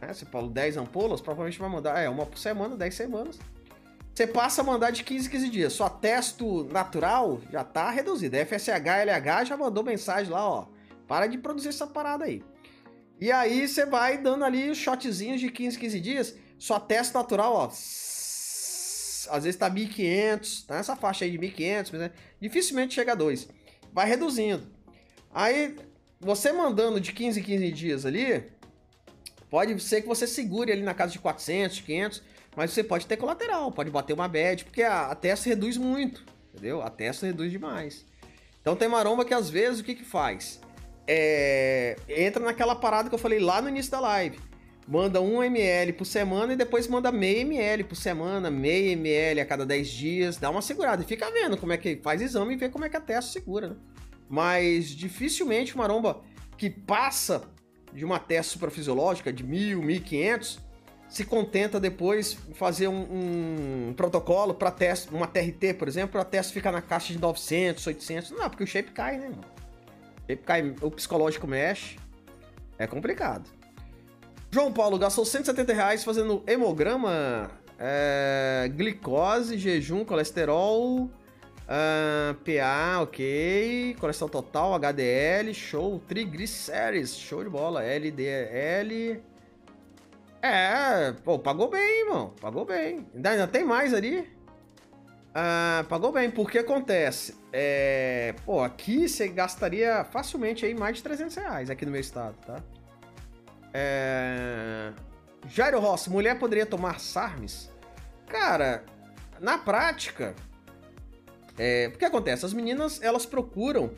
[0.00, 2.00] É, você falou 10 ampolas, provavelmente vai mandar.
[2.00, 3.38] É, uma por semana, 10 semanas.
[4.14, 5.72] Você passa a mandar de 15 em 15 dias.
[5.72, 8.36] Só testo natural já tá reduzido.
[8.36, 10.68] FSH, LH já mandou mensagem lá, ó.
[11.08, 12.40] Para de produzir essa parada aí.
[13.20, 16.36] E aí você vai dando ali os shotzinhos de 15 15 dias.
[16.58, 17.66] Só testo natural, ó.
[17.66, 23.16] Às vezes tá 1.500, tá nessa faixa aí de 1.500, mas é, dificilmente chega a
[23.16, 23.48] 2.
[23.92, 24.64] Vai reduzindo.
[25.32, 25.76] Aí
[26.20, 28.44] você mandando de 15 em 15 dias ali,
[29.50, 32.22] pode ser que você segure ali na casa de 400, 500,
[32.56, 36.24] mas você pode ter colateral, pode bater uma bad, porque a, a testa reduz muito,
[36.52, 36.82] entendeu?
[36.82, 38.04] A testa reduz demais.
[38.60, 40.60] Então tem maromba que às vezes o que que faz?
[41.06, 44.38] É, entra naquela parada que eu falei lá no início da live.
[44.86, 49.46] Manda 1 ml por semana e depois manda meio ml por semana, meio ml a
[49.46, 52.56] cada 10 dias, dá uma segurada e fica vendo como é que faz exame e
[52.56, 53.76] vê como é que a testa segura, né?
[54.28, 56.22] mas dificilmente uma maromba
[56.56, 57.42] que passa
[57.92, 60.60] de uma testa suprafisiológica de 1000, 1500
[61.14, 66.24] se contenta depois fazer um, um protocolo para teste, uma TRT, por exemplo, para a
[66.24, 68.30] testa ficar na caixa de 900, 800.
[68.32, 69.28] Não, porque o shape cai, né?
[69.28, 71.96] O shape cai, o psicológico mexe.
[72.76, 73.48] É complicado.
[74.50, 77.48] João Paulo gastou 170 reais fazendo hemograma,
[77.78, 81.08] é, glicose, jejum, colesterol,
[81.64, 83.96] Uh, PA, ok.
[83.98, 85.98] Colesterol total, HDL, show.
[86.06, 87.82] Triglicérides, show de bola.
[87.82, 89.22] LDL.
[90.46, 92.34] É, pô, pagou bem, irmão.
[92.38, 93.06] Pagou bem.
[93.14, 94.20] Ainda, ainda tem mais ali?
[95.30, 97.34] Uh, pagou bem, porque acontece.
[97.50, 102.34] É, pô, aqui você gastaria facilmente aí mais de 300 reais aqui no meu estado,
[102.46, 102.60] tá?
[103.72, 104.92] É...
[105.48, 107.70] Jairo Rossi, mulher poderia tomar SARMs?
[108.26, 108.84] Cara,
[109.40, 110.34] na prática,
[111.56, 112.44] é, o que acontece?
[112.44, 113.92] As meninas, elas procuram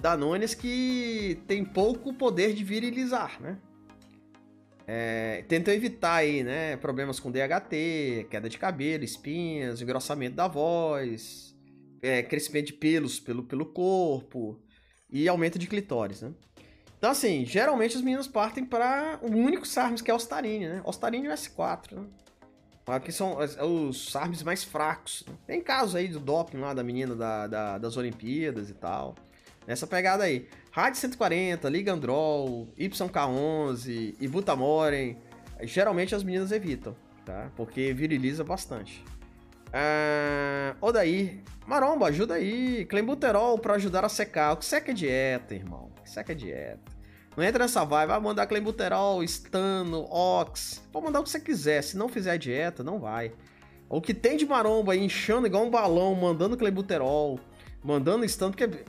[0.00, 3.56] Danones que tem pouco poder de virilizar, né?
[4.86, 11.56] É, tentam evitar aí, né, problemas com DHT, queda de cabelo, espinhas, engrossamento da voz,
[12.00, 14.60] é, crescimento de pelos pelo, pelo corpo
[15.10, 16.32] e aumento de clitóris, né?
[16.98, 20.82] Então, assim, geralmente os meninos partem para o único SARMs, que é o Ostarine, né?
[20.84, 22.06] Ostarine e o S4, né?
[22.86, 25.24] Aqui são os SARMs mais fracos.
[25.26, 25.34] Né?
[25.44, 29.16] Tem casos aí do doping lá da menina da, da, das Olimpíadas e tal.
[29.66, 30.48] Nessa pegada aí.
[30.70, 35.16] Rádio 140, Ligandrol, YK11 e Butamoren.
[35.62, 36.94] Geralmente as meninas evitam,
[37.24, 37.50] tá?
[37.56, 39.02] Porque viriliza bastante.
[39.72, 42.84] Ah, Odaí, Maromba, ajuda aí.
[42.84, 44.52] Clembuterol pra ajudar a secar.
[44.52, 45.90] O que seca é dieta, irmão.
[45.98, 46.96] O que seca é dieta.
[47.36, 50.82] Não entra nessa vibe, vai mandar clenbuterol, estano, ox.
[50.90, 51.82] Pode mandar o que você quiser.
[51.82, 53.32] Se não fizer dieta, não vai.
[53.88, 57.38] O que tem de maromba aí, inchando igual um balão, mandando clenbuterol,
[57.82, 58.84] mandando estano, porque.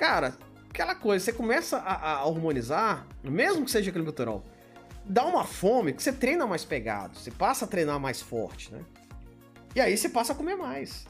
[0.00, 0.34] Cara,
[0.70, 4.42] aquela coisa, você começa a, a hormonizar, mesmo que seja clenbuterol,
[5.04, 8.80] dá uma fome que você treina mais pegado, você passa a treinar mais forte, né?
[9.76, 11.06] E aí você passa a comer mais.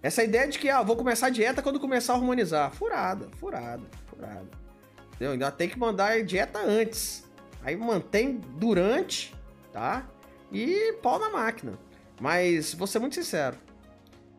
[0.00, 2.70] Essa ideia de que, ah, vou começar a dieta quando começar a harmonizar.
[2.70, 4.48] Furada, furada, furada.
[5.14, 5.32] Entendeu?
[5.32, 7.24] Ainda tem que mandar a dieta antes.
[7.64, 9.34] Aí mantém durante,
[9.72, 10.08] tá?
[10.52, 11.76] E pau na máquina.
[12.20, 13.56] Mas vou ser muito sincero.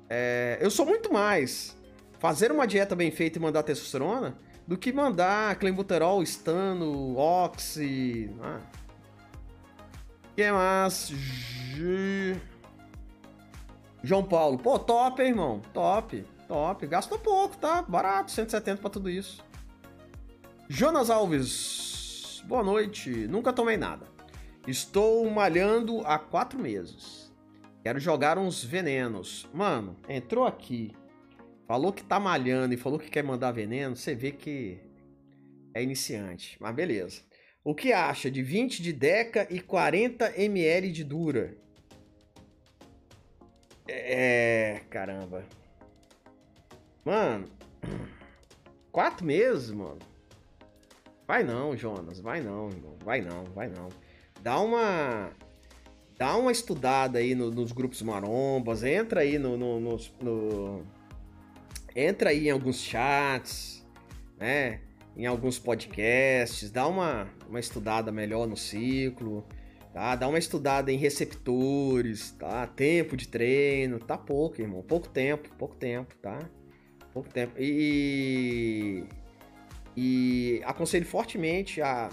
[0.10, 1.76] É, eu sou muito mais
[2.24, 8.34] fazer uma dieta bem feita e mandar testosterona do que mandar clenbuterol, estano, oxi.
[8.41, 8.61] Ah.
[10.34, 11.09] que mais?
[11.09, 12.39] G...
[14.01, 15.61] João Paulo, pô, top, hein, irmão.
[15.74, 16.88] Top, top.
[16.88, 17.82] Gastou pouco, tá?
[17.82, 19.43] Barato, 170 para tudo isso.
[20.69, 23.09] Jonas Alves, boa noite.
[23.28, 24.07] Nunca tomei nada.
[24.65, 27.30] Estou malhando há quatro meses.
[27.84, 29.45] Quero jogar uns venenos.
[29.53, 30.93] Mano, entrou aqui,
[31.68, 34.80] falou que tá malhando e falou que quer mandar veneno, você vê que
[35.74, 36.57] é iniciante.
[36.59, 37.22] Mas beleza.
[37.64, 41.55] O que acha de 20 de Deca e 40 ml de Dura?
[43.88, 44.82] É.
[44.89, 45.45] Caramba.
[47.05, 47.47] Mano.
[48.91, 49.99] Quatro meses, mano.
[51.28, 52.20] Vai não, Jonas.
[52.20, 52.97] Vai não, irmão.
[53.03, 53.89] Vai não, vai não.
[54.41, 55.32] Dá uma.
[56.18, 58.84] Dá uma estudada aí no, nos grupos marombas.
[58.84, 60.86] Entra aí no, no, no, no.
[61.96, 63.86] Entra aí em alguns chats,
[64.38, 64.82] né?
[65.16, 66.72] Em alguns podcasts.
[66.72, 69.46] Dá uma, uma estudada melhor no ciclo
[69.94, 70.16] tá?
[70.16, 72.66] Dá uma estudada em receptores, tá?
[72.68, 74.82] Tempo de treino, tá pouco, irmão.
[74.82, 76.39] Pouco tempo, pouco tempo, tá?
[77.14, 77.54] Pouco tempo.
[77.60, 79.06] E,
[79.96, 82.10] e aconselho fortemente a,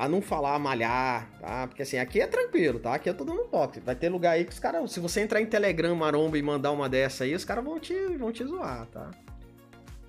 [0.00, 1.66] a não falar malhar, tá?
[1.66, 2.94] Porque assim, aqui é tranquilo, tá?
[2.94, 3.80] Aqui eu tô dando um toque.
[3.80, 6.70] Vai ter lugar aí que os caras, se você entrar em Telegram maromba e mandar
[6.72, 9.10] uma dessa aí, os caras vão te, vão te zoar, tá?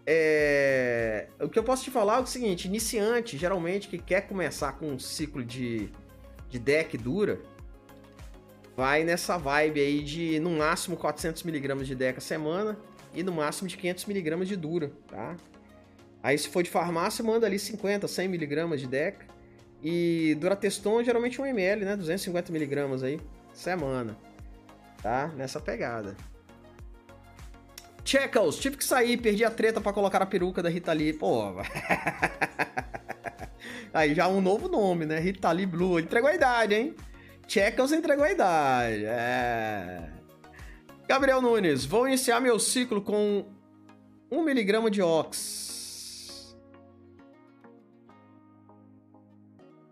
[0.08, 1.28] É...
[1.42, 4.88] O que eu posso te falar é o seguinte: iniciante, geralmente, que quer começar com
[4.88, 5.92] um ciclo de
[6.50, 7.42] de deck dura,
[8.78, 12.78] vai nessa vibe aí de no máximo 400mg de deck a semana
[13.14, 15.36] e no máximo de 500mg de dura, tá?
[16.24, 19.32] Aí se for de farmácia, manda ali 50, 100mg de deck.
[19.84, 21.98] E Durateston geralmente 1ml, né?
[21.98, 23.20] 250mg aí,
[23.54, 24.16] semana.
[25.02, 25.28] Tá?
[25.36, 26.16] Nessa pegada.
[28.04, 31.14] Checkles, tive que sair, perdi a treta para colocar a peruca da Rita Lee.
[31.14, 31.54] Pô,
[33.94, 35.20] Aí já um novo nome, né?
[35.20, 36.00] Rita Lee Blue.
[36.00, 36.96] Entregou a idade, hein?
[37.48, 39.06] Checkers entregou a idade.
[39.06, 40.10] É.
[41.08, 43.46] Gabriel Nunes, vou iniciar meu ciclo com
[44.32, 45.71] 1mg de ox.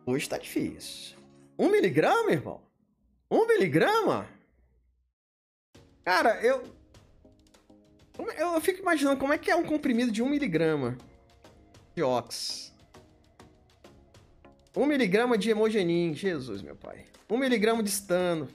[0.09, 1.15] Hoje tá difícil.
[1.59, 2.59] 1mg, irmão?
[3.31, 4.25] 1mg?
[6.03, 6.63] Cara, eu...
[8.35, 10.97] Eu fico imaginando como é que é um comprimido de 1mg
[11.93, 12.73] de ox.
[14.75, 17.05] 1 miligrama de hemogenin, Jesus, meu pai.
[17.29, 18.47] 1 miligrama de stano.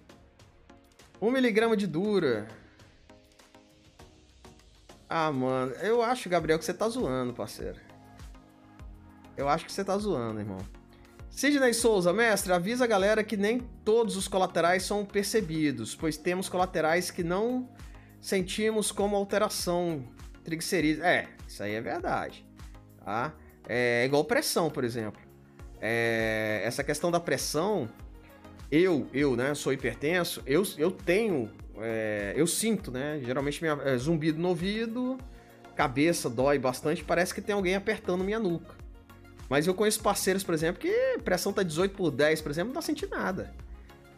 [1.22, 2.48] 1 miligrama de dura.
[5.08, 7.80] Ah, mano, eu acho, Gabriel, que você tá zoando, parceiro.
[9.36, 10.58] Eu acho que você tá zoando, irmão.
[11.34, 16.48] Sidney Souza, mestre, avisa a galera que nem todos os colaterais são percebidos, pois temos
[16.48, 17.68] colaterais que não
[18.20, 20.04] sentimos como alteração
[20.44, 21.04] triglicerídeos.
[21.04, 22.46] É, isso aí é verdade,
[23.04, 23.34] tá?
[23.68, 25.24] É igual pressão, por exemplo
[25.86, 27.86] é, essa questão da pressão,
[28.72, 33.98] eu, eu, né, sou hipertenso, eu, eu tenho, é, eu sinto, né, geralmente minha, é,
[33.98, 35.18] zumbido no ouvido,
[35.76, 38.74] cabeça dói bastante, parece que tem alguém apertando minha nuca.
[39.48, 42.74] Mas eu conheço parceiros, por exemplo, que pressão tá 18 por 10, por exemplo, não
[42.74, 43.52] tá sentindo nada.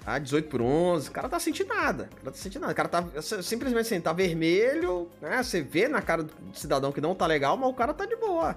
[0.05, 2.09] Tá 18 por 11, o cara tá sentindo nada.
[2.12, 2.72] O cara tá sentindo nada.
[2.72, 3.05] O cara tá
[3.43, 5.43] simplesmente assim, tá vermelho, né?
[5.43, 8.14] Você vê na cara do cidadão que não tá legal, mas o cara tá de
[8.14, 8.57] boa.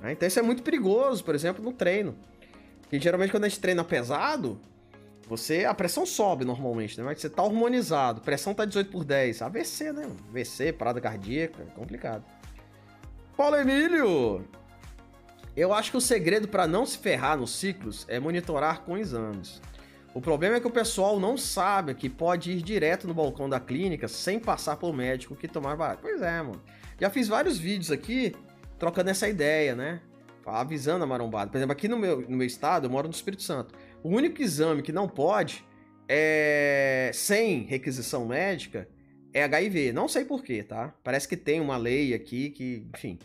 [0.00, 0.12] Né?
[0.12, 2.16] Então isso é muito perigoso, por exemplo, no treino.
[2.80, 4.58] Porque geralmente quando a gente treina pesado,
[5.28, 7.04] você a pressão sobe normalmente, né?
[7.04, 9.42] Mas você tá hormonizado, pressão tá 18 por 10.
[9.42, 10.10] AVC, né?
[10.30, 12.24] AVC, parada cardíaca, é complicado.
[13.36, 14.42] Paulo Emílio!
[15.58, 19.60] Eu acho que o segredo para não se ferrar nos ciclos é monitorar com exames.
[20.14, 23.58] O problema é que o pessoal não sabe que pode ir direto no balcão da
[23.58, 26.02] clínica sem passar pelo médico que tomar barato.
[26.02, 26.62] Pois é, mano.
[27.00, 28.36] Já fiz vários vídeos aqui
[28.78, 30.00] trocando essa ideia, né?
[30.46, 31.50] Avisando a marombada.
[31.50, 33.74] Por exemplo, aqui no meu, no meu estado, eu moro no Espírito Santo.
[34.00, 35.64] O único exame que não pode
[36.08, 38.88] é sem requisição médica
[39.34, 39.92] é HIV.
[39.92, 40.94] Não sei porquê, tá?
[41.02, 43.18] Parece que tem uma lei aqui que, enfim,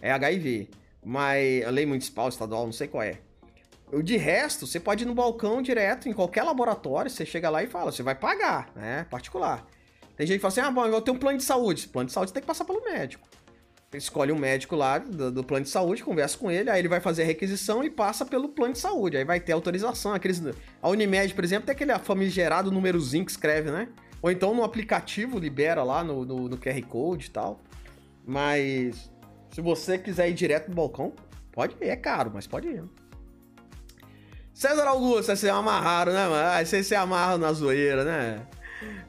[0.00, 0.70] é HIV
[1.04, 3.18] mas a lei municipal, estadual, não sei qual é.
[4.04, 7.66] De resto, você pode ir no balcão direto, em qualquer laboratório, você chega lá e
[7.66, 9.04] fala, você vai pagar, né?
[9.10, 9.66] Particular.
[10.16, 11.88] Tem gente que fala assim, ah, bom, eu tenho um plano de saúde.
[11.88, 13.26] Plano de saúde tem que passar pelo médico.
[13.92, 17.00] Escolhe um médico lá do, do, plano de saúde, conversa com ele, aí ele vai
[17.00, 19.16] fazer a requisição e passa pelo plano de saúde.
[19.16, 20.14] Aí vai ter autorização.
[20.14, 20.40] Aqueles,
[20.80, 23.88] a Unimed, por exemplo, tem aquele famigerado númerozinho que escreve, né?
[24.22, 27.60] Ou então no aplicativo libera lá no, no, no QR Code e tal.
[28.24, 29.10] Mas
[29.50, 31.12] se você quiser ir direto no balcão,
[31.52, 31.88] pode ir.
[31.88, 32.84] É caro, mas pode ir.
[34.52, 36.66] César Augusto, vocês se amarraram, né, mano?
[36.66, 38.46] Vocês se amarram na zoeira, né?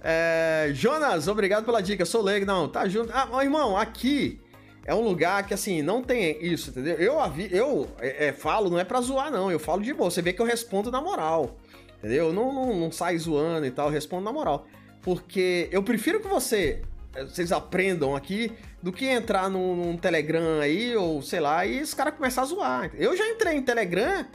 [0.03, 2.05] É, Jonas, obrigado pela dica.
[2.05, 3.11] Sou leigo, não, tá junto.
[3.13, 4.39] Ah, irmão, aqui
[4.85, 6.95] é um lugar que, assim, não tem isso, entendeu?
[6.95, 7.17] Eu,
[7.51, 9.51] eu é, é, falo, não é pra zoar, não.
[9.51, 10.09] Eu falo de boa.
[10.09, 11.57] Você vê que eu respondo na moral,
[11.99, 12.27] entendeu?
[12.27, 14.65] Eu não, não, não saio zoando e tal, eu respondo na moral.
[15.01, 16.81] Porque eu prefiro que você
[17.13, 18.51] vocês aprendam aqui
[18.81, 22.47] do que entrar num, num, Telegram aí, ou sei lá, e os caras começam a
[22.47, 22.91] zoar.
[22.95, 24.25] Eu já entrei em Telegram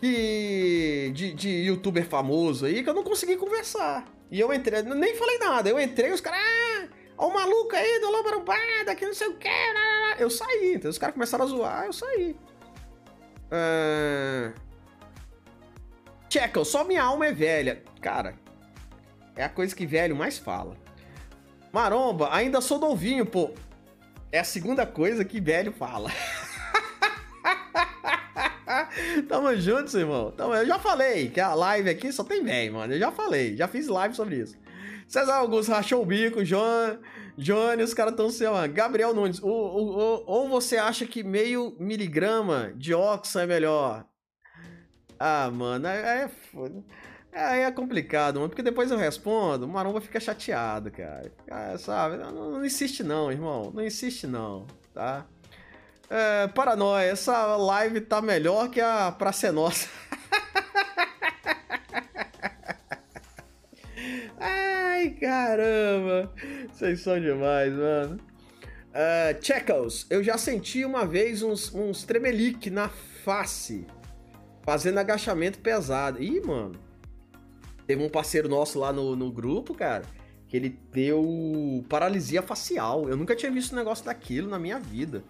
[0.00, 4.04] que, de, de youtuber famoso aí que eu não consegui conversar.
[4.30, 6.40] E eu entrei, nem falei nada, eu entrei os caras.
[6.40, 9.48] Ah, ó, o maluco aí do Lobo Arrombada, que não sei o que.
[10.18, 12.36] Eu saí, então os caras começaram a zoar, eu saí.
[13.50, 14.52] Uh...
[16.28, 17.82] Checa, só minha alma é velha.
[18.00, 18.34] Cara,
[19.36, 20.83] é a coisa que velho mais fala.
[21.74, 23.50] Maromba, ainda sou novinho, pô.
[24.30, 26.08] É a segunda coisa que velho fala.
[29.28, 30.30] Tamo juntos, irmão.
[30.30, 30.54] Tamo...
[30.54, 32.94] Eu já falei que a live aqui só tem velho, mano.
[32.94, 34.56] Eu já falei, já fiz live sobre isso.
[35.08, 36.96] César Augusto rachou o bico, João,
[37.36, 38.72] Johnny, os caras estão se amando.
[38.72, 44.06] Gabriel Nunes, ou, ou, ou, você acha que meio miligrama de óxido é melhor?
[45.18, 46.84] Ah, mano, é, é foda.
[47.36, 51.32] É complicado, mano, porque depois eu respondo, o Maromba fica chateado, cara.
[51.50, 52.16] Ah, sabe?
[52.16, 53.72] Não, não, insiste não, irmão.
[53.74, 55.26] Não insiste não, tá?
[56.08, 59.88] É, paranoia, essa live tá melhor que a Pra Ser Nossa.
[64.38, 66.32] Ai, caramba.
[66.70, 68.20] Vocês são demais, mano.
[68.90, 72.88] Uh, Checkles, eu já senti uma vez uns, uns tremelique na
[73.24, 73.84] face,
[74.62, 76.22] fazendo agachamento pesado.
[76.22, 76.83] Ih, mano.
[77.86, 80.04] Teve um parceiro nosso lá no, no grupo, cara,
[80.48, 83.08] que ele deu paralisia facial.
[83.08, 85.22] Eu nunca tinha visto um negócio daquilo na minha vida.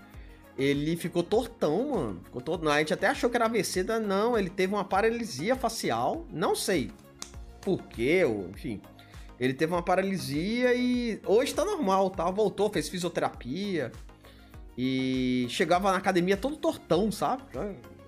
[0.56, 2.20] Ele ficou tortão, mano.
[2.24, 2.70] Ficou tortão.
[2.70, 4.38] A gente até achou que era AVC, não.
[4.38, 6.24] Ele teve uma paralisia facial.
[6.30, 6.90] Não sei
[7.60, 8.80] por quê, ou, enfim.
[9.40, 12.30] Ele teve uma paralisia e hoje tá normal, tá?
[12.30, 13.90] Voltou, fez fisioterapia.
[14.78, 17.42] E chegava na academia todo tortão, sabe?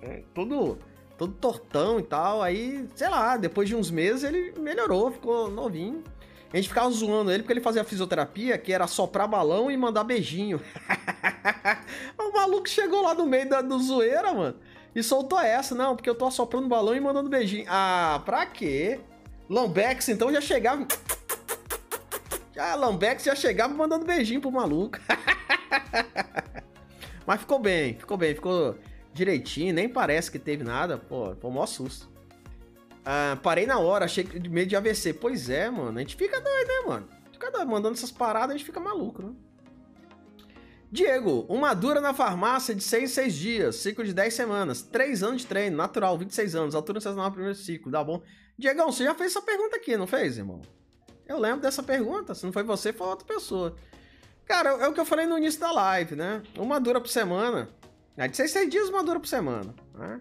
[0.02, 0.78] É, todo
[1.16, 2.42] todo tortão e tal.
[2.42, 6.02] Aí, sei lá, depois de uns meses ele melhorou, ficou novinho.
[6.52, 10.04] A gente ficava zoando ele porque ele fazia fisioterapia, que era soprar balão e mandar
[10.04, 10.60] beijinho.
[12.18, 14.56] o maluco chegou lá no meio da do zoeira, mano,
[14.94, 15.74] e soltou essa.
[15.74, 17.66] Não, porque eu tô assoprando balão e mandando beijinho.
[17.68, 19.00] Ah, pra quê?
[19.48, 20.86] Lambex, então, já chegava...
[22.54, 24.98] Já, Lambex já chegava mandando beijinho pro maluco.
[27.26, 28.76] Mas ficou bem, ficou bem, ficou
[29.16, 30.98] direitinho, nem parece que teve nada.
[30.98, 32.08] Pô, foi o maior susto.
[33.04, 35.14] Ah, parei na hora, achei de medo de AVC.
[35.14, 35.96] Pois é, mano.
[35.96, 37.08] A gente fica doido, né, mano?
[37.32, 39.32] Fica doido, mandando essas paradas, a gente fica maluco, né?
[40.90, 45.22] Diego, uma dura na farmácia de 6 em 6 dias, ciclo de 10 semanas, 3
[45.22, 48.22] anos de treino, natural, 26 anos, altura no primeiro ciclo, dá bom?
[48.56, 50.60] Diegão, você já fez essa pergunta aqui, não fez, irmão?
[51.26, 53.76] Eu lembro dessa pergunta, se não foi você, foi outra pessoa.
[54.46, 56.40] Cara, é o que eu falei no início da live, né?
[56.56, 57.68] Uma dura por semana,
[58.16, 59.74] é de 6 6 dias, uma dura por semana.
[59.94, 60.20] Né?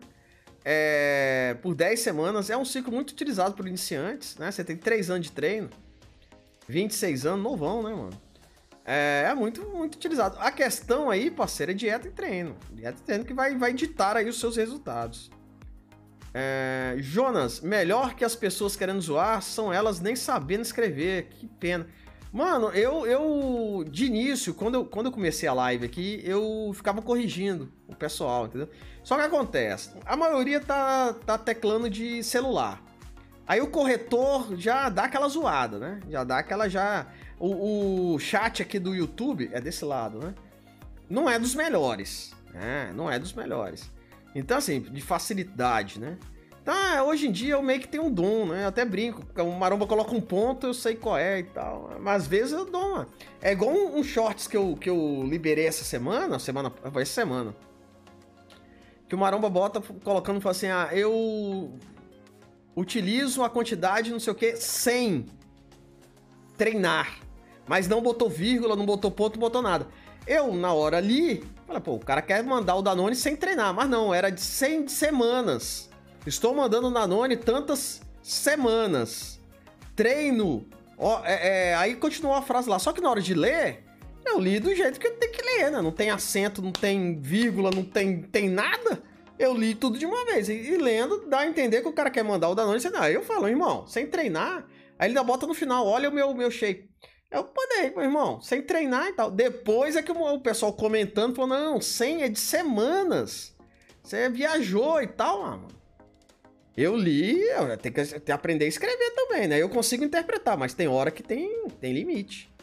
[0.64, 4.52] É, por 10 semanas é um ciclo muito utilizado por iniciantes, né?
[4.52, 5.70] Você tem 3 anos de treino,
[6.68, 8.22] 26 anos, novão, né, mano?
[8.84, 10.38] É, é, muito, muito utilizado.
[10.40, 12.56] A questão aí, parceiro, é dieta e treino.
[12.72, 15.32] Dieta e treino que vai, vai ditar aí os seus resultados.
[16.34, 21.30] É, Jonas, melhor que as pessoas querendo zoar são elas nem sabendo escrever.
[21.30, 21.88] Que pena.
[22.36, 27.02] Mano, eu, eu de início, quando eu, quando eu comecei a live aqui, eu ficava
[27.02, 28.68] corrigindo o pessoal, entendeu?
[29.06, 32.84] Só que acontece, a maioria tá, tá teclando de celular.
[33.48, 36.02] Aí o corretor já dá aquela zoada, né?
[36.10, 37.07] Já dá aquela já.
[37.40, 40.36] O, o chat aqui do YouTube é desse lado, né?
[41.10, 42.91] Não é dos melhores, né?
[42.94, 43.90] Não é dos melhores.
[44.36, 46.18] Então, assim, de facilidade, né?
[46.66, 48.64] É, hoje em dia eu meio que tenho um dom, né?
[48.64, 49.22] Eu até brinco.
[49.40, 51.92] O maromba coloca um ponto, eu sei qual é e tal.
[52.00, 53.08] Mas às vezes eu dou uma.
[53.40, 56.74] É igual um, um shorts que eu, que eu liberei essa semana, semana.
[56.96, 57.56] Essa semana.
[59.08, 61.78] Que o maromba bota colocando fala assim: ah, eu
[62.76, 65.28] utilizo a quantidade, não sei o que, sem
[66.58, 67.20] treinar.
[67.68, 69.88] Mas não botou vírgula, não botou ponto, não botou nada.
[70.26, 73.74] Eu, na hora ali, falei, pô, o cara quer mandar o Danone sem treinar.
[73.74, 75.90] Mas não, era de 100 semanas.
[76.26, 79.40] Estou mandando o Danone tantas semanas.
[79.96, 80.68] Treino.
[80.98, 82.80] Ó, é, é, aí continuou a frase lá.
[82.80, 83.84] Só que na hora de ler,
[84.26, 85.82] eu li do jeito que tenho que ler, né?
[85.82, 89.04] Não tem acento, não tem vírgula, não tem, tem nada.
[89.38, 90.50] Eu li tudo de uma vez.
[90.50, 92.82] E, e lendo, dá a entender que o cara quer mandar o Danone.
[92.92, 94.66] Não, eu falo, irmão, sem treinar.
[94.98, 96.90] Aí ele ainda bota no final, olha o meu, meu shape.
[97.30, 99.30] Eu podei, meu irmão, sem treinar e tal.
[99.30, 103.54] Depois é que o pessoal comentando falou: não, 100 é de semanas.
[104.02, 105.68] Você viajou e tal, mano.
[106.78, 107.40] Eu li,
[107.82, 109.62] tenho que, aprender a escrever também, né?
[109.62, 112.54] Eu consigo interpretar, mas tem hora que tem, tem limite.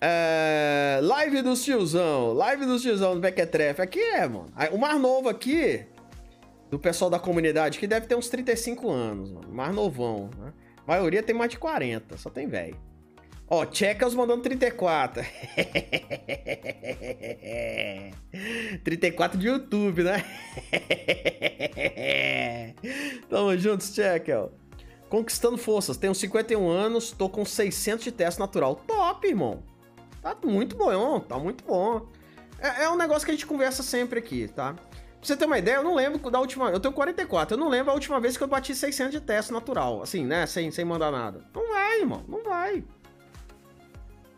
[0.00, 3.80] É, live do tiozão, live do tiozão do Bequetrefe.
[3.80, 4.52] Aqui é, mano.
[4.72, 5.84] O mais novo aqui,
[6.68, 9.48] do pessoal da comunidade, que deve ter uns 35 anos, mano.
[9.52, 10.52] Mais novão, né?
[10.84, 12.76] A maioria tem mais de 40, só tem velho.
[13.50, 15.24] Ó, Checkers mandando 34.
[18.84, 20.22] 34 de YouTube, né?
[23.30, 24.50] Tamo juntos, Checker.
[25.08, 25.96] Conquistando forças.
[25.96, 28.76] Tenho 51 anos, tô com 600 de teste natural.
[28.86, 29.62] Top, irmão.
[30.20, 32.06] Tá muito bom, tá muito bom.
[32.58, 34.74] É, é um negócio que a gente conversa sempre aqui, tá?
[34.74, 34.82] Pra
[35.22, 36.70] você ter uma ideia, eu não lembro da última.
[36.70, 39.52] Eu tenho 44, eu não lembro a última vez que eu bati 600 de teste
[39.52, 40.02] natural.
[40.02, 40.46] Assim, né?
[40.46, 41.42] Sem, sem mandar nada.
[41.54, 42.84] Não vai, irmão, não vai.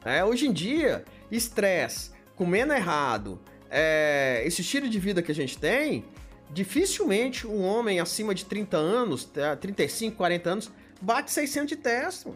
[0.04, 3.40] É, hoje em dia, estresse, comendo errado,
[3.70, 6.04] é, esse estilo de vida que a gente tem,
[6.50, 10.70] dificilmente um homem acima de 30 anos, 35, 40 anos,
[11.00, 12.28] bate 600 de teste.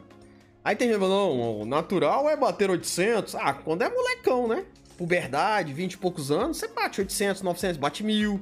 [0.64, 3.34] Aí tem gente não, o natural é bater 800.
[3.34, 4.64] Ah, quando é molecão, né?
[4.96, 8.40] Puberdade, 20 e poucos anos, você bate 800, 900, bate mil,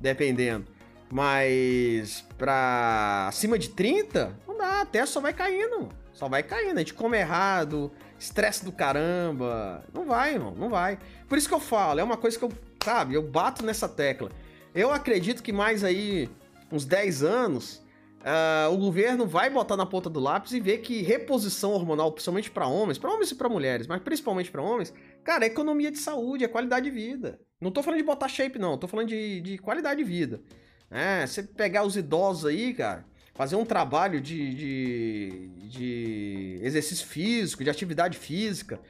[0.00, 0.66] dependendo.
[1.10, 5.88] Mas pra acima de 30, não dá, a testa só vai caindo.
[6.12, 6.76] Só vai caindo.
[6.76, 7.90] A gente come errado,
[8.24, 9.84] estresse do caramba.
[9.92, 10.98] Não vai, irmão, não vai.
[11.28, 12.52] Por isso que eu falo, é uma coisa que eu,
[12.82, 14.30] sabe, eu bato nessa tecla.
[14.74, 16.28] Eu acredito que mais aí,
[16.72, 17.82] uns 10 anos,
[18.20, 22.50] uh, o governo vai botar na ponta do lápis e ver que reposição hormonal, principalmente
[22.50, 24.92] para homens, para homens e para mulheres, mas principalmente para homens,
[25.22, 27.38] cara, é economia de saúde, é qualidade de vida.
[27.60, 30.42] Não tô falando de botar shape, não, tô falando de, de qualidade de vida.
[30.90, 37.64] É, você pegar os idosos aí, cara, fazer um trabalho de, de, de exercício físico,
[37.64, 38.80] de atividade física,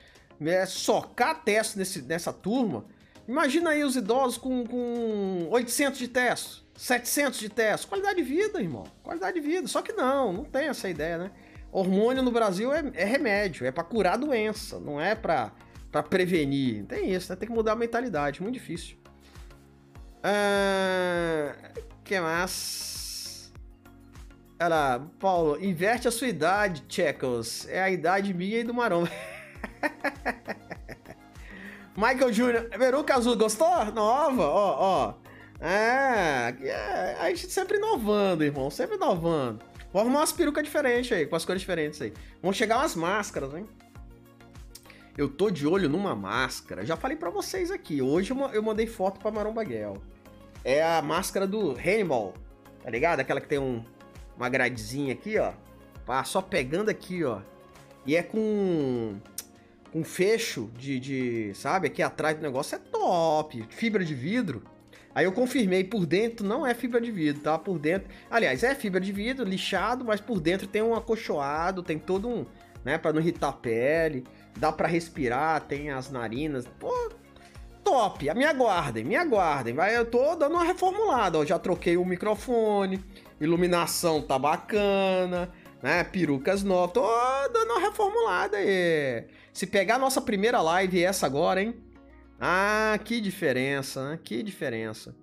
[0.41, 2.85] é, socar teste nesse, nessa turma.
[3.27, 7.87] Imagina aí os idosos com, com 800 de teste, 700 de teste.
[7.87, 8.85] Qualidade de vida, irmão.
[9.03, 9.67] Qualidade de vida.
[9.67, 11.31] Só que não, não tem essa ideia, né?
[11.73, 15.51] Hormônio no Brasil é, é remédio, é para curar doença, não é para
[16.09, 16.85] prevenir.
[16.85, 17.37] Tem isso, né?
[17.37, 18.97] Tem que mudar a mentalidade, muito difícil.
[20.23, 21.55] Ah,
[22.05, 22.94] que mais?
[24.59, 27.67] Ela, Paulo, inverte a sua idade, Checkles.
[27.69, 29.11] É a idade minha e do Maromba.
[31.97, 32.79] Michael Jr.
[32.79, 33.85] Veruca Azul, gostou?
[33.87, 35.15] Nova, ó, ó.
[35.61, 38.71] É, é, a gente sempre inovando, irmão.
[38.71, 39.65] Sempre inovando.
[39.93, 42.13] Vou arrumar umas perucas diferentes aí, com as cores diferentes aí.
[42.43, 43.69] Vão chegar umas máscaras, hein?
[45.17, 46.85] Eu tô de olho numa máscara.
[46.85, 48.03] Já falei para vocês aqui.
[48.03, 49.99] Hoje eu mandei foto pra Maromba Guel.
[50.65, 52.35] É a máscara do Hannibal.
[52.83, 53.21] Tá ligado?
[53.21, 53.85] Aquela que tem um,
[54.37, 55.53] uma gradezinha aqui, ó.
[56.05, 57.41] Pá, só pegando aqui, ó.
[58.07, 59.17] E é com
[59.95, 64.63] um fecho de, de, sabe, aqui atrás do negócio é top, fibra de vidro.
[65.15, 67.57] Aí eu confirmei, por dentro não é fibra de vidro, tá?
[67.57, 71.99] Por dentro, aliás, é fibra de vidro, lixado, mas por dentro tem um acolchoado, tem
[71.99, 72.45] todo um,
[72.85, 74.25] né, para não irritar a pele,
[74.59, 76.67] dá para respirar, tem as narinas.
[76.81, 76.93] Pô,
[77.85, 78.33] top.
[78.35, 79.75] Me aguardem, me aguardem.
[79.75, 83.05] Vai, eu tô dando uma reformulada, já troquei o microfone,
[83.41, 85.53] iluminação tá bacana,
[85.83, 86.03] né?
[86.03, 86.95] Perucas novas.
[86.95, 87.07] Tô
[87.53, 89.27] dando uma reformulada aí.
[89.53, 91.77] Se pegar a nossa primeira live essa agora, hein?
[92.41, 94.19] Ah, que diferença, né?
[94.23, 95.15] Que diferença.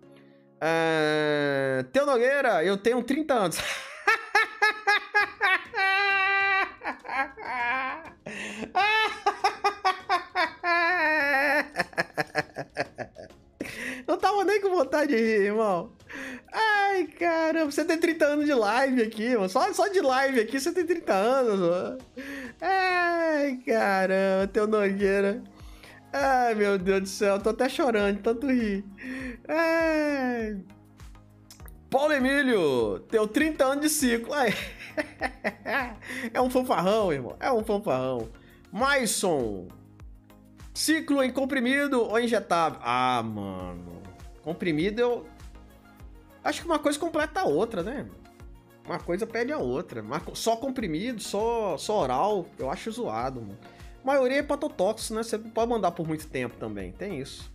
[0.64, 3.58] Uh, Teu Nogueira, eu tenho 30 anos.
[14.08, 15.94] Não tava nem com vontade de rir, irmão.
[16.52, 19.50] Ai, caramba, você tem 30 anos de live aqui, mano.
[19.50, 21.98] Só, só de live aqui você tem 30 anos, mano.
[22.60, 25.42] Ai, caramba, teu Nogueira.
[26.12, 28.84] Ai, meu Deus do céu, tô até chorando, tanto rir.
[29.48, 30.62] Ai.
[31.90, 34.34] Paulo Emílio, teu 30 anos de ciclo.
[34.34, 34.54] Aí.
[36.34, 37.36] É um fanfarrão, irmão.
[37.40, 38.30] É um fanfarrão.
[38.72, 39.68] Maison.
[40.73, 42.80] Ciclo em comprimido ou injetável?
[42.81, 44.02] Ah, mano.
[44.43, 45.27] Comprimido eu.
[46.43, 48.07] Acho que uma coisa completa a outra, né?
[48.85, 50.03] Uma coisa pede a outra.
[50.34, 53.57] Só comprimido, só, só oral, eu acho zoado, mano.
[54.03, 55.23] A maioria é hepatotóxico, né?
[55.23, 57.52] Você pode mandar por muito tempo também, tem isso.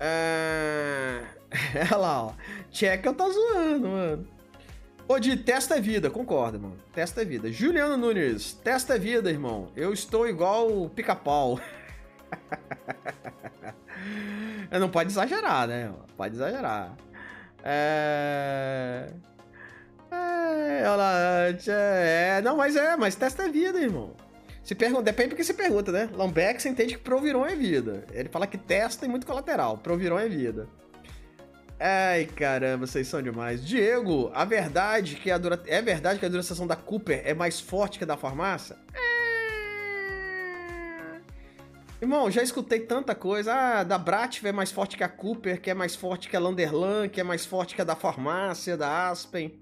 [0.00, 1.22] É...
[1.92, 2.32] Olha lá, ó.
[2.70, 4.26] Checa tá zoando, mano.
[5.06, 6.76] Ô, de testa é vida, concorda, mano.
[6.92, 7.50] Testa é vida.
[7.50, 9.70] Juliano Nunes, testa é vida, irmão.
[9.76, 11.60] Eu estou igual o pica-pau.
[14.78, 15.92] Não pode exagerar, né?
[16.16, 16.96] Pode exagerar.
[17.64, 19.10] É...
[20.12, 24.14] É, é, não, mas é, mas testa é vida, irmão.
[24.62, 26.08] Se pergunta, depende do que se pergunta, né?
[26.58, 28.04] Você entende que Proviron é vida.
[28.12, 29.78] Ele fala que testa e muito colateral.
[29.78, 30.68] Proviron é vida.
[31.78, 33.64] Ai, caramba, vocês são demais.
[33.64, 35.60] Diego, a verdade que a dura...
[35.66, 38.76] é verdade que a duração da Cooper é mais forte que a da farmácia?
[38.94, 39.19] É...
[42.00, 43.52] Irmão, já escutei tanta coisa.
[43.52, 46.40] Ah, da Brativ é mais forte que a Cooper, que é mais forte que a
[46.40, 49.60] Landerlan, que é mais forte que a da farmácia, da Aspen.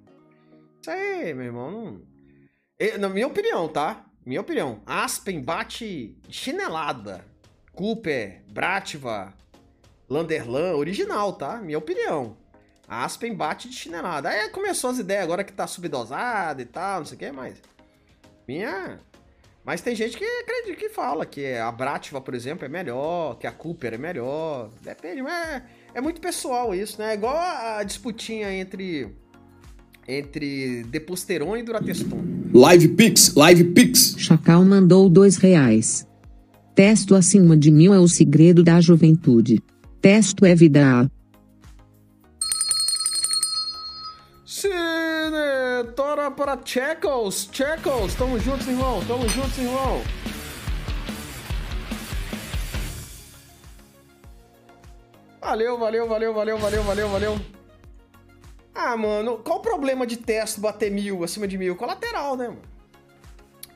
[0.80, 1.70] Isso aí, meu irmão.
[1.72, 2.98] Não...
[2.98, 4.04] Na minha opinião, tá?
[4.24, 4.80] Minha opinião.
[4.86, 7.24] Aspen bate chinelada.
[7.72, 9.34] Cooper, Brativa,
[10.08, 11.56] Landerlan, original, tá?
[11.56, 12.36] Minha opinião.
[12.86, 14.28] Aspen bate de chinelada.
[14.28, 17.60] Aí começou as ideias agora que tá subdosada e tal, não sei o que, mas.
[18.46, 19.00] Minha.
[19.68, 23.46] Mas tem gente que acredita que fala que a Brativa, por exemplo, é melhor, que
[23.46, 24.70] a Cooper é melhor.
[24.82, 25.62] Depende, mas é,
[25.96, 27.10] é muito pessoal isso, né?
[27.10, 29.14] É igual a disputinha entre
[30.08, 32.24] entre Deposteron e Durateston.
[32.54, 34.14] Live Pix, Live Pix.
[34.16, 36.08] Chacal mandou dois reais.
[36.74, 39.62] Testo acima de mil é o segredo da juventude.
[40.00, 41.10] Testo é vida.
[45.98, 50.00] Tora para Checos, Checos, tamo juntos, irmão, tamo juntos, irmão.
[55.40, 57.40] Valeu, valeu, valeu, valeu, valeu, valeu, valeu.
[58.72, 61.74] Ah, mano, qual o problema de teste bater mil acima de mil?
[61.74, 62.62] Colateral, né, mano?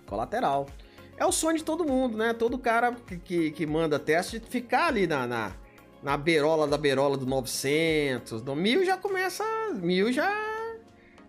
[0.07, 0.69] Colateral.
[1.17, 2.33] É o sonho de todo mundo, né?
[2.33, 5.53] Todo cara que, que, que manda teste ficar ali na, na,
[6.01, 8.45] na beirola da beirola do 900.
[8.45, 9.43] No mil já começa.
[9.75, 10.62] Mil já.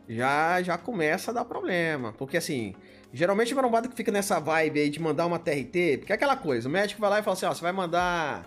[0.07, 2.13] Já, já começa a dar problema.
[2.13, 2.73] Porque assim.
[3.15, 6.35] Geralmente o marombado que fica nessa vibe aí de mandar uma TRT, porque é aquela
[6.35, 8.43] coisa, o médico vai lá e fala assim, ó, você vai mandar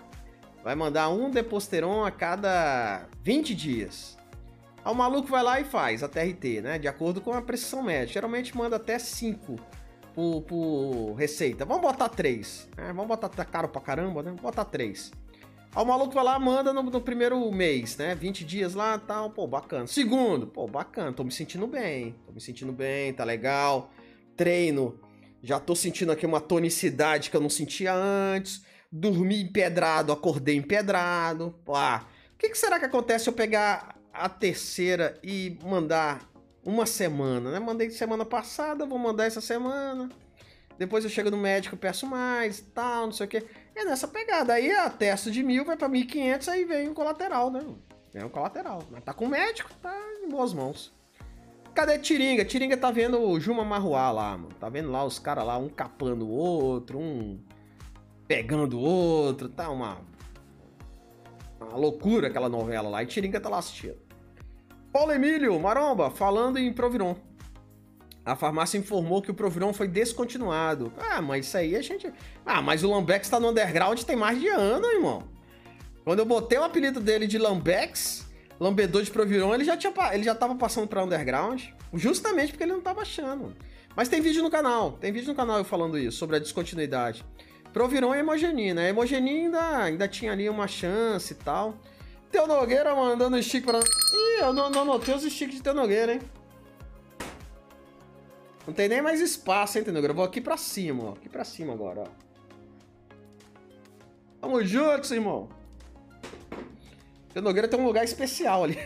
[0.61, 4.17] vai mandar um deposteron a cada 20 dias.
[4.83, 6.77] Aí o maluco vai lá e faz a TRT, né?
[6.77, 8.15] De acordo com a prescrição médica.
[8.15, 9.55] Geralmente manda até 5
[10.13, 11.63] por, por, receita.
[11.63, 12.69] Vamos botar 3.
[12.75, 12.87] Né?
[12.87, 14.29] Vamos botar tá caro pra caramba, né?
[14.31, 15.11] Vamos botar 3.
[15.77, 18.15] Aí o maluco vai lá manda no, no, primeiro mês, né?
[18.15, 19.85] 20 dias lá tal, pô, bacana.
[19.85, 22.15] Segundo, pô, bacana, tô me sentindo bem.
[22.25, 23.91] Tô me sentindo bem, tá legal.
[24.35, 24.99] Treino,
[25.43, 28.65] já tô sentindo aqui uma tonicidade que eu não sentia antes.
[28.91, 31.53] Dormi empedrado, acordei empedrado.
[31.67, 36.27] Ah, o que, que será que acontece se eu pegar a terceira e mandar
[36.65, 37.59] uma semana, né?
[37.59, 40.09] Mandei semana passada, vou mandar essa semana.
[40.77, 43.45] Depois eu chego no médico, peço mais, tal, não sei o que.
[43.77, 44.53] É nessa pegada.
[44.53, 47.63] Aí a testa de mil vai pra 1.500, aí vem o colateral, né?
[48.11, 48.81] Vem o colateral.
[48.89, 50.91] Mas tá com o médico, tá em boas mãos.
[51.75, 52.43] Cadê Tiringa?
[52.43, 54.49] Tiringa tá vendo o Juma Marruá lá, mano.
[54.59, 57.39] Tá vendo lá os caras lá, um capando o outro, um
[58.27, 59.99] pegando o outro, tá uma,
[61.61, 63.03] uma loucura aquela novela lá.
[63.03, 63.99] E Tiringa tá lá assistindo.
[64.91, 67.15] Paulo Emílio, Maromba, falando em Proviron.
[68.27, 70.91] A farmácia informou que o Proviron foi descontinuado.
[70.97, 72.11] Ah, mas isso aí a gente.
[72.45, 75.23] Ah, mas o Lambex tá no underground tem mais de ano, irmão.
[76.03, 78.27] Quando eu botei o apelido dele de Lambex,
[78.59, 81.63] lambedor de Proviron, ele já, tinha, ele já tava passando pra underground.
[81.93, 83.55] Justamente porque ele não tava achando.
[83.95, 84.91] Mas tem vídeo no canal.
[84.91, 87.23] Tem vídeo no canal eu falando isso, sobre a descontinuidade.
[87.71, 88.81] Proviron é hemogenina.
[88.81, 91.77] A hemogenina ainda, ainda tinha ali uma chance e tal.
[92.29, 93.79] Teu Nogueira mandando stick pra...
[93.79, 96.21] Ih, eu não, não anotei os sticks de Teu Nogueira, hein?
[98.67, 100.09] Não tem nem mais espaço, Nogueira?
[100.09, 101.11] Eu vou aqui pra cima, ó.
[101.13, 102.07] Aqui pra cima agora, ó.
[104.41, 105.47] Tamo juntos, irmão.
[107.33, 108.77] Teu Nogueira tem um lugar especial ali.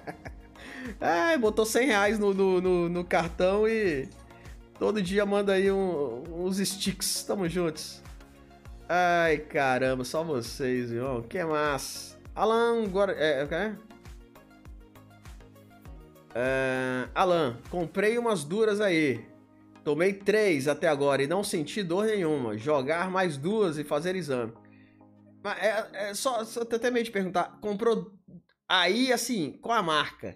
[1.00, 4.06] é, botou 100 reais no, no, no, no, cartão e...
[4.78, 7.24] Todo dia manda aí um, uns sticks.
[7.24, 8.02] Tamo juntos.
[8.86, 11.22] Ai, caramba, só vocês, irmão.
[11.22, 12.18] Que massa.
[12.34, 13.12] Alan, agora.
[13.12, 13.74] É, é,
[16.34, 19.24] é, Alan, comprei umas duras aí.
[19.84, 22.56] Tomei três até agora e não senti dor nenhuma.
[22.56, 24.52] Jogar mais duas e fazer exame.
[25.60, 27.58] É, é só, só até meio de perguntar.
[27.60, 28.12] Comprou
[28.74, 30.34] Aí, assim, qual a marca?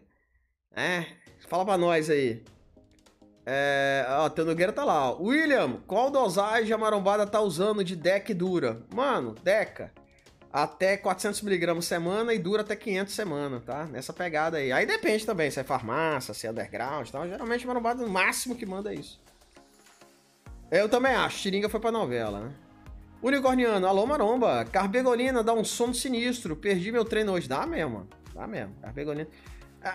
[0.75, 1.07] É,
[1.49, 2.45] fala pra nós aí.
[3.47, 5.23] É, ó, teu Nogueira tá lá, ó.
[5.23, 8.85] William, qual dosagem a marombada tá usando de deck dura?
[8.93, 9.91] Mano, deca.
[10.57, 13.85] Até 400mg semana e dura até 500 semana, tá?
[13.85, 14.73] Nessa pegada aí.
[14.73, 17.29] Aí depende também se é farmácia, se é underground e tal.
[17.29, 19.21] Geralmente a marombada no máximo que manda é isso.
[20.71, 21.43] Eu também acho.
[21.43, 22.55] Tiringa foi pra novela, né?
[23.23, 24.65] Unicorniano, alô maromba.
[24.65, 26.57] Carbegolina dá um sono sinistro.
[26.57, 27.47] Perdi meu treino hoje.
[27.47, 28.75] Dá mesmo, Dá mesmo.
[28.81, 29.29] Carbegolina.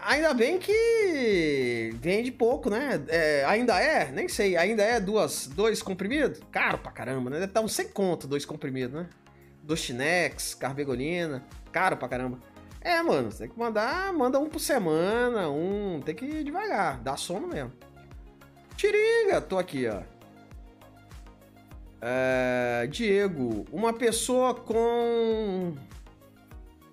[0.04, 3.04] Ainda bem que vende pouco, né?
[3.08, 4.12] É, ainda é?
[4.12, 4.56] Nem sei.
[4.56, 6.40] Ainda é duas, dois comprimidos?
[6.52, 7.40] Caro pra caramba, né?
[7.40, 9.10] Deve estar uns 100 conto dois comprimidos, né?
[9.72, 11.46] Dostinex, Carbegolina.
[11.72, 12.40] Caro pra caramba.
[12.82, 16.02] É, mano, você tem que mandar, manda um por semana, um.
[16.04, 17.72] Tem que ir devagar, dá sono mesmo.
[18.76, 20.02] Tiringa, tô aqui, ó.
[22.02, 25.76] É, Diego, uma pessoa com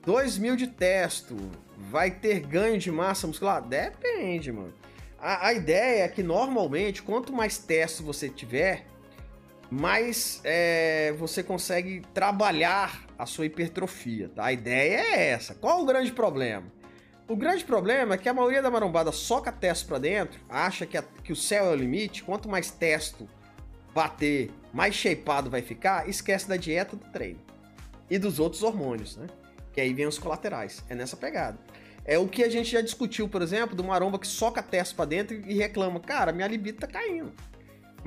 [0.05, 1.35] 2 mil de testo
[1.77, 3.61] vai ter ganho de massa muscular?
[3.61, 4.75] Depende, mano.
[5.19, 8.87] A, a ideia é que normalmente, quanto mais testo você tiver,
[9.70, 14.47] mais é, você consegue trabalhar a sua hipertrofia, tá?
[14.47, 15.55] A ideia é essa.
[15.55, 16.66] Qual o grande problema?
[17.28, 20.97] O grande problema é que a maioria da marombada soca testo para dentro, acha que,
[20.97, 23.28] a, que o céu é o limite, quanto mais testo
[23.95, 27.40] bater, mais shapeado vai ficar, esquece da dieta do treino.
[28.09, 29.27] E dos outros hormônios, né?
[29.74, 30.82] Que aí vem os colaterais.
[30.89, 31.59] É nessa pegada.
[32.07, 35.05] É o que a gente já discutiu, por exemplo, do maromba que soca teste para
[35.05, 37.35] dentro e reclama: Cara, minha libido tá caindo.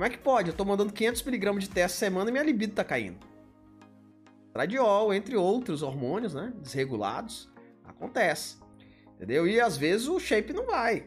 [0.01, 0.49] Como é que pode?
[0.49, 3.19] Eu tô mandando 500mg de teste semana e minha libido tá caindo.
[4.51, 6.51] Tradiol, entre outros hormônios, né?
[6.55, 7.47] Desregulados.
[7.85, 8.57] Acontece.
[9.15, 9.47] Entendeu?
[9.47, 11.05] E às vezes o shape não vai.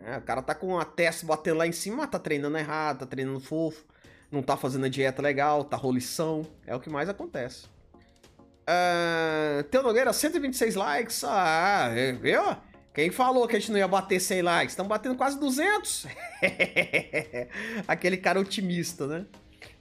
[0.00, 3.06] É, o cara tá com a testa batendo lá em cima, tá treinando errado, tá
[3.06, 3.84] treinando fofo,
[4.30, 6.46] não tá fazendo a dieta legal, tá rolição.
[6.64, 7.66] É o que mais acontece.
[8.62, 11.24] Uh, Teu Nogueira, 126 likes.
[11.24, 11.88] Ah,
[12.22, 12.42] viu?
[12.96, 14.72] Quem falou que a gente não ia bater 100 likes?
[14.72, 16.06] Estamos batendo quase 200.
[17.86, 19.26] Aquele cara otimista, né?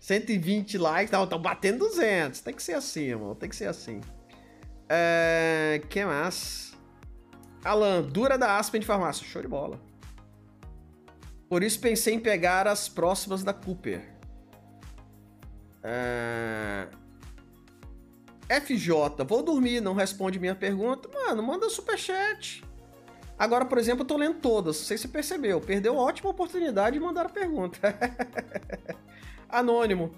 [0.01, 2.41] 120 likes, não, estão batendo 200.
[2.41, 3.33] Tem que ser assim, irmão.
[3.33, 4.01] Tem que ser assim.
[4.89, 6.75] Uh, que mais?
[7.63, 9.25] Alan, dura da Aspen de farmácia.
[9.25, 9.79] Show de bola.
[11.47, 14.01] Por isso pensei em pegar as próximas da Cooper.
[15.85, 16.93] Uh,
[18.49, 21.07] FJ, vou dormir, não responde minha pergunta.
[21.07, 22.61] Mano, manda superchat.
[23.37, 24.77] Agora, por exemplo, eu tô lendo todas.
[24.77, 25.59] Não sei se você percebeu.
[25.59, 27.79] Perdeu ótima oportunidade de mandar a pergunta.
[29.49, 30.11] Anônimo.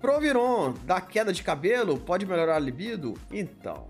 [0.00, 3.14] Proviron, da queda de cabelo, pode melhorar a libido?
[3.32, 3.88] Então.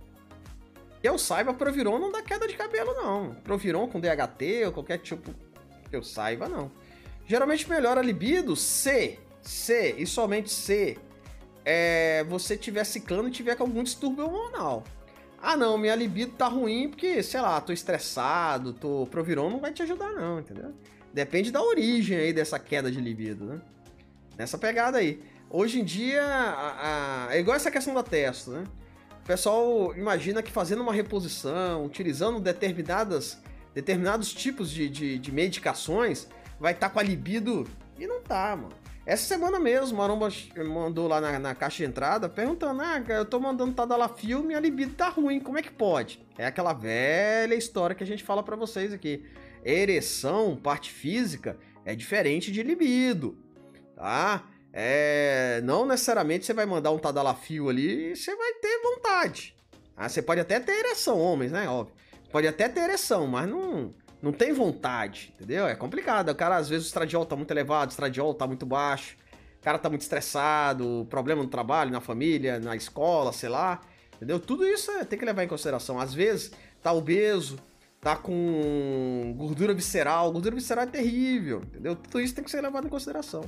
[1.01, 3.35] Que eu saiba, Proviron não dá queda de cabelo, não.
[3.45, 5.33] Proviron com DHT ou qualquer tipo
[5.89, 6.71] que eu saiba, não.
[7.27, 10.99] Geralmente melhora a libido se, se e somente se
[11.65, 14.83] é, você tiver ciclando e tiver com algum distúrbio hormonal.
[15.41, 19.07] Ah, não, minha libido tá ruim porque, sei lá, tô estressado, tô.
[19.11, 20.75] Proviron não vai te ajudar, não, entendeu?
[21.13, 23.61] Depende da origem aí dessa queda de libido, né?
[24.37, 25.23] Nessa pegada aí.
[25.49, 28.65] Hoje em dia, a, a, é igual essa questão da testo, né?
[29.23, 33.39] O pessoal imagina que fazendo uma reposição, utilizando determinadas,
[33.75, 36.29] determinados tipos de, de, de medicações,
[36.59, 37.67] vai estar tá com a libido.
[37.99, 38.78] E não tá, mano.
[39.09, 40.29] Essa semana mesmo, o Maromba
[40.67, 44.93] mandou lá na, na, caixa de entrada perguntando: Ah, eu tô mandando Tadalafil, minha libido
[44.93, 46.23] tá ruim, como é que pode?
[46.37, 49.25] É aquela velha história que a gente fala para vocês aqui.
[49.65, 51.57] Ereção, parte física,
[51.87, 53.39] é diferente de libido,
[53.97, 54.47] tá?
[54.75, 59.57] É, não necessariamente você vai mandar um Tadalafil ali e você vai ter vontade.
[59.97, 61.67] Ah, você pode até ter ereção, homens, né?
[61.67, 61.95] Óbvio.
[62.31, 65.67] Pode até ter ereção, mas não não tem vontade, entendeu?
[65.67, 66.31] É complicado.
[66.31, 69.17] O cara, às vezes, o estradiol tá muito elevado, o estradiol tá muito baixo,
[69.61, 73.81] o cara tá muito estressado, problema no trabalho, na família, na escola, sei lá,
[74.17, 74.41] entendeu?
[74.41, 76.01] Tudo isso é, tem que levar em consideração.
[76.01, 76.51] Às vezes,
[76.83, 77.59] tá obeso,
[78.01, 81.95] tá com gordura visceral, gordura visceral é terrível, entendeu?
[81.95, 83.45] Tudo isso tem que ser levado em consideração.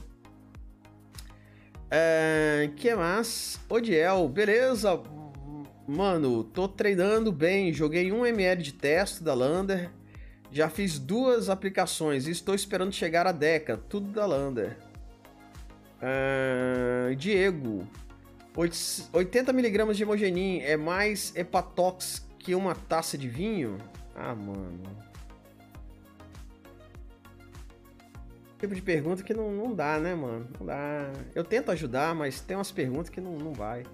[1.91, 3.59] É, que mais?
[3.69, 5.03] Odiel, beleza?
[5.89, 9.91] Mano, tô treinando bem, joguei 1ml de teste da Lander
[10.53, 14.77] já fiz duas aplicações e estou esperando chegar a Deca, tudo da Lander.
[16.01, 17.87] Uh, Diego,
[18.55, 23.79] 80mg de hemogenin é mais hepatox que uma taça de vinho?
[24.15, 24.81] Ah, mano.
[28.59, 30.47] Tipo de pergunta que não, não dá, né, mano?
[30.59, 31.11] Não dá.
[31.35, 33.85] Eu tento ajudar, mas tem umas perguntas que não, não vai.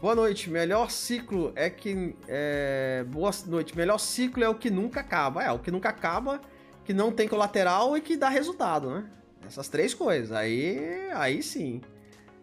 [0.00, 0.48] Boa noite.
[0.48, 2.14] Melhor ciclo é que.
[2.28, 3.04] É...
[3.08, 3.76] Boa noite.
[3.76, 5.42] Melhor ciclo é o que nunca acaba.
[5.42, 6.40] É, o que nunca acaba,
[6.84, 9.10] que não tem colateral e que dá resultado, né?
[9.44, 10.30] Essas três coisas.
[10.30, 11.10] Aí.
[11.14, 11.80] Aí sim.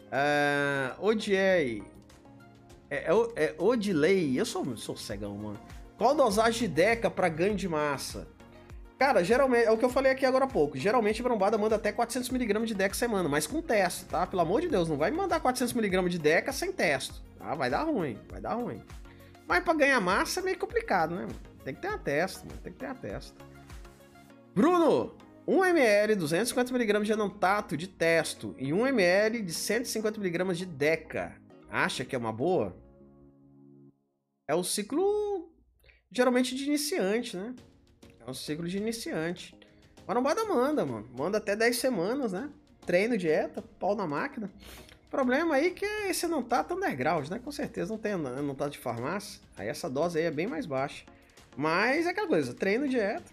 [0.08, 1.82] Uh, Odiei.
[2.90, 4.38] É, é, é Odilei.
[4.38, 5.60] Eu sou, sou cegão, mano.
[5.98, 8.28] Qual dosagem de DECA para ganho de massa?
[8.98, 10.78] Cara, geralmente, é o que eu falei aqui agora há pouco.
[10.78, 14.26] Geralmente a marombada manda até 400mg de DECA semana, mas com teste, tá?
[14.26, 17.54] Pelo amor de Deus, não vai me mandar 400mg de DECA sem teste, tá?
[17.56, 18.82] Vai dar ruim, vai dar ruim.
[19.46, 21.28] Mas para ganhar massa é meio complicado, né?
[21.66, 22.60] Tem que ter uma testa, mano.
[22.64, 23.36] tem que ter uma testa.
[24.54, 25.14] Bruno,
[25.46, 31.36] 1ml 250mg de anantato de testo e 1ml de 150mg de deca.
[31.70, 32.76] Acha que é uma boa?
[34.48, 35.52] É o ciclo
[36.10, 37.54] geralmente de iniciante, né?
[38.26, 39.56] É um ciclo de iniciante.
[40.08, 41.08] Marombada manda, mano.
[41.18, 42.50] Manda até 10 semanas, né?
[42.86, 44.50] Treino, dieta, pau na máquina.
[45.08, 47.40] O problema aí é que esse não tá tão underground, né?
[47.44, 49.42] Com certeza não tem não tá de farmácia.
[49.58, 51.06] Aí essa dose aí é bem mais baixa.
[51.56, 53.32] Mas é aquela coisa, treino, dieta,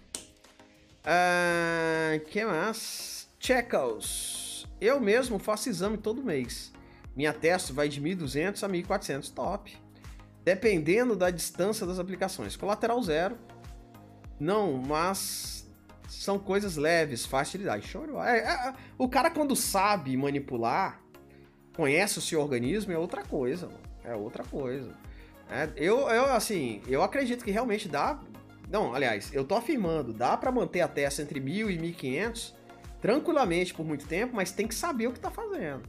[1.03, 3.29] Uh, que mais?
[3.41, 4.67] Checkles.
[4.81, 6.73] Eu mesmo faço exame todo mês.
[7.17, 9.77] Minha testa vai de 1.200 a 1.400, top.
[10.45, 12.57] Dependendo da distância das aplicações.
[12.57, 13.37] Colateral zero.
[14.43, 15.65] Não, mas
[16.09, 17.87] são coisas leves, facilidade.
[17.87, 18.19] Choro.
[18.21, 21.01] É, é, o cara quando sabe manipular,
[21.77, 23.69] conhece o seu organismo, é outra coisa.
[24.05, 24.93] É outra coisa.
[25.49, 28.21] É, eu, eu, assim, eu acredito que realmente dá
[28.69, 32.55] não, aliás, eu tô afirmando, dá para manter a testa entre 1000 e 1500
[33.03, 35.83] tranquilamente por muito tempo, mas tem que saber o que tá fazendo.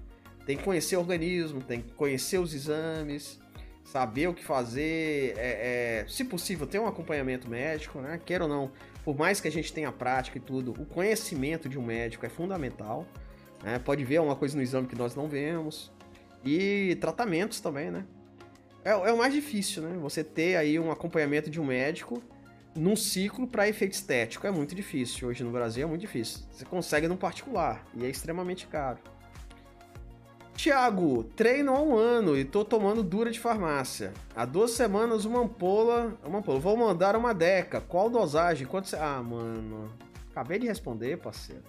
[0.45, 3.39] Tem que conhecer o organismo, tem que conhecer os exames,
[3.83, 8.19] saber o que fazer, é, é, se possível, ter um acompanhamento médico, né?
[8.25, 8.71] Queira ou não,
[9.03, 12.29] por mais que a gente tenha prática e tudo, o conhecimento de um médico é
[12.29, 13.05] fundamental.
[13.63, 13.79] Né?
[13.79, 15.91] Pode ver uma coisa no exame que nós não vemos.
[16.43, 18.05] E tratamentos também, né?
[18.83, 19.97] É, é o mais difícil, né?
[20.01, 22.21] Você ter aí um acompanhamento de um médico
[22.75, 25.27] num ciclo para efeito estético é muito difícil.
[25.27, 26.41] Hoje no Brasil é muito difícil.
[26.51, 28.99] Você consegue num particular e é extremamente caro.
[30.55, 34.13] Tiago, treino há um ano e tô tomando dura de farmácia.
[34.35, 36.17] Há duas semanas uma ampola.
[36.23, 36.59] Uma ampola.
[36.59, 37.81] Vou mandar uma deca.
[37.81, 38.67] Qual dosagem?
[38.67, 38.95] Quanto você...
[38.95, 39.91] Ah, mano.
[40.31, 41.63] Acabei de responder, parceiro.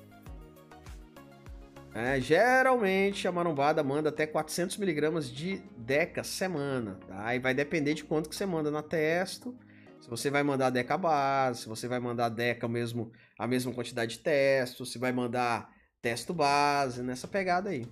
[1.95, 7.35] É, geralmente a marombada manda até 400mg de deca semana, tá?
[7.35, 9.57] E vai depender de quanto que você manda na testo
[10.05, 14.19] se você vai mandar deca base, se você vai mandar deca mesmo, a mesma quantidade
[14.19, 17.87] de testo, se vai mandar testo base, nessa pegada aí.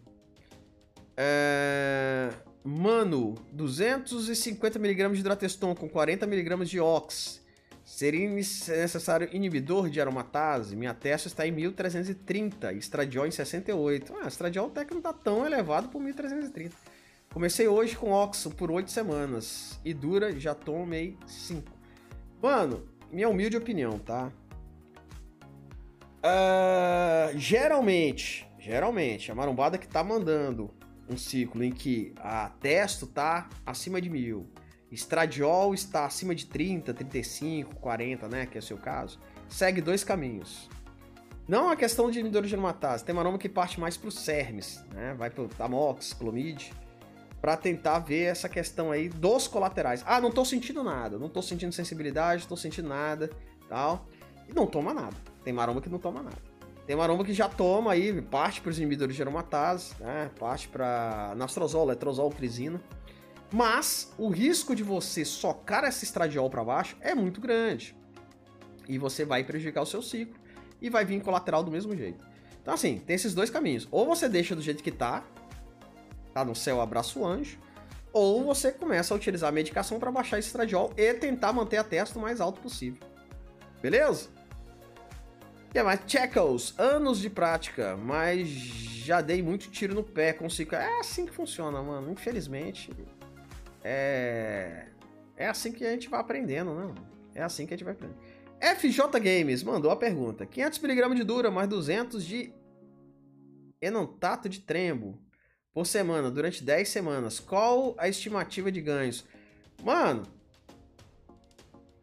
[1.17, 2.31] É...
[2.65, 7.43] Mano, 250mg de hidrateston com 40mg de ox.
[7.85, 10.77] Seria necessário inibidor de aromatase?
[10.77, 14.15] Minha testa está em 1330, estradiol em 68.
[14.23, 16.77] Ah, estradiol até que não está tão elevado por 1330.
[17.33, 21.73] Comecei hoje com oxo por 8 semanas e dura já tomei 5.
[22.41, 24.31] Mano, minha humilde opinião, tá?
[26.25, 30.73] Uh, geralmente, geralmente, a marombada que tá mandando
[31.13, 34.49] um ciclo em que a testo tá acima de mil,
[34.91, 38.47] estradiol está acima de 30, 35, 40, né?
[38.47, 39.19] Que é o seu caso,
[39.49, 40.69] segue dois caminhos.
[41.49, 45.15] Não a questão de inibidores de aromatase, tem maromba que parte mais pro CERMES, né?
[45.15, 46.73] Vai pro Tamox, Clomid,
[47.41, 50.05] para tentar ver essa questão aí dos colaterais.
[50.07, 53.29] Ah, não tô sentindo nada, não tô sentindo sensibilidade, tô sentindo nada,
[53.69, 54.07] tal.
[54.49, 55.17] E não toma nada.
[55.43, 56.52] Tem maromba que não toma nada.
[56.87, 60.31] Tem maromba que já toma aí, parte para os inibidores de aromatase, né?
[60.39, 62.83] Parte para nastrozol, letrozol, crisina.
[63.53, 67.95] Mas o risco de você socar essa estradiol para baixo é muito grande.
[68.89, 70.35] E você vai prejudicar o seu ciclo
[70.81, 72.25] e vai vir colateral do mesmo jeito.
[72.61, 73.87] Então assim, tem esses dois caminhos.
[73.91, 75.23] Ou você deixa do jeito que tá,
[76.35, 77.59] tá no céu, abraço o anjo.
[78.13, 81.85] Ou você começa a utilizar a medicação para baixar esse estradiol e tentar manter a
[81.85, 83.01] testa o mais alto possível.
[83.81, 84.29] Beleza?
[85.75, 90.77] É mais, Checkles, anos de prática, mas já dei muito tiro no pé com ciclo.
[90.77, 92.11] É assim que funciona, mano.
[92.11, 92.91] Infelizmente,
[93.83, 94.87] é
[95.37, 96.95] é assim que a gente vai aprendendo, né?
[97.35, 98.21] É assim que a gente vai aprendendo.
[98.61, 102.53] FJ Games mandou a pergunta: 500mg de dura mais 200 de
[103.81, 105.19] enantato de trembo
[105.73, 107.41] por semana durante 10 semanas.
[107.41, 109.25] Qual a estimativa de ganhos?
[109.83, 110.23] Mano,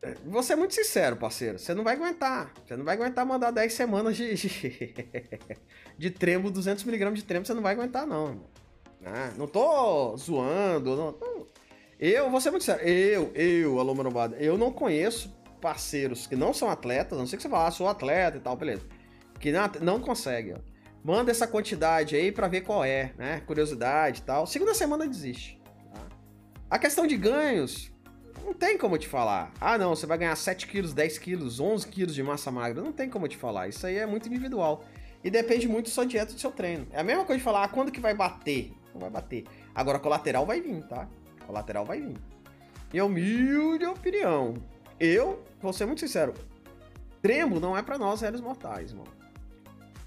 [0.01, 1.59] é, vou ser muito sincero, parceiro.
[1.59, 2.53] Você não vai aguentar.
[2.65, 4.93] Você não vai aguentar mandar 10 semanas de, de,
[5.97, 7.45] de trembo, 200mg de trembo.
[7.45, 8.45] Você não vai aguentar, não.
[9.05, 10.95] Ah, não tô zoando.
[10.95, 11.47] Não, não.
[11.99, 12.87] Eu, vou ser muito sincero.
[12.87, 17.17] Eu, eu, alô, marombada, eu não conheço parceiros que não são atletas.
[17.17, 18.83] A não sei que você fala, ah, sou atleta e tal, beleza.
[19.37, 20.59] Que não, não consegue, ó.
[21.03, 23.41] Manda essa quantidade aí para ver qual é, né?
[23.45, 24.45] Curiosidade e tal.
[24.45, 25.61] Segunda semana desiste.
[25.93, 26.07] Tá?
[26.69, 27.91] A questão de ganhos,
[28.43, 29.51] não tem como te falar.
[29.59, 32.81] Ah, não, você vai ganhar 7 quilos, 10 quilos, 11 quilos de massa magra.
[32.81, 33.67] Não tem como te falar.
[33.67, 34.83] Isso aí é muito individual.
[35.23, 36.87] E depende muito da sua dieta do seu treino.
[36.91, 38.73] É a mesma coisa de falar, ah, quando que vai bater?
[38.93, 39.45] Não vai bater.
[39.75, 41.07] Agora, colateral vai vir, tá?
[41.45, 42.17] Colateral vai vir.
[42.91, 44.55] Minha humilde opinião.
[44.99, 46.33] eu, vou ser muito sincero,
[47.21, 49.18] trembo não é para nós, réis mortais, mano.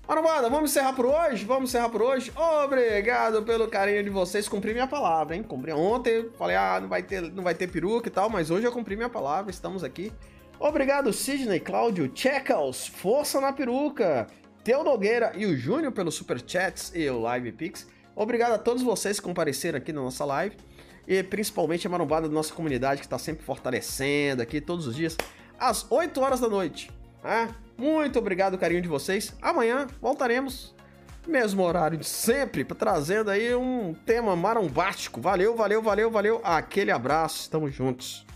[0.06, 1.44] Marombada, vamos encerrar por hoje?
[1.44, 2.32] Vamos encerrar por hoje?
[2.64, 4.48] Obrigado pelo carinho de vocês.
[4.48, 5.44] Cumpri minha palavra, hein?
[5.44, 8.66] Cumpri ontem, falei, ah, não vai ter, não vai ter peruca e tal, mas hoje
[8.66, 10.12] eu cumpri minha palavra, estamos aqui.
[10.58, 14.26] Obrigado, Sidney, Cláudio, Checkles, Força na Peruca,
[14.64, 17.86] Teu Nogueira e o Júnior pelos Super Chats e o Live Pix.
[18.14, 20.56] Obrigado a todos vocês que compareceram aqui na nossa live
[21.06, 25.16] e principalmente a marombada da nossa comunidade que está sempre fortalecendo aqui todos os dias
[25.58, 26.90] às 8 horas da noite.
[27.22, 27.48] Né?
[27.76, 29.34] Muito obrigado, carinho de vocês.
[29.40, 30.74] Amanhã voltaremos,
[31.26, 35.20] mesmo horário de sempre, trazendo aí um tema marombástico.
[35.20, 36.40] Valeu, valeu, valeu, valeu.
[36.44, 38.26] Aquele abraço, estamos juntos.